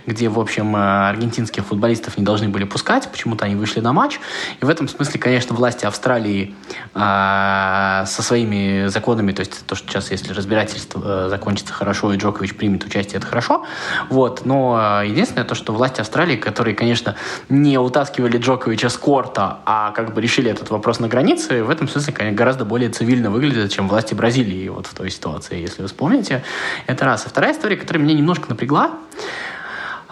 где, 0.05 0.29
в 0.29 0.39
общем, 0.39 0.73
а, 0.75 1.09
аргентинских 1.09 1.65
футболистов 1.65 2.17
не 2.17 2.23
должны 2.23 2.47
были 2.47 2.63
пускать, 2.63 3.09
почему-то 3.11 3.45
они 3.45 3.55
вышли 3.55 3.81
на 3.81 3.91
матч. 3.91 4.19
И 4.61 4.65
в 4.65 4.69
этом 4.69 4.87
смысле, 4.87 5.19
конечно, 5.19 5.53
власти 5.55 5.85
Австралии 5.85 6.55
а, 6.93 8.05
со 8.05 8.23
своими 8.23 8.87
законами, 8.87 9.33
то 9.33 9.41
есть 9.41 9.65
то, 9.65 9.75
что 9.75 9.89
сейчас, 9.89 10.11
если 10.11 10.31
разбирательство 10.31 11.25
э, 11.25 11.29
закончится 11.29 11.73
хорошо 11.73 12.13
и 12.13 12.17
Джокович 12.17 12.55
примет 12.55 12.85
участие, 12.85 13.17
это 13.17 13.27
хорошо. 13.27 13.65
Вот, 14.09 14.45
но 14.45 15.00
Единственное, 15.05 15.43
то, 15.43 15.55
что 15.55 15.73
власти 15.73 16.01
Австралии, 16.01 16.35
которые, 16.35 16.75
конечно, 16.75 17.15
не 17.49 17.77
утаскивали 17.77 18.37
Джоковича 18.37 18.89
с 18.89 18.97
корта, 18.97 19.59
а 19.65 19.91
как 19.91 20.13
бы 20.13 20.21
решили 20.21 20.49
этот 20.51 20.69
вопрос 20.69 20.99
на 20.99 21.07
границе, 21.07 21.63
в 21.63 21.69
этом 21.69 21.87
смысле, 21.87 22.13
конечно, 22.13 22.37
гораздо 22.37 22.65
более 22.65 22.89
цивильно 22.89 23.29
выглядят, 23.29 23.71
чем 23.71 23.87
власти 23.87 24.13
Бразилии 24.13 24.69
вот 24.69 24.87
в 24.87 24.93
той 24.93 25.09
ситуации, 25.09 25.59
если 25.59 25.81
вы 25.81 25.87
вспомните. 25.87 26.43
Это 26.87 27.05
раз. 27.05 27.25
И 27.25 27.29
вторая 27.29 27.53
история, 27.53 27.75
которая 27.75 28.03
меня 28.03 28.13
немножко 28.13 28.49
напрягла, 28.49 28.91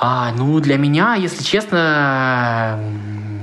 а, 0.01 0.31
ну, 0.31 0.59
для 0.61 0.77
меня, 0.77 1.15
если 1.15 1.43
честно, 1.43 2.79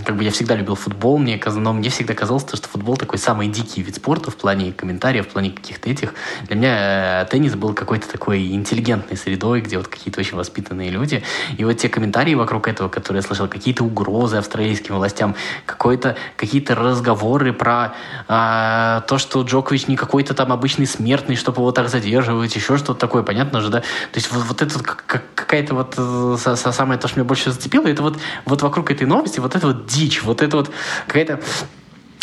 как 0.07 0.17
бы 0.17 0.23
я 0.23 0.31
всегда 0.31 0.55
любил 0.55 0.77
футбол, 0.77 1.19
мне, 1.19 1.41
но 1.45 1.73
мне 1.73 1.91
всегда 1.91 2.15
казалось, 2.15 2.45
что 2.45 2.69
футбол 2.69 2.97
такой 2.97 3.19
самый 3.19 3.49
дикий 3.49 3.83
вид 3.83 3.97
спорта 3.97 4.31
в 4.31 4.37
плане 4.37 4.73
комментариев, 4.73 5.27
в 5.27 5.31
плане 5.31 5.51
каких-то 5.51 5.91
этих. 5.91 6.15
Для 6.47 6.57
меня 6.57 7.23
э, 7.23 7.27
теннис 7.29 7.57
был 7.57 7.75
какой-то 7.75 8.09
такой 8.09 8.47
интеллигентной 8.53 9.17
средой, 9.17 9.63
где 9.63 9.79
вот 9.79 9.89
какие-то 9.89 10.21
очень 10.21 10.37
воспитанные 10.37 10.91
люди. 10.91 11.25
И 11.59 11.65
вот 11.65 11.73
те 11.75 11.89
комментарии 11.89 12.35
вокруг 12.35 12.69
этого, 12.69 12.89
которые 12.89 13.21
я 13.21 13.27
слышал, 13.27 13.49
какие-то 13.49 13.83
угрозы 13.83 14.37
австралийским 14.37 14.95
властям, 14.95 15.35
какой-то, 15.67 16.17
какие-то 16.37 16.77
разговоры 16.77 17.53
про 17.53 17.95
а, 18.29 19.01
то, 19.09 19.19
что 19.19 19.43
Джокович 19.43 19.89
не 19.89 19.97
какой-то 19.97 20.35
там 20.35 20.53
обычный 20.53 20.87
смертный, 20.87 21.35
чтобы 21.35 21.63
его 21.63 21.73
так 21.73 21.89
задерживать, 21.89 22.55
еще 22.55 22.79
что-то 22.79 23.01
такое, 23.01 23.25
понятно 23.25 23.61
же, 23.61 23.71
да? 23.71 23.81
То 23.81 24.15
есть 24.15 24.33
вот, 24.33 24.45
вот 24.45 24.63
это 24.63 24.79
как, 24.79 25.25
какая-то 25.35 25.75
вот 25.75 25.95
э, 25.99 26.37
самое 26.55 27.01
то, 27.01 27.09
что 27.09 27.18
меня 27.18 27.26
больше 27.26 27.51
зацепило, 27.51 27.86
это 27.86 28.03
вот, 28.03 28.18
вот 28.44 28.62
вокруг 28.62 28.90
этой 28.90 29.07
новости, 29.07 29.40
вот 29.40 29.57
это 29.57 29.66
вот 29.66 29.86
дичь, 29.86 30.22
вот 30.22 30.42
это 30.42 30.57
вот 30.57 30.70
какая-то 31.07 31.40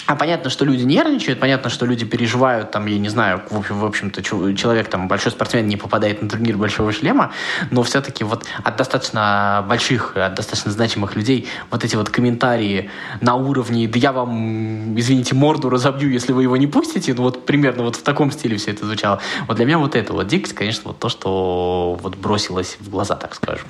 а 0.06 0.16
понятно, 0.16 0.50
что 0.50 0.66
люди 0.66 0.84
нервничают, 0.84 1.40
понятно, 1.40 1.70
что 1.70 1.86
люди 1.86 2.04
переживают, 2.06 2.72
там, 2.72 2.88
я 2.88 3.00
не 3.00 3.08
знаю, 3.08 3.42
в 3.50 3.86
общем-то, 3.86 4.22
человек, 4.22 4.90
там, 4.90 5.08
большой 5.08 5.32
спортсмен 5.32 5.66
не 5.66 5.78
попадает 5.78 6.22
на 6.22 6.28
турнир 6.28 6.58
большого 6.58 6.92
шлема, 6.92 7.32
но 7.72 7.84
все-таки 7.84 8.26
вот 8.26 8.46
от 8.64 8.76
достаточно 8.76 9.66
больших, 9.68 10.18
от 10.18 10.34
достаточно 10.34 10.72
значимых 10.72 11.16
людей 11.16 11.48
вот 11.72 11.86
эти 11.86 11.96
вот 11.96 12.10
комментарии 12.10 12.90
на 13.22 13.36
уровне 13.36 13.88
«да 13.88 13.98
я 13.98 14.12
вам, 14.12 15.00
извините, 15.00 15.36
морду 15.36 15.70
разобью, 15.70 16.12
если 16.12 16.34
вы 16.34 16.44
его 16.44 16.58
не 16.58 16.68
пустите», 16.68 17.14
ну 17.14 17.24
вот 17.24 17.46
примерно 17.46 17.84
вот 17.84 17.96
в 17.96 18.04
таком 18.04 18.32
стиле 18.32 18.58
все 18.58 18.72
это 18.72 18.86
звучало. 18.86 19.22
Вот 19.48 19.56
для 19.56 19.66
меня 19.66 19.78
вот 19.78 19.96
это 19.96 20.12
вот 20.12 20.28
дикость, 20.28 20.54
конечно, 20.54 20.90
вот 20.90 21.00
то, 21.00 21.08
что 21.08 21.98
вот 22.02 22.18
бросилось 22.18 22.78
в 22.80 22.90
глаза, 22.90 23.16
так 23.16 23.36
скажем. 23.36 23.66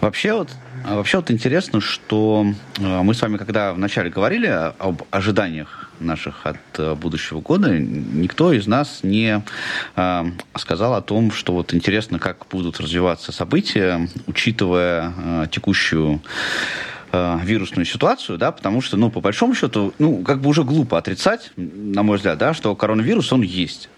Вообще 0.00 0.34
вот 0.34 0.50
а 0.86 0.96
вообще 0.96 1.16
вот 1.16 1.30
интересно, 1.30 1.80
что 1.80 2.46
э, 2.78 3.02
мы 3.02 3.14
с 3.14 3.22
вами, 3.22 3.38
когда 3.38 3.72
вначале 3.72 4.10
говорили 4.10 4.48
об 4.48 5.02
ожиданиях 5.10 5.90
наших 5.98 6.44
от 6.44 6.58
э, 6.76 6.94
будущего 6.94 7.40
года, 7.40 7.78
никто 7.78 8.52
из 8.52 8.66
нас 8.66 9.00
не 9.02 9.42
э, 9.96 10.24
сказал 10.58 10.92
о 10.94 11.00
том, 11.00 11.32
что 11.32 11.54
вот 11.54 11.72
интересно, 11.72 12.18
как 12.18 12.46
будут 12.50 12.80
развиваться 12.80 13.32
события, 13.32 14.10
учитывая 14.26 15.48
текущую 15.50 16.20
вирусную 17.12 17.86
ситуацию, 17.86 18.38
да, 18.38 18.50
потому 18.50 18.80
что, 18.80 18.96
ну, 18.96 19.08
по 19.08 19.20
большому 19.20 19.54
счету, 19.54 19.94
ну, 20.00 20.24
как 20.24 20.40
бы 20.40 20.50
уже 20.50 20.64
глупо 20.64 20.98
отрицать, 20.98 21.52
на 21.56 22.02
мой 22.02 22.16
взгляд, 22.16 22.38
да, 22.38 22.54
что 22.54 22.74
коронавирус, 22.74 23.32
он 23.32 23.42
есть. 23.42 23.88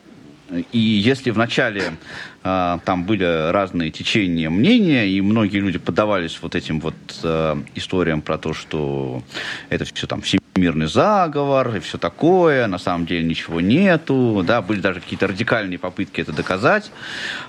И 0.73 0.79
если 0.79 1.31
вначале 1.31 1.83
э, 1.83 2.36
там 2.47 3.05
были 3.05 3.51
разные 3.51 3.91
течения 3.91 4.49
мнения, 4.51 5.09
и 5.09 5.21
многие 5.21 5.59
люди 5.59 5.79
поддавались 5.79 6.39
вот 6.41 6.55
этим 6.55 6.79
вот 6.79 6.95
э, 7.25 7.57
историям 7.75 8.23
про 8.23 8.39
то, 8.39 8.55
что 8.55 9.23
это 9.69 9.85
все 9.85 10.07
там 10.07 10.23
всемирный 10.23 10.87
заговор 10.87 11.75
и 11.77 11.81
все 11.81 11.99
такое, 11.99 12.69
на 12.69 12.79
самом 12.79 13.07
деле 13.07 13.25
ничего 13.25 13.61
нету, 13.61 14.45
да, 14.47 14.63
были 14.63 14.81
даже 14.81 15.01
какие-то 15.01 15.27
радикальные 15.27 15.81
попытки 15.81 16.21
это 16.21 16.33
доказать. 16.33 16.93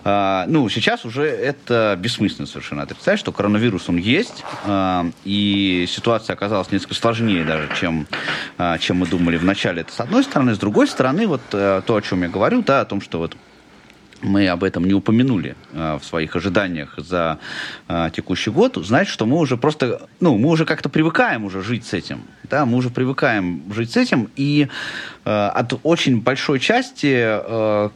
Э, 0.04 0.46
ну, 0.48 0.68
сейчас 0.70 1.06
уже 1.06 1.26
это 1.26 1.96
бессмысленно 2.00 2.48
совершенно 2.48 2.82
отрицать, 2.82 3.20
что 3.20 3.32
коронавирус 3.32 3.90
он 3.90 3.98
есть, 3.98 4.44
э, 4.66 5.12
и 5.26 5.86
ситуация 5.88 6.34
оказалась 6.34 6.72
несколько 6.72 6.96
сложнее 6.96 7.44
даже, 7.44 7.70
чем, 7.80 8.08
чем 8.80 8.98
мы 8.98 9.06
думали 9.06 9.38
в 9.38 9.44
начале. 9.44 9.82
Это 9.82 9.92
с 9.94 10.00
одной 10.00 10.24
стороны, 10.24 10.56
с 10.56 10.58
другой 10.58 10.88
стороны, 10.88 11.28
вот 11.28 11.42
э, 11.52 11.82
то, 11.86 11.96
о 11.96 12.02
чем 12.02 12.24
я 12.24 12.30
говорю, 12.30 12.64
да, 12.64 12.84
том, 12.88 13.02
что 13.02 13.20
вот 13.20 13.38
мы 14.22 14.48
об 14.48 14.64
этом 14.64 14.86
не 14.86 14.94
упомянули 14.94 15.56
э, 15.74 15.98
в 16.02 16.06
своих 16.06 16.36
ожиданиях 16.36 16.96
за 16.98 17.40
э, 17.88 18.10
текущий 18.16 18.52
год, 18.52 18.78
значит, 18.78 19.14
что 19.14 19.26
мы 19.26 19.38
уже 19.38 19.58
просто, 19.58 20.08
ну, 20.20 20.38
мы 20.38 20.50
уже 20.50 20.66
как-то 20.66 20.90
привыкаем 20.90 21.46
уже 21.46 21.62
жить 21.62 21.86
с 21.86 21.94
этим, 21.94 22.22
да, 22.44 22.66
мы 22.66 22.78
уже 22.78 22.90
привыкаем 22.90 23.62
жить 23.74 23.92
с 23.92 23.98
этим. 23.98 24.30
И 24.36 24.68
э, 25.26 25.30
от 25.30 25.74
очень 25.84 26.22
большой 26.22 26.60
части 26.60 27.40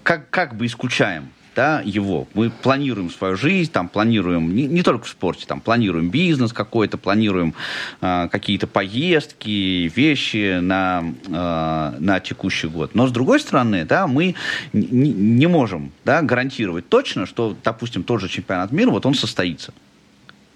как, 0.03 0.30
как 0.30 0.55
бы 0.55 0.65
исключаем 0.65 1.30
да, 1.56 1.82
его. 1.84 2.28
Мы 2.34 2.49
планируем 2.49 3.10
свою 3.10 3.36
жизнь, 3.36 3.72
там, 3.72 3.89
планируем, 3.89 4.54
не, 4.56 4.68
не 4.68 4.84
только 4.84 5.06
в 5.06 5.10
спорте, 5.10 5.45
там, 5.45 5.62
планируем 5.62 6.10
бизнес 6.10 6.54
какой-то, 6.54 6.97
планируем 6.97 7.54
э, 8.02 8.30
какие-то 8.32 8.68
поездки, 8.68 9.91
вещи 9.95 10.60
на, 10.60 11.04
э, 11.28 11.95
на 11.99 12.20
текущий 12.20 12.68
год. 12.68 12.95
Но, 12.95 13.08
с 13.08 13.12
другой 13.12 13.39
стороны, 13.39 13.86
да, 13.86 14.08
мы 14.08 14.36
не, 14.74 15.12
не 15.12 15.47
можем 15.47 15.91
да, 16.06 16.22
гарантировать 16.22 16.88
точно, 16.89 17.26
что, 17.26 17.56
допустим, 17.64 18.04
тот 18.04 18.22
же 18.22 18.30
чемпионат 18.30 18.72
мира, 18.72 18.89
вот 18.91 19.06
он 19.06 19.14
состоится 19.14 19.74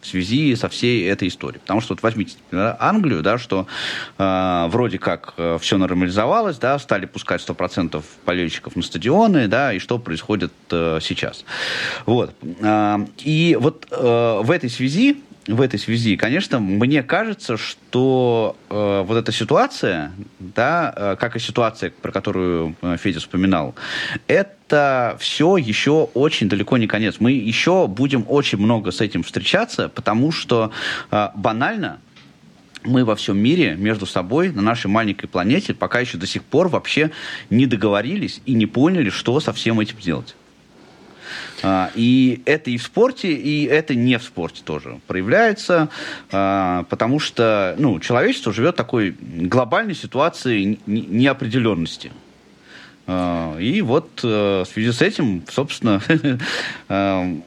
в 0.06 0.08
связи 0.08 0.56
со 0.56 0.70
всей 0.70 1.10
этой 1.10 1.28
историей. 1.28 1.60
Потому 1.60 1.82
что 1.82 1.94
вот 1.94 2.04
возьмите 2.04 2.36
Англию, 2.52 3.22
да, 3.22 3.38
что 3.38 3.68
э, 4.18 4.68
вроде 4.70 5.00
как 5.00 5.34
э, 5.38 5.58
все 5.60 5.78
нормализовалось, 5.78 6.58
да, 6.58 6.78
стали 6.80 7.06
пускать 7.06 7.42
100% 7.46 8.04
болельщиков 8.26 8.76
на 8.76 8.84
стадионы, 8.84 9.48
да, 9.48 9.74
и 9.74 9.80
что 9.80 9.98
происходит 9.98 10.54
э, 10.72 11.00
сейчас. 11.02 11.44
Вот. 12.06 12.36
Э, 12.62 13.06
и 13.20 13.58
вот 13.60 13.88
э, 13.90 14.42
в 14.44 14.52
этой 14.52 14.70
связи 14.70 15.24
в 15.48 15.62
этой 15.62 15.80
связи, 15.80 16.16
конечно, 16.18 16.60
мне 16.60 17.04
кажется, 17.04 17.58
что 17.58 18.56
э, 18.70 19.04
вот 19.06 19.16
эта 19.16 19.32
ситуация, 19.32 20.12
да, 20.40 20.94
э, 20.96 21.16
как 21.20 21.36
и 21.36 21.40
ситуация, 21.40 21.92
про 21.92 22.12
которую 22.12 22.76
э, 22.82 22.98
Федя 23.00 23.20
вспоминал, 23.20 23.76
это 24.28 25.16
все 25.20 25.58
еще 25.58 26.10
очень 26.14 26.50
далеко 26.50 26.78
не 26.78 26.88
конец. 26.88 27.18
Мы 27.20 27.34
еще 27.34 27.88
будем 27.88 28.26
очень 28.28 28.58
много 28.58 28.92
с 28.92 29.02
этим 29.02 29.22
встречаться, 29.24 29.88
потому 29.90 30.32
что 30.32 30.72
э, 31.12 31.30
банально 31.36 32.00
мы 32.84 33.06
во 33.06 33.16
всем 33.16 33.38
мире 33.38 33.76
между 33.76 34.06
собой 34.06 34.52
на 34.52 34.62
нашей 34.62 34.88
маленькой 34.88 35.28
планете 35.28 35.74
пока 35.74 36.00
еще 36.00 36.18
до 36.18 36.28
сих 36.28 36.44
пор 36.44 36.70
вообще 36.70 37.12
не 37.50 37.66
договорились 37.66 38.42
и 38.46 38.54
не 38.54 38.66
поняли, 38.66 39.10
что 39.10 39.40
со 39.40 39.54
всем 39.54 39.80
этим 39.80 39.98
делать. 39.98 40.36
А, 41.64 41.92
и 41.96 42.42
это 42.46 42.72
и 42.72 42.78
в 42.78 42.84
спорте, 42.84 43.34
и 43.34 43.66
это 43.66 43.96
не 43.96 44.18
в 44.18 44.24
спорте 44.24 44.62
тоже 44.64 45.00
проявляется, 45.08 45.90
а, 46.32 46.84
потому 46.90 47.20
что 47.20 47.76
ну, 47.78 48.00
человечество 48.00 48.54
живет 48.54 48.76
такой 48.76 49.16
глобальной 49.20 49.96
ситуации 49.96 50.80
неопределенности. 50.86 52.12
А, 53.08 53.58
и 53.60 53.82
вот 53.82 54.22
э, 54.24 54.64
в 54.64 54.66
связи 54.66 54.92
с 54.92 55.02
этим, 55.02 55.44
собственно, 55.48 56.02
э, 56.90 57.42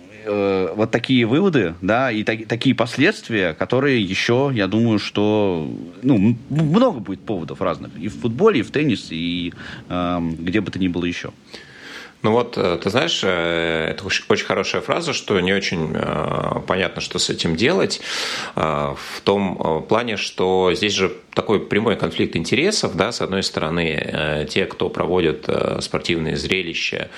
вот 0.74 0.91
такие 0.91 1.26
выводы, 1.26 1.74
да, 1.81 2.11
и 2.12 2.22
так, 2.22 2.47
такие 2.47 2.74
последствия, 2.74 3.55
которые 3.55 4.03
еще, 4.03 4.51
я 4.55 4.66
думаю, 4.66 4.99
что, 4.99 5.70
ну, 6.03 6.37
много 6.49 7.01
будет 7.01 7.20
поводов 7.20 7.61
разных 7.61 7.91
и 7.99 8.09
в 8.09 8.20
футболе, 8.20 8.61
и 8.61 8.62
в 8.62 8.70
теннисе, 8.70 9.14
и 9.14 9.53
э, 9.89 10.18
где 10.39 10.61
бы 10.61 10.70
то 10.70 10.79
ни 10.79 10.89
было 10.89 11.05
еще. 11.05 11.33
Ну 12.22 12.32
вот, 12.32 12.58
э, 12.58 12.78
ты 12.82 12.90
знаешь, 12.90 13.20
э, 13.22 13.88
это 13.90 14.04
очень 14.04 14.44
хорошая 14.44 14.82
фраза, 14.82 15.12
что 15.12 15.38
не 15.40 15.52
очень 15.52 15.92
э, 15.94 16.60
понятно, 16.66 17.00
что 17.00 17.18
с 17.18 17.30
этим 17.30 17.54
делать, 17.54 18.00
в 18.54 19.20
том 19.22 19.84
плане, 19.88 20.16
что 20.16 20.72
здесь 20.74 20.94
же 20.94 21.12
такой 21.35 21.61
прямой 21.61 21.97
конфликт 21.97 22.35
интересов, 22.37 22.97
да, 22.97 23.12
с 23.12 23.20
одной 23.20 23.43
стороны, 23.43 24.47
те, 24.51 24.66
кто 24.66 24.89
проводят 24.89 25.49
спортивные 25.81 26.37
зрелища, 26.37 27.11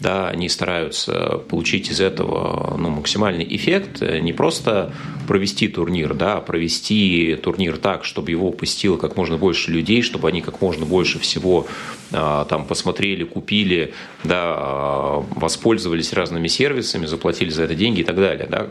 да, 0.00 0.28
они 0.28 0.48
стараются 0.48 1.40
получить 1.48 1.90
из 1.90 2.00
этого 2.00 2.76
ну, 2.76 2.90
максимальный 2.90 3.46
эффект, 3.48 4.00
не 4.00 4.32
просто 4.32 4.92
провести 5.28 5.68
турнир, 5.68 6.14
да, 6.14 6.38
а 6.38 6.40
провести 6.40 7.36
турнир 7.42 7.76
так, 7.76 8.04
чтобы 8.04 8.30
его 8.30 8.48
упустило 8.48 8.96
как 8.96 9.16
можно 9.16 9.36
больше 9.36 9.70
людей, 9.70 10.02
чтобы 10.02 10.28
они 10.28 10.40
как 10.40 10.60
можно 10.60 10.84
больше 10.84 11.18
всего 11.18 11.66
там 12.10 12.64
посмотрели, 12.66 13.24
купили, 13.24 13.92
да, 14.24 15.22
воспользовались 15.36 16.12
разными 16.14 16.48
сервисами, 16.48 17.04
заплатили 17.06 17.50
за 17.50 17.64
это 17.64 17.74
деньги 17.74 18.00
и 18.00 18.04
так 18.04 18.16
далее. 18.16 18.48
Да? 18.50 18.68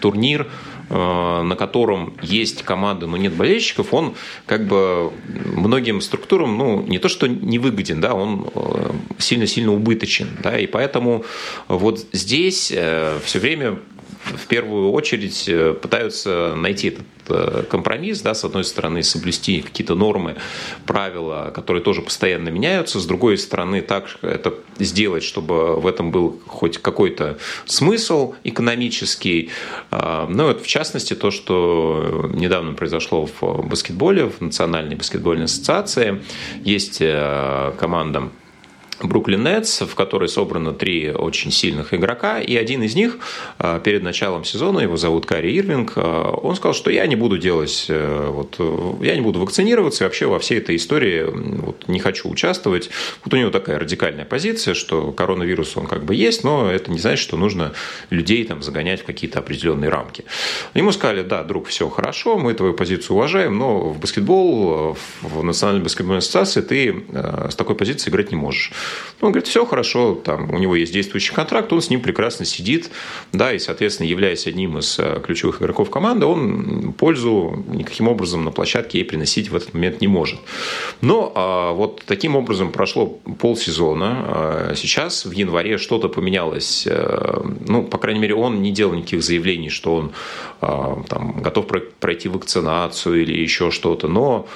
Турнир, 0.00 0.46
на 0.90 1.54
котором 1.56 2.14
есть 2.22 2.62
команда, 2.62 3.06
но 3.06 3.16
нет 3.16 3.34
болельщиков, 3.34 3.92
он 3.92 4.14
как 4.46 4.66
бы 4.66 5.12
многим 5.44 6.00
структурам, 6.00 6.56
ну, 6.56 6.82
не 6.82 6.98
то 6.98 7.08
что 7.08 7.26
не 7.26 7.58
выгоден, 7.58 8.00
да, 8.00 8.14
он 8.14 8.50
а, 8.54 8.94
сильно-сильно 9.18 9.72
убыточен. 9.72 10.28
Да? 10.42 10.58
И 10.58 10.66
поэтому 10.66 11.24
вот 11.68 12.06
здесь 12.12 12.72
э, 12.74 13.18
все 13.24 13.38
время 13.38 13.78
в 14.36 14.46
первую 14.46 14.90
очередь 14.92 15.48
э, 15.48 15.74
пытаются 15.74 16.54
найти 16.56 16.88
этот 16.88 17.06
э, 17.28 17.64
компромисс, 17.68 18.20
да, 18.20 18.34
с 18.34 18.44
одной 18.44 18.64
стороны, 18.64 19.02
соблюсти 19.02 19.60
какие-то 19.60 19.94
нормы, 19.94 20.36
правила, 20.86 21.50
которые 21.54 21.82
тоже 21.82 22.02
постоянно 22.02 22.48
меняются, 22.48 23.00
с 23.00 23.06
другой 23.06 23.38
стороны, 23.38 23.82
так 23.82 24.18
это 24.22 24.54
сделать, 24.78 25.22
чтобы 25.22 25.80
в 25.80 25.86
этом 25.86 26.10
был 26.10 26.40
хоть 26.46 26.78
какой-то 26.78 27.38
смысл 27.66 28.34
экономический. 28.44 29.50
А, 29.90 30.26
ну, 30.28 30.46
вот 30.46 30.62
в 30.62 30.66
частности, 30.66 31.14
то, 31.14 31.30
что 31.30 32.30
недавно 32.34 32.74
произошло 32.74 33.28
в 33.40 33.66
баскетболе, 33.66 34.26
в 34.26 34.40
Национальной 34.40 34.96
баскетбольной 34.96 35.44
ассоциации, 35.44 36.22
есть 36.64 36.98
э, 37.00 37.72
команда 37.78 38.30
Бруклин 39.02 39.44
Нетс, 39.44 39.82
в 39.82 39.94
которой 39.94 40.28
собрано 40.28 40.72
три 40.72 41.10
очень 41.10 41.52
сильных 41.52 41.94
игрока, 41.94 42.40
и 42.40 42.56
один 42.56 42.82
из 42.82 42.94
них 42.94 43.18
а, 43.58 43.78
перед 43.78 44.02
началом 44.02 44.44
сезона, 44.44 44.80
его 44.80 44.96
зовут 44.96 45.26
Кари 45.26 45.56
Ирвинг, 45.56 45.92
а, 45.96 46.30
он 46.30 46.56
сказал, 46.56 46.74
что 46.74 46.90
я 46.90 47.06
не 47.06 47.16
буду 47.16 47.38
делать, 47.38 47.86
э, 47.88 48.28
вот, 48.30 48.56
э, 48.58 49.04
я 49.04 49.14
не 49.14 49.20
буду 49.20 49.40
вакцинироваться, 49.40 50.04
и 50.04 50.06
вообще 50.06 50.26
во 50.26 50.38
всей 50.38 50.58
этой 50.58 50.76
истории 50.76 51.24
вот, 51.24 51.86
не 51.86 52.00
хочу 52.00 52.28
участвовать. 52.28 52.90
Вот 53.24 53.32
у 53.34 53.36
него 53.36 53.50
такая 53.50 53.78
радикальная 53.78 54.24
позиция, 54.24 54.74
что 54.74 55.12
коронавирус 55.12 55.76
он 55.76 55.86
как 55.86 56.04
бы 56.04 56.14
есть, 56.14 56.42
но 56.42 56.70
это 56.70 56.90
не 56.90 56.98
значит, 56.98 57.20
что 57.20 57.36
нужно 57.36 57.72
людей 58.10 58.44
там 58.44 58.62
загонять 58.62 59.02
в 59.02 59.04
какие-то 59.04 59.38
определенные 59.38 59.90
рамки. 59.90 60.24
Ему 60.74 60.90
сказали, 60.92 61.22
да, 61.22 61.44
друг, 61.44 61.68
все 61.68 61.88
хорошо, 61.88 62.38
мы 62.38 62.54
твою 62.54 62.74
позицию 62.74 63.16
уважаем, 63.16 63.58
но 63.58 63.90
в 63.90 64.00
баскетбол, 64.00 64.96
в 65.22 65.42
Национальной 65.44 65.84
баскетбольной 65.84 66.18
ассоциации 66.18 66.62
ты 66.62 67.04
э, 67.12 67.48
с 67.50 67.54
такой 67.54 67.76
позиции 67.76 68.10
играть 68.10 68.32
не 68.32 68.36
можешь. 68.36 68.72
Он 69.20 69.32
говорит, 69.32 69.48
все 69.48 69.66
хорошо, 69.66 70.14
там 70.14 70.54
у 70.54 70.58
него 70.58 70.76
есть 70.76 70.92
действующий 70.92 71.34
контракт, 71.34 71.72
он 71.72 71.80
с 71.80 71.90
ним 71.90 72.00
прекрасно 72.00 72.44
сидит, 72.44 72.90
да, 73.32 73.52
и, 73.52 73.58
соответственно, 73.58 74.06
являясь 74.06 74.46
одним 74.46 74.78
из 74.78 74.98
э, 74.98 75.20
ключевых 75.24 75.60
игроков 75.60 75.90
команды, 75.90 76.24
он 76.26 76.92
пользу 76.92 77.64
никаким 77.68 78.08
образом 78.08 78.44
на 78.44 78.52
площадке 78.52 78.98
ей 78.98 79.04
приносить 79.04 79.50
в 79.50 79.56
этот 79.56 79.74
момент 79.74 80.00
не 80.00 80.08
может. 80.08 80.38
Но 81.00 81.32
а, 81.34 81.72
вот 81.72 82.02
таким 82.06 82.36
образом 82.36 82.72
прошло 82.72 83.06
полсезона. 83.06 84.24
А, 84.26 84.72
сейчас 84.76 85.24
в 85.24 85.32
январе 85.32 85.78
что-то 85.78 86.08
поменялось. 86.08 86.86
А, 86.88 87.44
ну, 87.66 87.84
по 87.84 87.98
крайней 87.98 88.20
мере, 88.20 88.34
он 88.34 88.62
не 88.62 88.72
делал 88.72 88.94
никаких 88.94 89.22
заявлений, 89.22 89.70
что 89.70 89.96
он 89.96 90.12
а, 90.60 91.02
там, 91.08 91.42
готов 91.42 91.66
пройти 92.00 92.28
вакцинацию 92.28 93.22
или 93.22 93.40
еще 93.40 93.70
что-то. 93.70 94.08
Но 94.08 94.48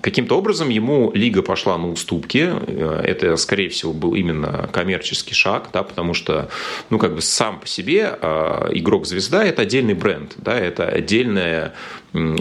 Каким-то 0.00 0.36
образом 0.36 0.70
ему 0.70 1.12
лига 1.14 1.42
пошла 1.42 1.78
на 1.78 1.88
уступки. 1.88 2.50
Э, 2.50 3.00
это, 3.04 3.36
скорее 3.36 3.68
всего, 3.68 3.92
был 3.92 4.14
именно 4.14 4.68
коммерческий 4.72 5.34
шаг, 5.34 5.68
да, 5.72 5.82
потому 5.82 6.14
что, 6.14 6.48
ну, 6.90 6.98
как 6.98 7.14
бы 7.14 7.22
сам 7.22 7.60
по 7.60 7.66
себе 7.66 8.18
э, 8.20 8.68
игрок-звезда– 8.72 9.44
это 9.46 9.62
отдельный 9.62 9.94
бренд, 9.94 10.34
да, 10.36 10.58
это 10.58 10.88
отдельная 10.88 11.74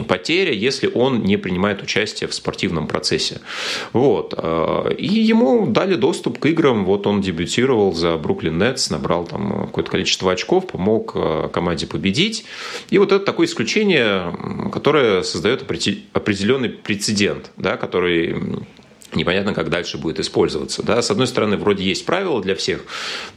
потеря, 0.07 0.53
если 0.53 0.87
он 0.87 1.23
не 1.23 1.37
принимает 1.37 1.81
участие 1.81 2.27
в 2.27 2.33
спортивном 2.33 2.87
процессе. 2.87 3.41
Вот. 3.93 4.33
Э, 4.37 4.93
и 4.97 5.07
ему 5.07 5.67
дали 5.67 5.95
доступ 5.95 6.39
к 6.39 6.45
играм. 6.47 6.85
Вот 6.85 7.07
он 7.07 7.21
дебютировал 7.21 7.93
за 7.93 8.17
Бруклин 8.17 8.57
Нетс, 8.57 8.89
набрал 8.89 9.25
там 9.25 9.67
какое-то 9.67 9.91
количество 9.91 10.31
очков, 10.31 10.67
помог 10.67 11.15
команде 11.51 11.87
победить. 11.87 12.45
И 12.89 12.97
вот 12.97 13.11
это 13.11 13.25
такое 13.25 13.47
исключение, 13.47 14.33
которое 14.71 15.23
создает 15.23 15.63
определенный 15.63 16.69
прецедент, 16.69 17.51
да, 17.57 17.77
который 17.77 18.35
непонятно, 19.13 19.53
как 19.53 19.69
дальше 19.69 19.97
будет 19.97 20.19
использоваться. 20.19 20.83
Да? 20.83 21.01
С 21.01 21.11
одной 21.11 21.27
стороны, 21.27 21.57
вроде 21.57 21.83
есть 21.83 22.05
правила 22.05 22.41
для 22.41 22.55
всех, 22.55 22.81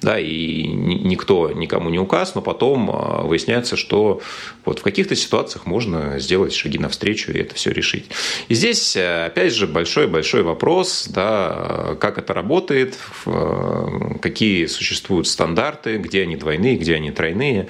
да, 0.03 0.19
и 0.19 0.63
никто 0.63 1.51
никому 1.53 1.91
не 1.91 1.99
указ, 1.99 2.35
но 2.35 2.43
потом 2.43 2.91
а, 2.91 3.23
выясняется, 3.23 3.77
что 3.77 4.21
вот 4.65 4.79
в 4.79 4.83
каких-то 4.83 5.17
ситуациях 5.17 5.67
можно 5.67 6.19
сделать 6.19 6.55
шаги 6.55 6.79
навстречу 6.79 7.33
и 7.33 7.39
это 7.39 7.55
все 7.55 7.71
решить. 7.71 8.07
И 8.49 8.55
здесь, 8.55 8.97
э, 8.97 9.27
опять 9.27 9.53
же, 9.53 9.67
большой-большой 9.67 10.43
вопрос, 10.43 11.09
да, 11.09 11.97
как 12.01 12.19
это 12.19 12.33
работает, 12.33 12.99
э, 13.27 13.87
какие 14.21 14.67
существуют 14.67 15.27
стандарты, 15.27 15.99
где 15.99 16.23
они 16.23 16.37
двойные, 16.37 16.77
где 16.77 16.95
они 16.95 17.11
тройные. 17.11 17.69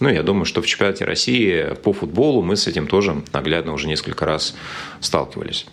Ну, 0.00 0.08
я 0.08 0.22
думаю, 0.22 0.44
что 0.44 0.62
в 0.62 0.66
чемпионате 0.66 1.04
России 1.04 1.74
по 1.82 1.92
футболу 1.92 2.42
мы 2.42 2.56
с 2.56 2.66
этим 2.66 2.86
тоже 2.86 3.22
наглядно 3.32 3.72
уже 3.72 3.88
несколько 3.88 4.24
раз 4.24 4.54
сталкивались. 5.00 5.66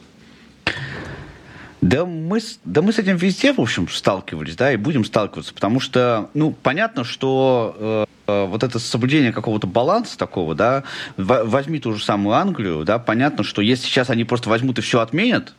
Да 1.84 2.06
мы, 2.06 2.40
да 2.64 2.82
мы 2.82 2.94
с 2.94 3.00
этим 3.00 3.18
везде, 3.18 3.52
в 3.52 3.60
общем, 3.60 3.90
сталкивались, 3.90 4.56
да, 4.56 4.72
и 4.72 4.78
будем 4.78 5.04
сталкиваться, 5.04 5.54
потому 5.54 5.82
что, 5.82 6.30
ну, 6.34 6.52
понятно, 6.52 7.04
что 7.04 7.76
э, 7.78 8.06
э 8.28 8.46
вот 8.46 8.64
это 8.64 8.80
соблюдение 8.80 9.34
какого-то 9.34 9.68
баланса 9.68 10.18
такого, 10.18 10.56
да, 10.56 10.84
возьми 11.18 11.80
ту 11.80 11.94
же 11.94 12.02
самую 12.02 12.36
Англию, 12.36 12.86
да, 12.86 13.00
понятно, 13.00 13.44
что 13.44 13.62
если 13.62 13.86
сейчас 13.86 14.10
они 14.10 14.24
просто 14.24 14.48
возьмут 14.48 14.80
и 14.80 14.82
все 14.82 15.02
отменят 15.02 15.56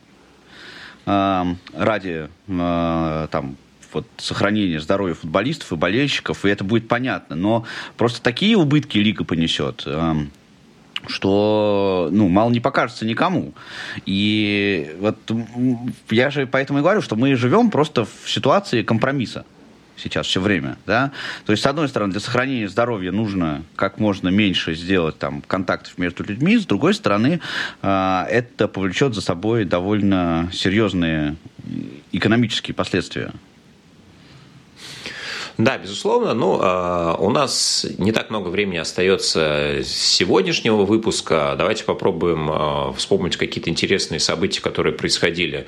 э, 1.05 1.43
ради, 1.75 2.29
э, 2.47 3.27
там, 3.29 3.55
вот, 3.93 4.07
сохранения 4.17 4.79
здоровья 4.79 5.13
футболистов 5.13 5.73
и 5.73 5.75
болельщиков, 5.75 6.43
и 6.43 6.49
это 6.49 6.63
будет 6.63 6.87
понятно. 6.87 7.35
Но 7.35 7.65
просто 7.97 8.19
такие 8.23 8.57
убытки 8.57 8.97
лига 8.97 9.23
понесет, 9.23 9.83
эм, 9.85 10.31
что 11.07 12.09
ну, 12.11 12.27
мало 12.29 12.49
не 12.49 12.59
покажется 12.59 13.05
никому. 13.05 13.53
И 14.05 14.95
вот 14.99 15.17
я 16.09 16.29
же 16.29 16.47
поэтому 16.47 16.79
и 16.79 16.81
говорю, 16.81 17.01
что 17.01 17.15
мы 17.15 17.35
живем 17.35 17.71
просто 17.71 18.05
в 18.05 18.29
ситуации 18.29 18.83
компромисса 18.83 19.45
сейчас 19.97 20.27
все 20.27 20.41
время, 20.41 20.77
да. 20.85 21.11
То 21.45 21.51
есть, 21.51 21.63
с 21.63 21.65
одной 21.65 21.87
стороны, 21.87 22.11
для 22.11 22.19
сохранения 22.19 22.67
здоровья 22.67 23.11
нужно 23.11 23.63
как 23.75 23.99
можно 23.99 24.29
меньше 24.29 24.75
сделать 24.75 25.17
там 25.17 25.41
контактов 25.41 25.97
между 25.97 26.23
людьми, 26.23 26.57
с 26.57 26.65
другой 26.65 26.93
стороны, 26.93 27.39
э, 27.81 28.25
это 28.29 28.67
повлечет 28.67 29.13
за 29.13 29.21
собой 29.21 29.65
довольно 29.65 30.49
серьезные 30.53 31.35
экономические 32.11 32.75
последствия. 32.75 33.31
Да, 35.57 35.77
безусловно. 35.77 36.33
Ну, 36.33 36.53
у 37.19 37.29
нас 37.29 37.85
не 37.97 38.11
так 38.11 38.29
много 38.29 38.49
времени 38.49 38.77
остается 38.77 39.79
с 39.83 39.87
сегодняшнего 39.87 40.83
выпуска. 40.83 41.55
Давайте 41.57 41.85
попробуем 41.85 42.49
а, 42.51 42.93
вспомнить 42.93 43.37
какие-то 43.37 43.69
интересные 43.69 44.19
события, 44.19 44.61
которые 44.61 44.93
происходили 44.93 45.65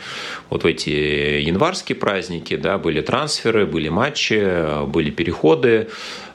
вот 0.49 0.63
в 0.63 0.65
эти 0.65 0.89
январские 0.89 1.95
праздники. 1.95 2.57
Да, 2.57 2.77
были 2.77 3.01
трансферы, 3.01 3.65
были 3.65 3.88
матчи, 3.88 4.85
были 4.88 5.09
переходы 5.09 5.88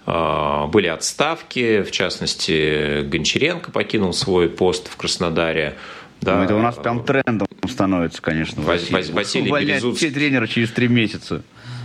а, 0.05 0.67
были 0.67 0.89
отставки, 0.89 1.83
в 1.83 1.91
частности, 1.91 3.03
Гончаренко 3.03 3.71
покинул 3.71 4.13
свой 4.13 4.49
пост 4.49 4.89
в 4.89 4.97
Краснодаре. 4.97 5.77
Да. 6.21 6.39
Ну, 6.39 6.45
это 6.45 6.55
у 6.57 6.61
нас 6.61 6.77
прям 6.77 7.05
трендом 7.05 7.49
становится, 7.69 8.21
конечно. 8.23 8.63
Василий, 8.63 9.13
Василий 9.13 9.51
Березуцкий. 9.51 10.11
тренера 10.11 10.47
через 10.47 10.71
три 10.71 10.89
месяца. 10.89 11.43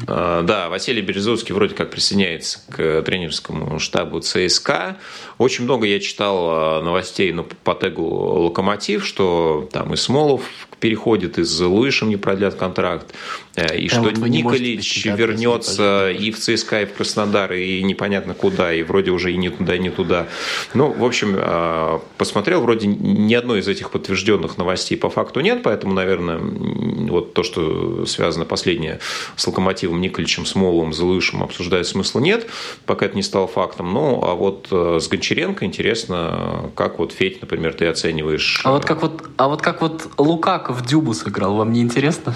А, 0.08 0.44
да, 0.44 0.70
Василий 0.70 1.02
Березовский 1.02 1.54
вроде 1.54 1.76
как 1.76 1.90
присоединяется 1.90 2.60
к 2.70 3.02
тренерскому 3.04 3.80
штабу 3.80 4.20
ЦСКА. 4.20 4.98
Очень 5.38 5.64
много 5.64 5.88
я 5.88 6.00
читал 6.00 6.48
а, 6.50 6.82
новостей 6.82 7.32
ну, 7.32 7.46
по 7.64 7.74
тегу 7.74 8.06
«Локомотив», 8.06 9.06
что 9.06 9.68
там 9.72 9.94
и 9.94 9.98
Смолов 9.98 10.44
переходит, 10.80 11.40
и 11.40 11.44
с 11.44 11.60
Луишем 11.60 12.10
не 12.10 12.18
продлят 12.18 12.56
контракт, 12.56 13.14
и 13.66 13.88
а 13.88 13.90
что 13.90 14.02
вот 14.02 14.18
Николич 14.18 15.06
вернется 15.06 16.12
и 16.12 16.32
в 16.32 16.38
ЦСКА, 16.38 16.84
и 16.84 16.86
в 16.86 16.94
Краснодар, 16.94 17.54
и 17.54 17.82
непонятно 17.82 18.34
куда, 18.34 18.74
и 18.74 18.84
вроде 18.84 19.12
уже 19.12 19.32
и 19.32 19.38
не 19.38 19.50
туда, 19.50 19.76
и 19.76 19.80
не 19.80 19.90
туда. 19.90 20.28
Ну, 20.74 20.92
в 20.92 21.04
общем, 21.04 21.36
а, 21.38 22.02
посмотрел, 22.18 22.62
вроде 22.62 22.88
ни 22.88 23.34
одной 23.34 23.60
из 23.60 23.68
этих 23.68 23.90
подтвержденных 23.90 24.58
новостей 24.58 24.98
по 24.98 25.10
факту 25.10 25.40
нет, 25.40 25.64
поэтому, 25.64 25.94
наверное, 25.94 26.38
вот 26.38 27.34
то, 27.34 27.44
что 27.44 28.06
связано 28.06 28.46
последнее 28.46 29.00
с 29.36 29.48
Локомотивом 29.48 30.02
Николичем, 30.02 30.46
Смоловым, 30.46 30.94
Злышем, 30.94 31.42
обсуждать 31.42 31.88
смысла 31.88 32.20
нет, 32.20 32.48
пока 32.86 33.08
это 33.08 33.16
не 33.16 33.24
стало 33.24 33.48
фактом. 33.48 33.92
Ну, 33.94 34.24
а 34.24 34.36
вот 34.36 34.68
э, 34.72 35.00
с 35.02 35.08
Гончаренко 35.08 35.66
интересно, 35.66 36.72
как 36.76 37.00
вот, 37.00 37.12
Федь, 37.12 37.42
например, 37.42 37.74
ты 37.74 37.88
оцениваешь... 37.88 38.62
А 38.64 38.72
вот 38.72 38.86
как 38.86 39.02
вот, 39.02 39.24
а 39.38 39.48
вот, 39.48 39.62
как 39.62 39.82
вот 39.82 40.08
Лукак 40.18 40.70
в 40.70 40.86
Дюбу 40.86 41.14
сыграл, 41.14 41.56
вам 41.56 41.72
не 41.72 41.82
интересно? 41.82 42.36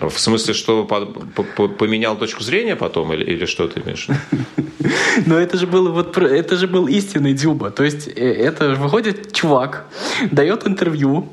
В 0.00 0.18
смысле, 0.18 0.54
что 0.54 0.84
поменял 1.78 2.16
точку 2.16 2.42
зрения 2.42 2.76
потом, 2.76 3.12
или, 3.12 3.24
или 3.24 3.46
что 3.46 3.68
ты 3.68 3.80
имеешь? 3.80 4.08
Но 5.26 5.38
это 5.38 5.56
же 5.56 5.66
был 5.66 5.92
вот 5.92 6.16
это 6.18 6.56
же 6.56 6.66
был 6.66 6.86
истинный 6.86 7.32
Дюба. 7.32 7.70
То 7.70 7.84
есть 7.84 8.08
э, 8.08 8.32
это 8.32 8.74
выходит 8.74 9.32
чувак, 9.32 9.86
дает 10.30 10.66
интервью, 10.66 11.28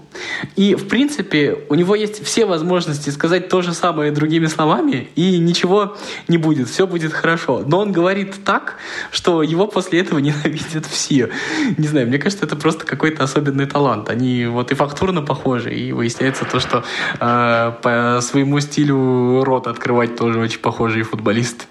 и 0.56 0.76
в 0.76 0.88
принципе 0.88 1.58
у 1.70 1.76
него 1.76 1.96
есть 1.96 2.24
все 2.24 2.46
возможности 2.46 3.10
сказать 3.10 3.50
то 3.50 3.62
же 3.62 3.74
самое 3.74 4.12
другими 4.12 4.48
словами, 4.48 5.10
и 5.16 5.38
ничего 5.40 5.98
не 6.28 6.38
будет, 6.38 6.70
все 6.70 6.88
будет 6.88 7.14
хорошо. 7.14 7.64
Но 7.66 7.80
он 7.80 7.92
говорит 7.92 8.36
так, 8.44 8.76
что 9.12 9.44
его 9.44 9.68
после 9.68 10.00
этого 10.00 10.20
ненавидят 10.20 10.86
все. 10.86 11.30
Не 11.78 11.88
знаю, 11.88 12.08
мне 12.08 12.20
кажется, 12.20 12.46
это 12.46 12.56
просто 12.56 12.86
какой-то 12.86 13.24
особенный 13.24 13.66
талант. 13.66 14.10
Они 14.10 14.46
вот 14.46 14.72
и 14.72 14.76
фактурно 14.76 15.22
похожи, 15.22 15.74
и 15.74 15.92
выясняется 15.92 16.46
то, 16.46 16.60
что 16.60 16.84
э, 17.20 17.74
по 17.82 18.20
своему 18.22 18.51
стилю 18.60 19.44
рот 19.44 19.68
открывать 19.68 20.16
тоже 20.16 20.40
очень 20.40 20.60
похожие 20.60 21.04
футболисты. 21.04 21.66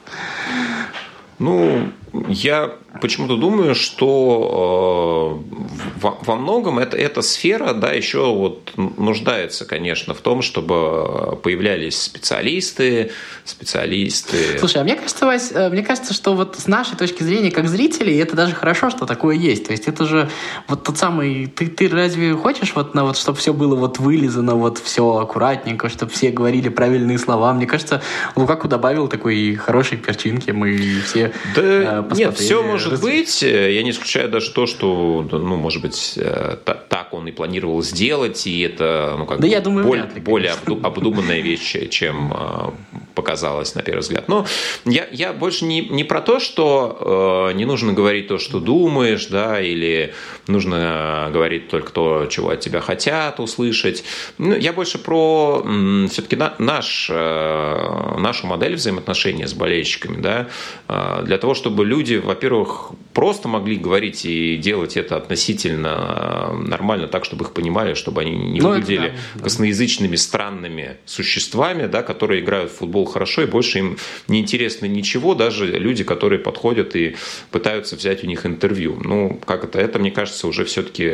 Ну, 1.39 1.91
я 2.29 2.73
почему-то 3.01 3.37
думаю, 3.37 3.75
что 3.75 5.43
э, 5.47 6.01
во, 6.01 6.37
многом 6.37 6.79
это, 6.79 6.97
эта 6.97 7.23
сфера, 7.23 7.73
да, 7.73 7.93
еще 7.93 8.35
вот 8.35 8.73
нуждается, 8.77 9.65
конечно, 9.65 10.15
в 10.15 10.21
том, 10.21 10.43
чтобы 10.43 11.37
появлялись 11.43 12.01
специалисты, 12.01 13.13
специалисты. 13.45 14.59
Слушай, 14.59 14.81
а 14.81 14.85
мне 14.85 14.97
кажется, 14.97 15.27
Вась, 15.27 15.53
э, 15.53 15.71
мне 15.71 15.83
кажется, 15.83 16.13
что 16.13 16.35
вот 16.35 16.57
с 16.59 16.67
нашей 16.67 16.97
точки 16.97 17.23
зрения, 17.23 17.51
как 17.51 17.69
зрителей, 17.69 18.19
это 18.19 18.35
даже 18.35 18.55
хорошо, 18.55 18.91
что 18.91 19.07
такое 19.07 19.37
есть. 19.37 19.67
То 19.67 19.73
есть 19.73 19.87
это 19.87 20.05
же 20.05 20.29
вот 20.67 20.83
тот 20.83 20.99
самый, 20.99 21.47
ты, 21.47 21.67
ты 21.69 21.89
разве 21.89 22.35
хочешь 22.35 22.73
вот, 22.75 22.95
на 22.95 23.05
вот, 23.05 23.17
чтобы 23.17 23.39
все 23.39 23.53
было 23.53 23.77
вот 23.77 23.99
вылизано, 23.99 24.57
вот 24.57 24.79
все 24.79 25.19
аккуратненько, 25.19 25.89
чтобы 25.89 26.11
все 26.11 26.31
говорили 26.31 26.69
правильные 26.69 27.19
слова? 27.19 27.53
Мне 27.53 27.67
кажется, 27.67 28.03
Лукаку 28.35 28.67
добавил 28.67 29.07
такой 29.07 29.55
хорошей 29.55 29.99
перчинки, 29.99 30.51
мы 30.51 30.77
все 31.05 31.33
да, 31.55 32.00
э, 32.11 32.15
нет, 32.15 32.37
все 32.37 32.63
может 32.63 32.93
развить. 32.93 33.41
быть. 33.41 33.43
Я 33.43 33.83
не 33.83 33.91
исключаю 33.91 34.29
даже 34.29 34.51
то, 34.53 34.67
что, 34.67 35.27
ну, 35.31 35.57
может 35.57 35.83
быть, 35.83 36.15
э, 36.17 36.57
так 36.65 37.13
он 37.13 37.27
и 37.27 37.33
планировал 37.33 37.83
сделать, 37.83 38.47
и 38.47 38.61
это, 38.61 39.15
ну, 39.19 39.27
как 39.27 39.39
да 39.39 39.47
бы, 39.47 39.49
я 39.49 39.61
думаю, 39.61 39.87
более, 39.87 40.07
ли, 40.07 40.21
более 40.21 40.53
обдуманная 40.83 41.41
вещь, 41.41 41.77
чем 41.91 42.33
э, 42.33 42.71
показалось 43.15 43.75
на 43.75 43.83
первый 43.83 44.01
взгляд. 44.01 44.29
Но 44.29 44.47
я, 44.85 45.07
я 45.11 45.33
больше 45.33 45.65
не, 45.65 45.83
не 45.83 46.05
про 46.05 46.21
то, 46.21 46.41
что 46.41 47.51
э, 47.51 47.57
не 47.57 47.65
нужно 47.65 47.93
говорить 47.93 48.29
то, 48.29 48.39
что 48.39 48.61
думаешь, 48.61 49.27
да, 49.27 49.61
или 49.61 50.15
нужно 50.47 51.29
говорить 51.33 51.69
только 51.69 51.93
то, 51.93 52.27
чего 52.27 52.51
от 52.51 52.61
тебя 52.61 52.81
хотят 52.81 53.41
услышать. 53.41 54.05
Ну, 54.39 54.55
я 54.57 54.73
больше 54.73 54.99
про 54.99 55.65
все-таки 56.09 56.37
на, 56.37 56.55
наш, 56.59 57.09
э, 57.11 58.17
нашу 58.19 58.47
модель 58.47 58.75
взаимоотношений 58.75 59.47
с 59.47 59.55
болельщиками, 59.55 60.21
да, 60.21 60.49
э, 60.89 61.23
для 61.25 61.39
того, 61.39 61.55
чтобы 61.55 61.85
люди, 61.91 62.15
во-первых, 62.15 62.93
просто 63.13 63.49
могли 63.49 63.77
говорить 63.77 64.25
и 64.25 64.57
делать 64.57 64.97
это 64.97 65.17
относительно 65.17 66.53
нормально, 66.53 67.09
так, 67.09 67.25
чтобы 67.25 67.45
их 67.45 67.53
понимали, 67.53 67.95
чтобы 67.95 68.21
они 68.21 68.31
не 68.31 68.61
ну, 68.61 68.69
выглядели 68.69 69.13
да, 69.35 69.43
косноязычными, 69.43 70.15
странными 70.17 70.99
существами, 71.05 71.87
да, 71.87 72.03
которые 72.03 72.43
играют 72.43 72.71
в 72.71 72.77
футбол 72.77 73.07
хорошо, 73.07 73.43
и 73.43 73.47
больше 73.47 73.79
им 73.81 73.97
не 74.29 74.39
интересно 74.39 74.87
ничего, 74.87 75.35
даже 75.35 75.67
люди, 75.67 76.05
которые 76.05 76.39
подходят 76.39 76.95
и 76.95 77.17
пытаются 77.51 77.97
взять 77.97 78.23
у 78.23 78.29
них 78.29 78.47
интервью. 78.47 78.97
Ну, 79.03 79.41
как 79.45 79.65
это? 79.65 79.81
Это, 79.81 79.99
мне 79.99 80.13
кажется, 80.13 80.47
уже 80.47 80.65
все-таки... 80.65 81.05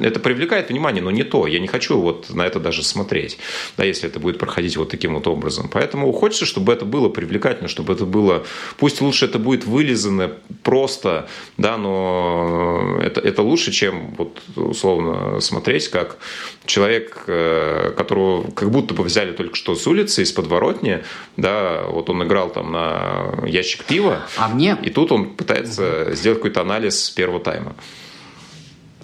Это 0.00 0.18
привлекает 0.18 0.70
внимание, 0.70 1.02
но 1.02 1.12
не 1.12 1.22
то. 1.22 1.46
Я 1.46 1.60
не 1.60 1.68
хочу 1.68 2.00
вот 2.00 2.30
на 2.30 2.42
это 2.42 2.58
даже 2.58 2.82
смотреть, 2.82 3.38
да, 3.76 3.84
если 3.84 4.08
это 4.08 4.18
будет 4.18 4.38
проходить 4.38 4.76
вот 4.76 4.90
таким 4.90 5.14
вот 5.14 5.28
образом. 5.28 5.70
Поэтому 5.72 6.10
хочется, 6.12 6.44
чтобы 6.44 6.72
это 6.72 6.84
было 6.84 7.08
привлекательно, 7.08 7.68
чтобы 7.68 7.92
это 7.92 8.04
было... 8.04 8.44
Пусть 8.78 9.00
лучше 9.00 9.26
это 9.26 9.38
будет 9.38 9.64
вылизано 9.92 10.30
просто, 10.62 11.28
да, 11.58 11.76
но 11.76 12.98
это, 13.02 13.20
это 13.20 13.42
лучше, 13.42 13.72
чем 13.72 14.14
вот 14.16 14.40
условно 14.56 15.40
смотреть, 15.40 15.88
как 15.88 16.18
человек, 16.66 17.24
э, 17.26 17.92
которого 17.96 18.50
как 18.50 18.70
будто 18.70 18.94
бы 18.94 19.02
взяли 19.04 19.32
только 19.32 19.54
что 19.56 19.74
с 19.74 19.86
улицы, 19.86 20.22
из 20.22 20.32
подворотни, 20.32 21.02
да, 21.36 21.84
вот 21.88 22.10
он 22.10 22.22
играл 22.22 22.50
там 22.50 22.72
на 22.72 23.34
ящик 23.46 23.84
пива, 23.84 24.26
а 24.36 24.48
мне... 24.48 24.76
и 24.82 24.90
тут 24.90 25.12
он 25.12 25.30
пытается 25.30 26.14
сделать 26.14 26.38
какой-то 26.38 26.60
анализ 26.60 27.10
первого 27.10 27.40
тайма 27.40 27.74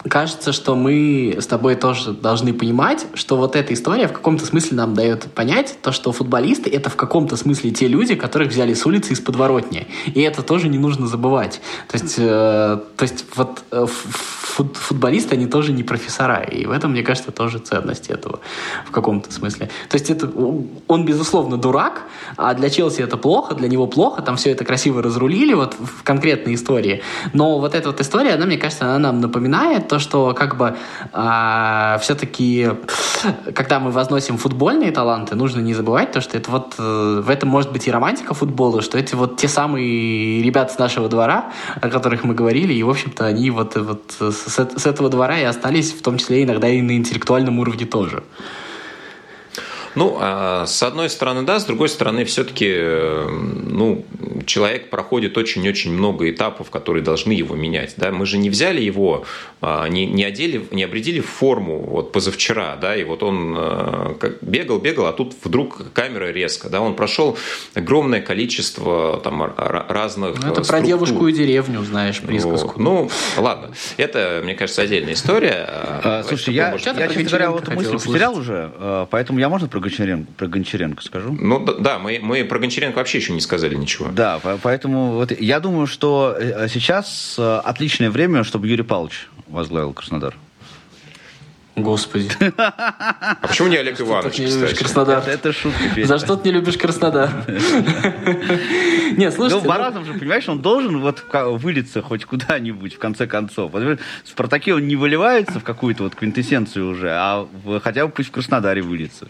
кажется, 0.07 0.53
что 0.53 0.75
мы 0.75 1.35
с 1.39 1.47
тобой 1.47 1.75
тоже 1.75 2.13
должны 2.13 2.53
понимать, 2.53 3.05
что 3.13 3.37
вот 3.37 3.55
эта 3.55 3.73
история 3.73 4.07
в 4.07 4.13
каком-то 4.13 4.45
смысле 4.45 4.77
нам 4.77 4.93
дает 4.93 5.23
понять 5.33 5.77
то, 5.81 5.91
что 5.91 6.11
футболисты— 6.11 6.69
это 6.71 6.89
в 6.89 6.95
каком-то 6.95 7.35
смысле 7.35 7.71
те 7.71 7.87
люди, 7.87 8.15
которых 8.15 8.49
взяли 8.49 8.73
с 8.73 8.85
улицы 8.85 9.13
из 9.13 9.19
подворотни. 9.19 9.87
И 10.05 10.21
это 10.21 10.41
тоже 10.41 10.69
не 10.69 10.77
нужно 10.77 11.07
забывать. 11.07 11.61
То 11.87 11.97
есть, 11.97 12.15
э, 12.17 12.21
то 12.21 13.03
есть 13.03 13.25
вот 13.35 13.63
э, 13.71 13.85
фут, 13.87 14.77
футболисты, 14.77 15.35
они 15.35 15.47
тоже 15.47 15.73
не 15.73 15.83
профессора. 15.83 16.43
И 16.43 16.65
в 16.65 16.71
этом, 16.71 16.91
мне 16.91 17.03
кажется, 17.03 17.31
тоже 17.31 17.59
ценность 17.59 18.09
этого 18.09 18.39
в 18.85 18.91
каком-то 18.91 19.31
смысле. 19.31 19.69
То 19.89 19.95
есть 19.95 20.09
это, 20.09 20.29
он, 20.87 21.05
безусловно, 21.05 21.57
дурак, 21.57 22.03
а 22.37 22.53
для 22.53 22.69
Челси 22.69 23.01
это 23.01 23.17
плохо, 23.17 23.55
для 23.55 23.67
него 23.67 23.87
плохо, 23.87 24.21
там 24.21 24.37
все 24.37 24.51
это 24.51 24.63
красиво 24.63 25.01
разрулили 25.01 25.53
вот 25.53 25.73
в 25.73 26.03
конкретной 26.03 26.55
истории. 26.55 27.01
Но 27.33 27.59
вот 27.59 27.75
эта 27.75 27.89
вот 27.89 27.99
история, 27.99 28.35
она, 28.35 28.45
мне 28.45 28.57
кажется, 28.57 28.85
она 28.85 28.99
нам 28.99 29.19
напоминает 29.19 29.88
то, 29.89 29.99
что 29.99 30.33
как 30.33 30.55
бы 30.55 30.77
а, 31.11 31.97
все-таки, 32.01 32.69
когда 33.53 33.79
мы 33.79 33.91
возносим 33.91 34.37
футбольные 34.37 34.91
таланты, 34.91 35.35
нужно 35.35 35.59
не 35.59 35.73
забывать 35.73 36.11
то, 36.11 36.21
что 36.21 36.37
это 36.37 36.49
вот 36.51 36.75
э, 36.77 37.21
в 37.25 37.29
этом 37.29 37.49
может 37.49 37.71
быть 37.71 37.87
и 37.87 37.91
романтика 37.91 38.33
футбола, 38.33 38.81
что 38.81 38.97
эти 38.97 39.15
вот 39.15 39.37
те 39.37 39.47
самые 39.47 40.41
ребята 40.41 40.73
с 40.73 40.77
нашего 40.77 41.09
двора, 41.09 41.51
о 41.81 41.89
которых 41.89 42.23
мы 42.23 42.33
говорили, 42.33 42.73
и, 42.73 42.83
в 42.83 42.89
общем-то, 42.89 43.25
они 43.25 43.49
вот, 43.49 43.75
вот 43.75 44.03
с, 44.19 44.47
с 44.47 44.85
этого 44.85 45.09
двора 45.09 45.39
и 45.39 45.43
остались, 45.43 45.91
в 45.91 46.01
том 46.01 46.17
числе 46.17 46.43
иногда 46.43 46.69
и 46.69 46.81
на 46.81 46.95
интеллектуальном 46.95 47.59
уровне 47.59 47.85
тоже. 47.85 48.23
Ну, 49.95 50.17
а 50.19 50.65
с 50.65 50.83
одной 50.83 51.09
стороны, 51.09 51.43
да, 51.43 51.59
с 51.59 51.65
другой 51.65 51.89
стороны, 51.89 52.25
все-таки, 52.25 52.73
ну, 53.29 54.05
человек 54.45 54.89
проходит 54.89 55.37
очень-очень 55.37 55.91
много 55.91 56.29
этапов, 56.29 56.69
которые 56.69 57.03
должны 57.03 57.31
его 57.31 57.55
менять, 57.55 57.95
да. 57.97 58.11
Мы 58.11 58.25
же 58.25 58.37
не 58.37 58.49
взяли 58.49 58.81
его, 58.81 59.25
а, 59.61 59.87
не, 59.87 60.05
не 60.05 60.23
одели, 60.23 60.65
не 60.71 60.83
обредили 60.83 61.19
форму 61.19 61.79
вот 61.79 62.11
позавчера, 62.11 62.75
да, 62.75 62.95
и 62.95 63.03
вот 63.03 63.23
он 63.23 64.17
как 64.19 64.41
бегал, 64.41 64.79
бегал, 64.79 65.07
а 65.07 65.13
тут 65.13 65.35
вдруг 65.43 65.91
камера 65.93 66.31
резко, 66.31 66.69
да, 66.69 66.81
он 66.81 66.95
прошел 66.95 67.37
огромное 67.73 68.21
количество 68.21 69.19
там 69.23 69.53
разных 69.55 70.35
ну, 70.35 70.51
Это 70.51 70.63
структур. 70.63 70.65
про 70.65 70.81
девушку 70.81 71.27
и 71.27 71.33
деревню, 71.33 71.83
знаешь, 71.83 72.19
присказку. 72.21 72.79
Ну, 72.81 73.09
ладно, 73.37 73.71
это, 73.97 74.41
мне 74.43 74.55
кажется, 74.55 74.81
отдельная 74.81 75.13
история. 75.13 75.65
А, 75.67 76.23
слушай, 76.27 76.53
я, 76.53 76.71
я, 76.71 76.77
честно 76.77 77.23
говоря, 77.23 77.51
вот 77.51 77.67
мысль 77.69 77.93
потерял 77.93 78.37
уже, 78.37 79.07
поэтому 79.09 79.39
я 79.39 79.49
можно 79.49 79.67
про 79.79 79.89
Гончаренко, 79.89 80.31
про 80.33 80.47
Гончаренко 80.47 81.03
скажу? 81.03 81.37
Ну, 81.39 81.65
да, 81.79 81.99
мы, 81.99 82.19
мы 82.21 82.43
про 82.43 82.59
Гончаренко 82.59 82.97
вообще 82.97 83.19
еще 83.19 83.33
не 83.33 83.41
сказали 83.41 83.75
ничего. 83.75 84.09
Да, 84.11 84.39
поэтому 84.61 85.13
вот 85.13 85.31
я 85.39 85.59
думаю, 85.59 85.87
что 85.87 86.35
э, 86.37 86.67
сейчас 86.67 87.35
э, 87.37 87.61
отличное 87.63 88.11
время, 88.11 88.43
чтобы 88.43 88.67
Юрий 88.67 88.83
Павлович 88.83 89.27
возглавил 89.47 89.93
Краснодар. 89.93 90.35
Господи. 91.81 92.29
А 92.57 93.37
почему 93.41 93.67
не 93.67 93.77
Олег 93.77 93.99
Иванович, 93.99 94.39
не 94.39 94.45
любишь 94.47 94.77
Краснодар? 94.77 95.19
Это, 95.19 95.31
это 95.31 95.53
шутка. 95.53 95.79
За 96.05 96.19
что 96.19 96.35
ты 96.35 96.49
не 96.49 96.55
любишь 96.55 96.77
Краснодар? 96.77 97.29
Нет, 99.17 99.33
слушайте. 99.33 99.61
Ну, 99.61 99.67
Баратов 99.67 100.05
же, 100.05 100.13
понимаешь, 100.13 100.47
он 100.47 100.61
должен 100.61 100.99
вот 100.99 101.25
вылиться 101.33 102.01
хоть 102.01 102.25
куда-нибудь, 102.25 102.95
в 102.95 102.99
конце 102.99 103.27
концов. 103.27 103.73
В 103.73 103.97
Спартаке 104.23 104.73
он 104.73 104.87
не 104.87 104.95
выливается 104.95 105.59
в 105.59 105.63
какую-то 105.63 106.03
вот 106.03 106.15
квинтэссенцию 106.15 106.89
уже, 106.89 107.09
а 107.11 107.47
хотя 107.83 108.05
бы 108.05 108.11
пусть 108.11 108.29
в 108.29 108.31
Краснодаре 108.31 108.81
выльется. 108.81 109.27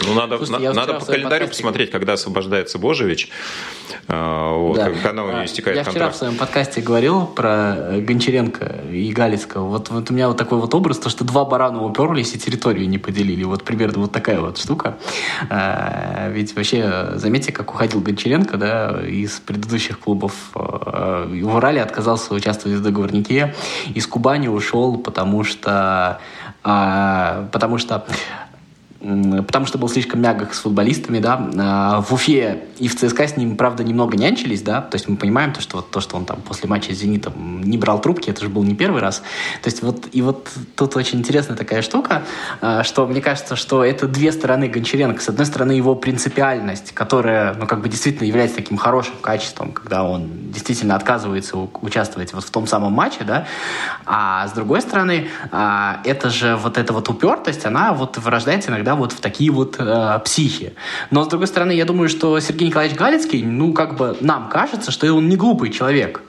Ну, 0.00 0.14
надо, 0.14 0.36
Слушайте, 0.38 0.68
на, 0.68 0.74
надо 0.74 0.94
по 0.94 1.04
календарю 1.04 1.44
подкасте... 1.44 1.62
посмотреть, 1.62 1.90
когда 1.90 2.14
освобождается 2.14 2.78
Божевич, 2.78 3.28
э, 4.08 4.54
вот, 4.56 4.76
да. 4.76 4.90
когда 4.90 5.22
у 5.22 5.28
него 5.28 5.44
истекает 5.44 5.76
Я 5.76 5.84
контракт. 5.84 5.90
вчера 5.90 6.10
в 6.10 6.16
своем 6.16 6.36
подкасте 6.36 6.80
говорил 6.80 7.26
про 7.26 7.76
э, 7.76 8.00
Гончаренко 8.00 8.82
и 8.90 9.12
Галицкого. 9.12 9.66
Вот, 9.66 9.90
вот 9.90 10.10
у 10.10 10.14
меня 10.14 10.28
вот 10.28 10.36
такой 10.36 10.58
вот 10.58 10.74
образ, 10.74 10.98
то, 10.98 11.08
что 11.08 11.24
два 11.24 11.44
барана 11.44 11.84
уперлись 11.84 12.34
и 12.34 12.38
территорию 12.38 12.88
не 12.88 12.98
поделили. 12.98 13.44
Вот 13.44 13.64
примерно 13.64 14.00
вот 14.00 14.12
такая 14.12 14.40
вот 14.40 14.58
штука. 14.58 14.98
А, 15.50 16.28
ведь 16.30 16.56
вообще, 16.56 17.12
заметьте, 17.14 17.52
как 17.52 17.72
уходил 17.72 18.00
Гончаренко 18.00 18.56
да, 18.56 19.00
из 19.06 19.40
предыдущих 19.40 20.00
клубов. 20.00 20.32
В 20.54 21.54
Урале 21.54 21.82
отказался 21.82 22.34
участвовать 22.34 22.78
в 22.78 22.82
договорнике. 22.82 23.54
Из 23.94 24.06
Кубани 24.06 24.48
ушел, 24.48 24.96
потому 24.98 25.44
что 25.44 26.20
а, 26.64 27.48
потому 27.52 27.78
что 27.78 28.06
потому 29.02 29.66
что 29.66 29.78
был 29.78 29.88
слишком 29.88 30.20
мягок 30.20 30.54
с 30.54 30.60
футболистами, 30.60 31.18
да. 31.18 31.50
А, 31.58 32.00
в 32.00 32.12
Уфе 32.12 32.64
и 32.78 32.86
в 32.86 32.96
ЦСКА 32.96 33.26
с 33.26 33.36
ним, 33.36 33.56
правда, 33.56 33.82
немного 33.82 34.16
нянчились, 34.16 34.62
да. 34.62 34.80
То 34.80 34.94
есть 34.94 35.08
мы 35.08 35.16
понимаем 35.16 35.52
то, 35.52 35.60
что 35.60 35.78
вот 35.78 35.90
то, 35.90 36.00
что 36.00 36.16
он 36.16 36.24
там 36.24 36.40
после 36.40 36.68
матча 36.68 36.94
с 36.94 36.98
Зенитом 36.98 37.62
не 37.62 37.78
брал 37.78 38.00
трубки, 38.00 38.30
это 38.30 38.42
же 38.42 38.48
был 38.48 38.62
не 38.62 38.74
первый 38.74 39.00
раз. 39.00 39.22
То 39.62 39.70
есть 39.70 39.82
вот 39.82 40.06
и 40.12 40.22
вот 40.22 40.48
тут 40.76 40.94
очень 40.96 41.18
интересная 41.18 41.56
такая 41.56 41.82
штука, 41.82 42.22
а, 42.60 42.84
что 42.84 43.06
мне 43.06 43.20
кажется, 43.20 43.56
что 43.56 43.84
это 43.84 44.06
две 44.06 44.30
стороны 44.30 44.68
Гончаренко. 44.68 45.20
С 45.20 45.28
одной 45.28 45.46
стороны 45.46 45.72
его 45.72 45.96
принципиальность, 45.96 46.92
которая, 46.92 47.54
ну, 47.54 47.66
как 47.66 47.80
бы 47.80 47.88
действительно 47.88 48.26
является 48.26 48.56
таким 48.56 48.76
хорошим 48.76 49.14
качеством, 49.20 49.72
когда 49.72 50.04
он 50.04 50.50
действительно 50.52 50.94
отказывается 50.94 51.56
участвовать 51.56 52.32
вот 52.32 52.44
в 52.44 52.50
том 52.50 52.68
самом 52.68 52.92
матче, 52.92 53.24
да. 53.24 53.46
А 54.06 54.46
с 54.46 54.52
другой 54.52 54.80
стороны, 54.80 55.28
а, 55.50 56.00
это 56.04 56.30
же 56.30 56.54
вот 56.56 56.78
эта 56.78 56.92
вот 56.92 57.08
упертость, 57.08 57.66
она 57.66 57.92
вот 57.92 58.16
вырождается 58.18 58.70
иногда 58.70 58.91
да, 58.92 58.96
вот 58.96 59.12
в 59.12 59.20
такие 59.20 59.50
вот 59.50 59.76
э, 59.78 60.20
психи. 60.24 60.74
Но, 61.10 61.24
с 61.24 61.28
другой 61.28 61.46
стороны, 61.46 61.72
я 61.72 61.84
думаю, 61.84 62.08
что 62.08 62.38
Сергей 62.40 62.68
Николаевич 62.68 62.96
Галицкий, 62.96 63.42
ну, 63.42 63.72
как 63.72 63.96
бы 63.96 64.16
нам 64.20 64.48
кажется, 64.50 64.90
что 64.90 65.12
он 65.14 65.28
не 65.28 65.36
глупый 65.36 65.70
человек. 65.70 66.20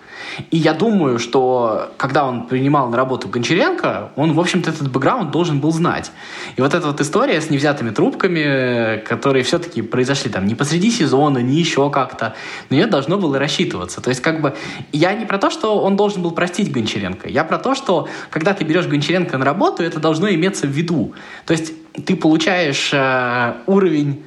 И 0.51 0.57
я 0.57 0.73
думаю, 0.73 1.19
что 1.19 1.91
когда 1.97 2.25
он 2.25 2.47
принимал 2.47 2.89
на 2.89 2.97
работу 2.97 3.27
Гончаренко, 3.27 4.11
он, 4.15 4.33
в 4.33 4.39
общем-то, 4.39 4.69
этот 4.69 4.91
бэкграунд 4.91 5.31
должен 5.31 5.59
был 5.59 5.71
знать. 5.71 6.11
И 6.55 6.61
вот 6.61 6.73
эта 6.73 6.87
вот 6.87 7.01
история 7.01 7.41
с 7.41 7.49
невзятыми 7.49 7.91
трубками, 7.91 8.99
которые 8.99 9.43
все-таки 9.43 9.81
произошли 9.81 10.31
там 10.31 10.45
не 10.45 10.55
посреди 10.55 10.91
сезона, 10.91 11.39
не 11.39 11.55
еще 11.55 11.89
как-то, 11.89 12.35
на 12.69 12.75
нее 12.75 12.87
должно 12.87 13.17
было 13.17 13.39
рассчитываться. 13.39 14.01
То 14.01 14.09
есть, 14.09 14.21
как 14.21 14.41
бы, 14.41 14.55
я 14.91 15.13
не 15.13 15.25
про 15.25 15.37
то, 15.37 15.49
что 15.49 15.79
он 15.81 15.95
должен 15.95 16.21
был 16.21 16.31
простить 16.31 16.71
Гончаренко, 16.71 17.29
я 17.29 17.43
про 17.43 17.57
то, 17.57 17.75
что 17.75 18.07
когда 18.29 18.53
ты 18.53 18.63
берешь 18.63 18.87
Гончаренко 18.87 19.37
на 19.37 19.45
работу, 19.45 19.83
это 19.83 19.99
должно 19.99 20.29
иметься 20.29 20.67
в 20.67 20.71
виду. 20.71 21.13
То 21.45 21.53
есть, 21.53 21.73
ты 22.05 22.15
получаешь 22.15 22.89
э, 22.91 23.53
уровень 23.67 24.25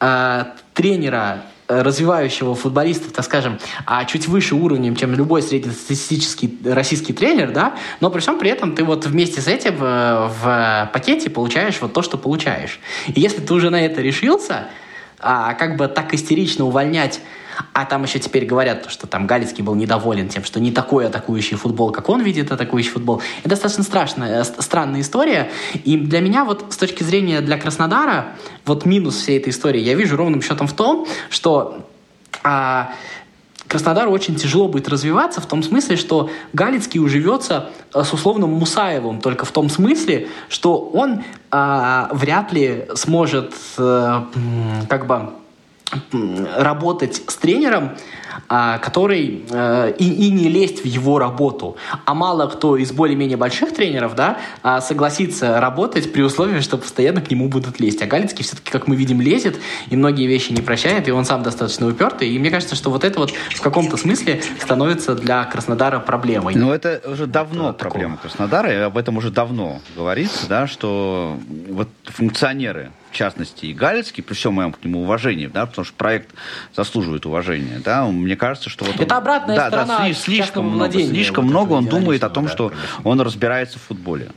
э, 0.00 0.44
тренера 0.74 1.42
развивающего 1.68 2.54
футболиста, 2.54 3.12
так 3.12 3.24
скажем, 3.24 3.58
а 3.86 4.04
чуть 4.06 4.26
выше 4.26 4.54
уровнем, 4.54 4.96
чем 4.96 5.14
любой 5.14 5.42
среднестатистический 5.42 6.58
российский 6.64 7.12
тренер, 7.12 7.52
да, 7.52 7.76
но 8.00 8.10
при 8.10 8.20
всем 8.20 8.38
при 8.38 8.50
этом 8.50 8.74
ты 8.74 8.84
вот 8.84 9.06
вместе 9.06 9.40
с 9.40 9.46
этим 9.46 9.76
э, 9.80 10.28
в 10.28 10.90
пакете 10.92 11.30
получаешь 11.30 11.78
вот 11.80 11.92
то, 11.92 12.02
что 12.02 12.16
получаешь. 12.16 12.80
И 13.06 13.20
если 13.20 13.40
ты 13.40 13.52
уже 13.52 13.70
на 13.70 13.84
это 13.84 14.00
решился, 14.00 14.68
а, 15.20 15.54
как 15.54 15.76
бы 15.76 15.88
так 15.88 16.14
истерично 16.14 16.64
увольнять 16.64 17.20
а 17.72 17.84
там 17.84 18.04
еще 18.04 18.18
теперь 18.18 18.44
говорят, 18.44 18.86
что 18.90 19.06
там 19.06 19.26
Галицкий 19.26 19.62
был 19.62 19.74
недоволен 19.74 20.28
тем, 20.28 20.44
что 20.44 20.60
не 20.60 20.72
такой 20.72 21.06
атакующий 21.06 21.56
футбол, 21.56 21.90
как 21.90 22.08
он 22.08 22.22
видит 22.22 22.52
атакующий 22.52 22.90
футбол. 22.90 23.22
Это 23.40 23.50
достаточно 23.50 23.84
страшная, 23.84 24.42
э, 24.42 24.44
странная 24.44 25.00
история. 25.00 25.50
И 25.84 25.96
для 25.96 26.20
меня 26.20 26.44
вот 26.44 26.66
с 26.70 26.76
точки 26.76 27.02
зрения 27.02 27.40
для 27.40 27.58
Краснодара, 27.58 28.36
вот 28.64 28.84
минус 28.84 29.16
всей 29.16 29.38
этой 29.38 29.50
истории 29.50 29.80
я 29.80 29.94
вижу 29.94 30.16
ровным 30.16 30.42
счетом 30.42 30.66
в 30.66 30.72
том, 30.72 31.06
что 31.30 31.86
а, 32.42 32.92
Краснодару 33.68 34.10
очень 34.10 34.34
тяжело 34.34 34.66
будет 34.66 34.88
развиваться 34.88 35.42
в 35.42 35.46
том 35.46 35.62
смысле, 35.62 35.96
что 35.96 36.30
Галицкий 36.54 37.00
уживется 37.00 37.70
э, 37.92 38.02
с 38.02 38.12
условным 38.14 38.50
Мусаевым, 38.50 39.20
только 39.20 39.44
в 39.44 39.52
том 39.52 39.68
смысле, 39.68 40.28
что 40.48 40.78
он 40.78 41.22
а, 41.50 42.08
вряд 42.12 42.50
ли 42.52 42.86
сможет 42.94 43.54
а, 43.76 44.26
как 44.88 45.06
бы 45.06 45.32
работать 46.56 47.22
с 47.26 47.36
тренером, 47.36 47.92
а, 48.48 48.78
который 48.78 49.44
э, 49.50 49.92
и, 49.98 50.26
и 50.26 50.30
не 50.30 50.48
лезть 50.48 50.82
в 50.82 50.86
его 50.86 51.18
работу. 51.18 51.76
А 52.04 52.14
мало 52.14 52.46
кто 52.46 52.76
из 52.76 52.92
более-менее 52.92 53.36
больших 53.36 53.74
тренеров 53.74 54.14
да, 54.14 54.38
а, 54.62 54.80
согласится 54.80 55.60
работать 55.60 56.12
при 56.12 56.22
условии, 56.22 56.60
что 56.60 56.78
постоянно 56.78 57.20
к 57.20 57.30
нему 57.30 57.48
будут 57.48 57.80
лезть. 57.80 58.02
А 58.02 58.06
Галицкий 58.06 58.44
все-таки, 58.44 58.70
как 58.70 58.86
мы 58.86 58.96
видим, 58.96 59.20
лезет 59.20 59.56
и 59.90 59.96
многие 59.96 60.26
вещи 60.26 60.52
не 60.52 60.62
прощает, 60.62 61.08
и 61.08 61.10
он 61.10 61.24
сам 61.24 61.42
достаточно 61.42 61.88
упертый. 61.88 62.28
И 62.28 62.38
мне 62.38 62.50
кажется, 62.50 62.74
что 62.74 62.90
вот 62.90 63.04
это 63.04 63.18
вот 63.18 63.30
в 63.30 63.60
каком-то 63.60 63.96
смысле 63.96 64.40
становится 64.60 65.14
для 65.14 65.44
Краснодара 65.44 65.98
проблемой. 65.98 66.54
Ну, 66.54 66.72
это 66.72 67.02
уже 67.06 67.26
давно 67.26 67.68
вот 67.68 67.78
проблема 67.78 68.16
такого. 68.16 68.28
Краснодара, 68.28 68.72
и 68.72 68.76
об 68.76 68.96
этом 68.96 69.16
уже 69.16 69.30
давно 69.30 69.80
говорится, 69.96 70.46
да, 70.48 70.66
что 70.66 71.36
вот 71.68 71.88
функционеры 72.04 72.90
в 73.10 73.14
частности, 73.14 73.66
и 73.66 73.72
Галицкий, 73.72 74.22
при 74.22 74.34
всем 74.34 74.54
моем 74.54 74.72
к 74.72 74.84
нему 74.84 75.02
уважении, 75.02 75.46
да, 75.46 75.66
потому 75.66 75.84
что 75.84 75.94
проект 75.94 76.30
заслуживает 76.74 77.26
уважения, 77.26 77.80
да, 77.84 78.06
мне 78.06 78.36
кажется, 78.36 78.70
что 78.70 78.84
вот 78.84 78.96
он, 78.96 79.02
Это 79.02 79.16
обратная 79.16 79.56
да, 79.56 79.68
сторона 79.68 79.98
да, 80.00 80.12
слишком 80.12 80.66
много, 80.66 80.92
слишком 80.92 81.44
вот 81.44 81.50
много 81.50 81.72
он 81.72 81.86
думает 81.86 82.24
о 82.24 82.30
том, 82.30 82.46
да, 82.46 82.52
что 82.52 82.72
он 83.04 83.20
разбирается 83.20 83.78
в 83.78 83.82
футболе. 83.82 84.30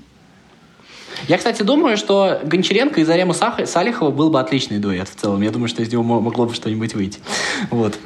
Я, 1.28 1.38
кстати, 1.38 1.62
думаю, 1.62 1.98
что 1.98 2.40
Гончаренко 2.44 3.02
и 3.02 3.04
Зарема 3.04 3.34
Салихова 3.34 4.12
был 4.12 4.32
бы 4.32 4.40
отличный 4.40 4.80
дуэт 4.80 5.08
в 5.08 5.16
целом. 5.16 5.42
Я 5.42 5.52
думаю, 5.52 5.68
что 5.68 5.84
из 5.84 5.92
него 5.92 6.04
могло 6.04 6.46
бы 6.48 6.54
что-нибудь 6.56 6.96
выйти. 6.96 7.20
Вот. 7.70 7.98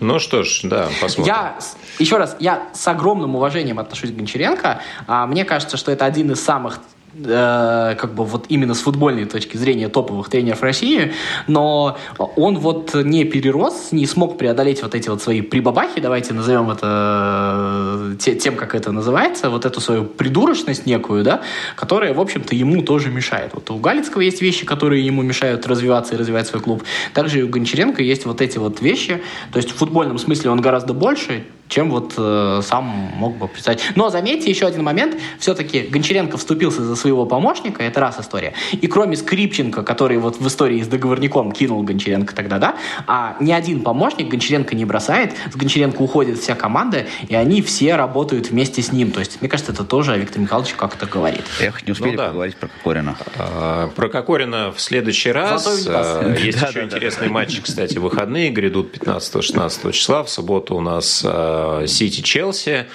Ну 0.00 0.18
что 0.18 0.42
ж, 0.42 0.60
да, 0.64 0.88
посмотрим. 1.00 1.34
Я, 1.34 1.58
еще 1.98 2.16
раз, 2.16 2.36
я 2.40 2.68
с 2.72 2.86
огромным 2.88 3.36
уважением 3.36 3.78
отношусь 3.78 4.10
к 4.10 4.14
Гончаренко. 4.14 4.80
А, 5.06 5.26
мне 5.26 5.44
кажется, 5.44 5.76
что 5.76 5.92
это 5.92 6.04
один 6.04 6.32
из 6.32 6.42
самых 6.42 6.80
Э, 7.14 7.96
как 7.98 8.14
бы 8.14 8.24
вот 8.24 8.46
именно 8.50 8.74
с 8.74 8.80
футбольной 8.80 9.24
точки 9.24 9.56
зрения 9.56 9.88
топовых 9.88 10.28
тренеров 10.28 10.62
России, 10.62 11.12
но 11.46 11.96
он 12.36 12.58
вот 12.58 12.94
не 12.94 13.24
перерос, 13.24 13.92
не 13.92 14.06
смог 14.06 14.36
преодолеть 14.36 14.82
вот 14.82 14.94
эти 14.94 15.08
вот 15.08 15.22
свои 15.22 15.40
прибабахи, 15.40 16.00
давайте 16.00 16.34
назовем 16.34 16.70
это 16.70 18.14
э, 18.20 18.34
тем, 18.34 18.56
как 18.56 18.74
это 18.74 18.92
называется, 18.92 19.48
вот 19.48 19.64
эту 19.64 19.80
свою 19.80 20.04
придурочность 20.04 20.84
некую, 20.84 21.24
да, 21.24 21.40
которая, 21.76 22.12
в 22.12 22.20
общем-то, 22.20 22.54
ему 22.54 22.82
тоже 22.82 23.10
мешает. 23.10 23.52
Вот 23.54 23.70
у 23.70 23.78
Галицкого 23.78 24.20
есть 24.20 24.42
вещи, 24.42 24.66
которые 24.66 25.04
ему 25.04 25.22
мешают 25.22 25.66
развиваться 25.66 26.14
и 26.14 26.18
развивать 26.18 26.46
свой 26.46 26.60
клуб. 26.60 26.84
Также 27.14 27.40
и 27.40 27.42
у 27.42 27.48
Гончаренко 27.48 28.02
есть 28.02 28.26
вот 28.26 28.42
эти 28.42 28.58
вот 28.58 28.82
вещи, 28.82 29.22
то 29.50 29.56
есть 29.56 29.70
в 29.70 29.76
футбольном 29.76 30.18
смысле 30.18 30.50
он 30.50 30.60
гораздо 30.60 30.92
больше, 30.92 31.44
чем 31.68 31.90
вот 31.90 32.14
э, 32.16 32.60
сам 32.64 32.84
мог 32.84 33.36
бы 33.36 33.48
представить. 33.48 33.80
Но 33.94 34.10
заметьте 34.10 34.50
еще 34.50 34.66
один 34.66 34.82
момент. 34.82 35.16
Все-таки 35.38 35.82
Гончаренко 35.82 36.36
вступился 36.36 36.82
за 36.82 36.96
своего 36.96 37.26
помощника, 37.26 37.82
это 37.82 38.00
раз 38.00 38.18
история. 38.18 38.54
И 38.72 38.86
кроме 38.86 39.16
Скрипченко, 39.16 39.82
который 39.82 40.18
вот 40.18 40.38
в 40.38 40.46
истории 40.46 40.82
с 40.82 40.88
договорником 40.88 41.52
кинул 41.52 41.82
Гончаренко 41.82 42.34
тогда, 42.34 42.58
да, 42.58 42.76
а 43.06 43.36
ни 43.40 43.52
один 43.52 43.82
помощник 43.82 44.28
Гончаренко 44.28 44.74
не 44.74 44.84
бросает, 44.84 45.34
с 45.52 45.56
Гончаренко 45.56 46.00
уходит 46.00 46.38
вся 46.38 46.54
команда, 46.54 47.06
и 47.28 47.34
они 47.34 47.62
все 47.62 47.96
работают 47.96 48.50
вместе 48.50 48.82
с 48.82 48.92
ним. 48.92 49.10
То 49.10 49.20
есть, 49.20 49.40
мне 49.40 49.48
кажется, 49.48 49.72
это 49.72 49.84
тоже 49.84 50.16
Виктор 50.18 50.40
Михайлович 50.40 50.74
как-то 50.74 51.06
говорит. 51.06 51.44
Эх, 51.60 51.86
не 51.86 51.92
успели 51.92 52.12
ну, 52.12 52.16
да. 52.16 52.28
поговорить 52.28 52.56
про 52.56 52.68
Кокорина. 52.68 53.16
А, 53.36 53.88
про 53.88 54.08
Кокорина 54.08 54.72
в 54.72 54.80
следующий 54.80 55.32
раз. 55.32 55.86
А, 55.86 56.34
есть 56.38 56.60
еще 56.60 56.84
интересный 56.84 57.28
матч, 57.28 57.60
кстати, 57.60 57.98
выходные 57.98 58.50
грядут 58.50 58.96
15-16 58.96 59.92
числа. 59.92 60.22
В 60.24 60.30
субботу 60.30 60.74
у 60.74 60.80
нас 60.80 61.22
а, 61.24 61.57
Сити-Челси, 61.86 62.86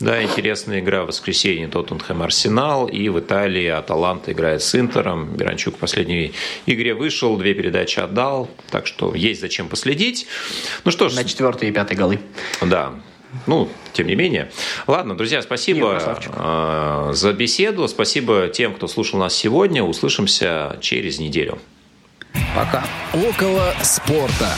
да, 0.00 0.22
интересная 0.22 0.80
игра 0.80 1.04
в 1.04 1.08
воскресенье 1.08 1.68
Тоттенхэм 1.68 2.22
Арсенал, 2.22 2.86
и 2.86 3.08
в 3.08 3.18
Италии 3.20 3.66
Аталанта 3.66 4.32
играет 4.32 4.62
с 4.62 4.74
Интером. 4.74 5.36
Миранчук 5.36 5.76
в 5.76 5.78
последней 5.78 6.32
игре 6.66 6.94
вышел, 6.94 7.36
две 7.36 7.54
передачи 7.54 8.00
отдал, 8.00 8.48
так 8.70 8.86
что 8.86 9.14
есть 9.14 9.40
зачем 9.40 9.68
последить. 9.68 10.26
Ну 10.84 10.90
что 10.90 11.08
ж. 11.08 11.14
На 11.14 11.24
четвертый 11.24 11.68
и 11.68 11.72
пятый 11.72 11.96
голы. 11.96 12.20
Да, 12.60 12.92
ну, 13.46 13.68
тем 13.92 14.06
не 14.06 14.14
менее. 14.14 14.50
Ладно, 14.86 15.16
друзья, 15.16 15.42
спасибо 15.42 15.94
Нет, 15.94 16.28
э, 16.36 17.10
за 17.14 17.32
беседу. 17.32 17.88
Спасибо 17.88 18.48
тем, 18.48 18.74
кто 18.74 18.88
слушал 18.88 19.18
нас 19.18 19.34
сегодня. 19.34 19.82
Услышимся 19.82 20.76
через 20.80 21.18
неделю. 21.18 21.58
Пока. 22.54 22.84
Около 23.14 23.74
спорта. 23.82 24.54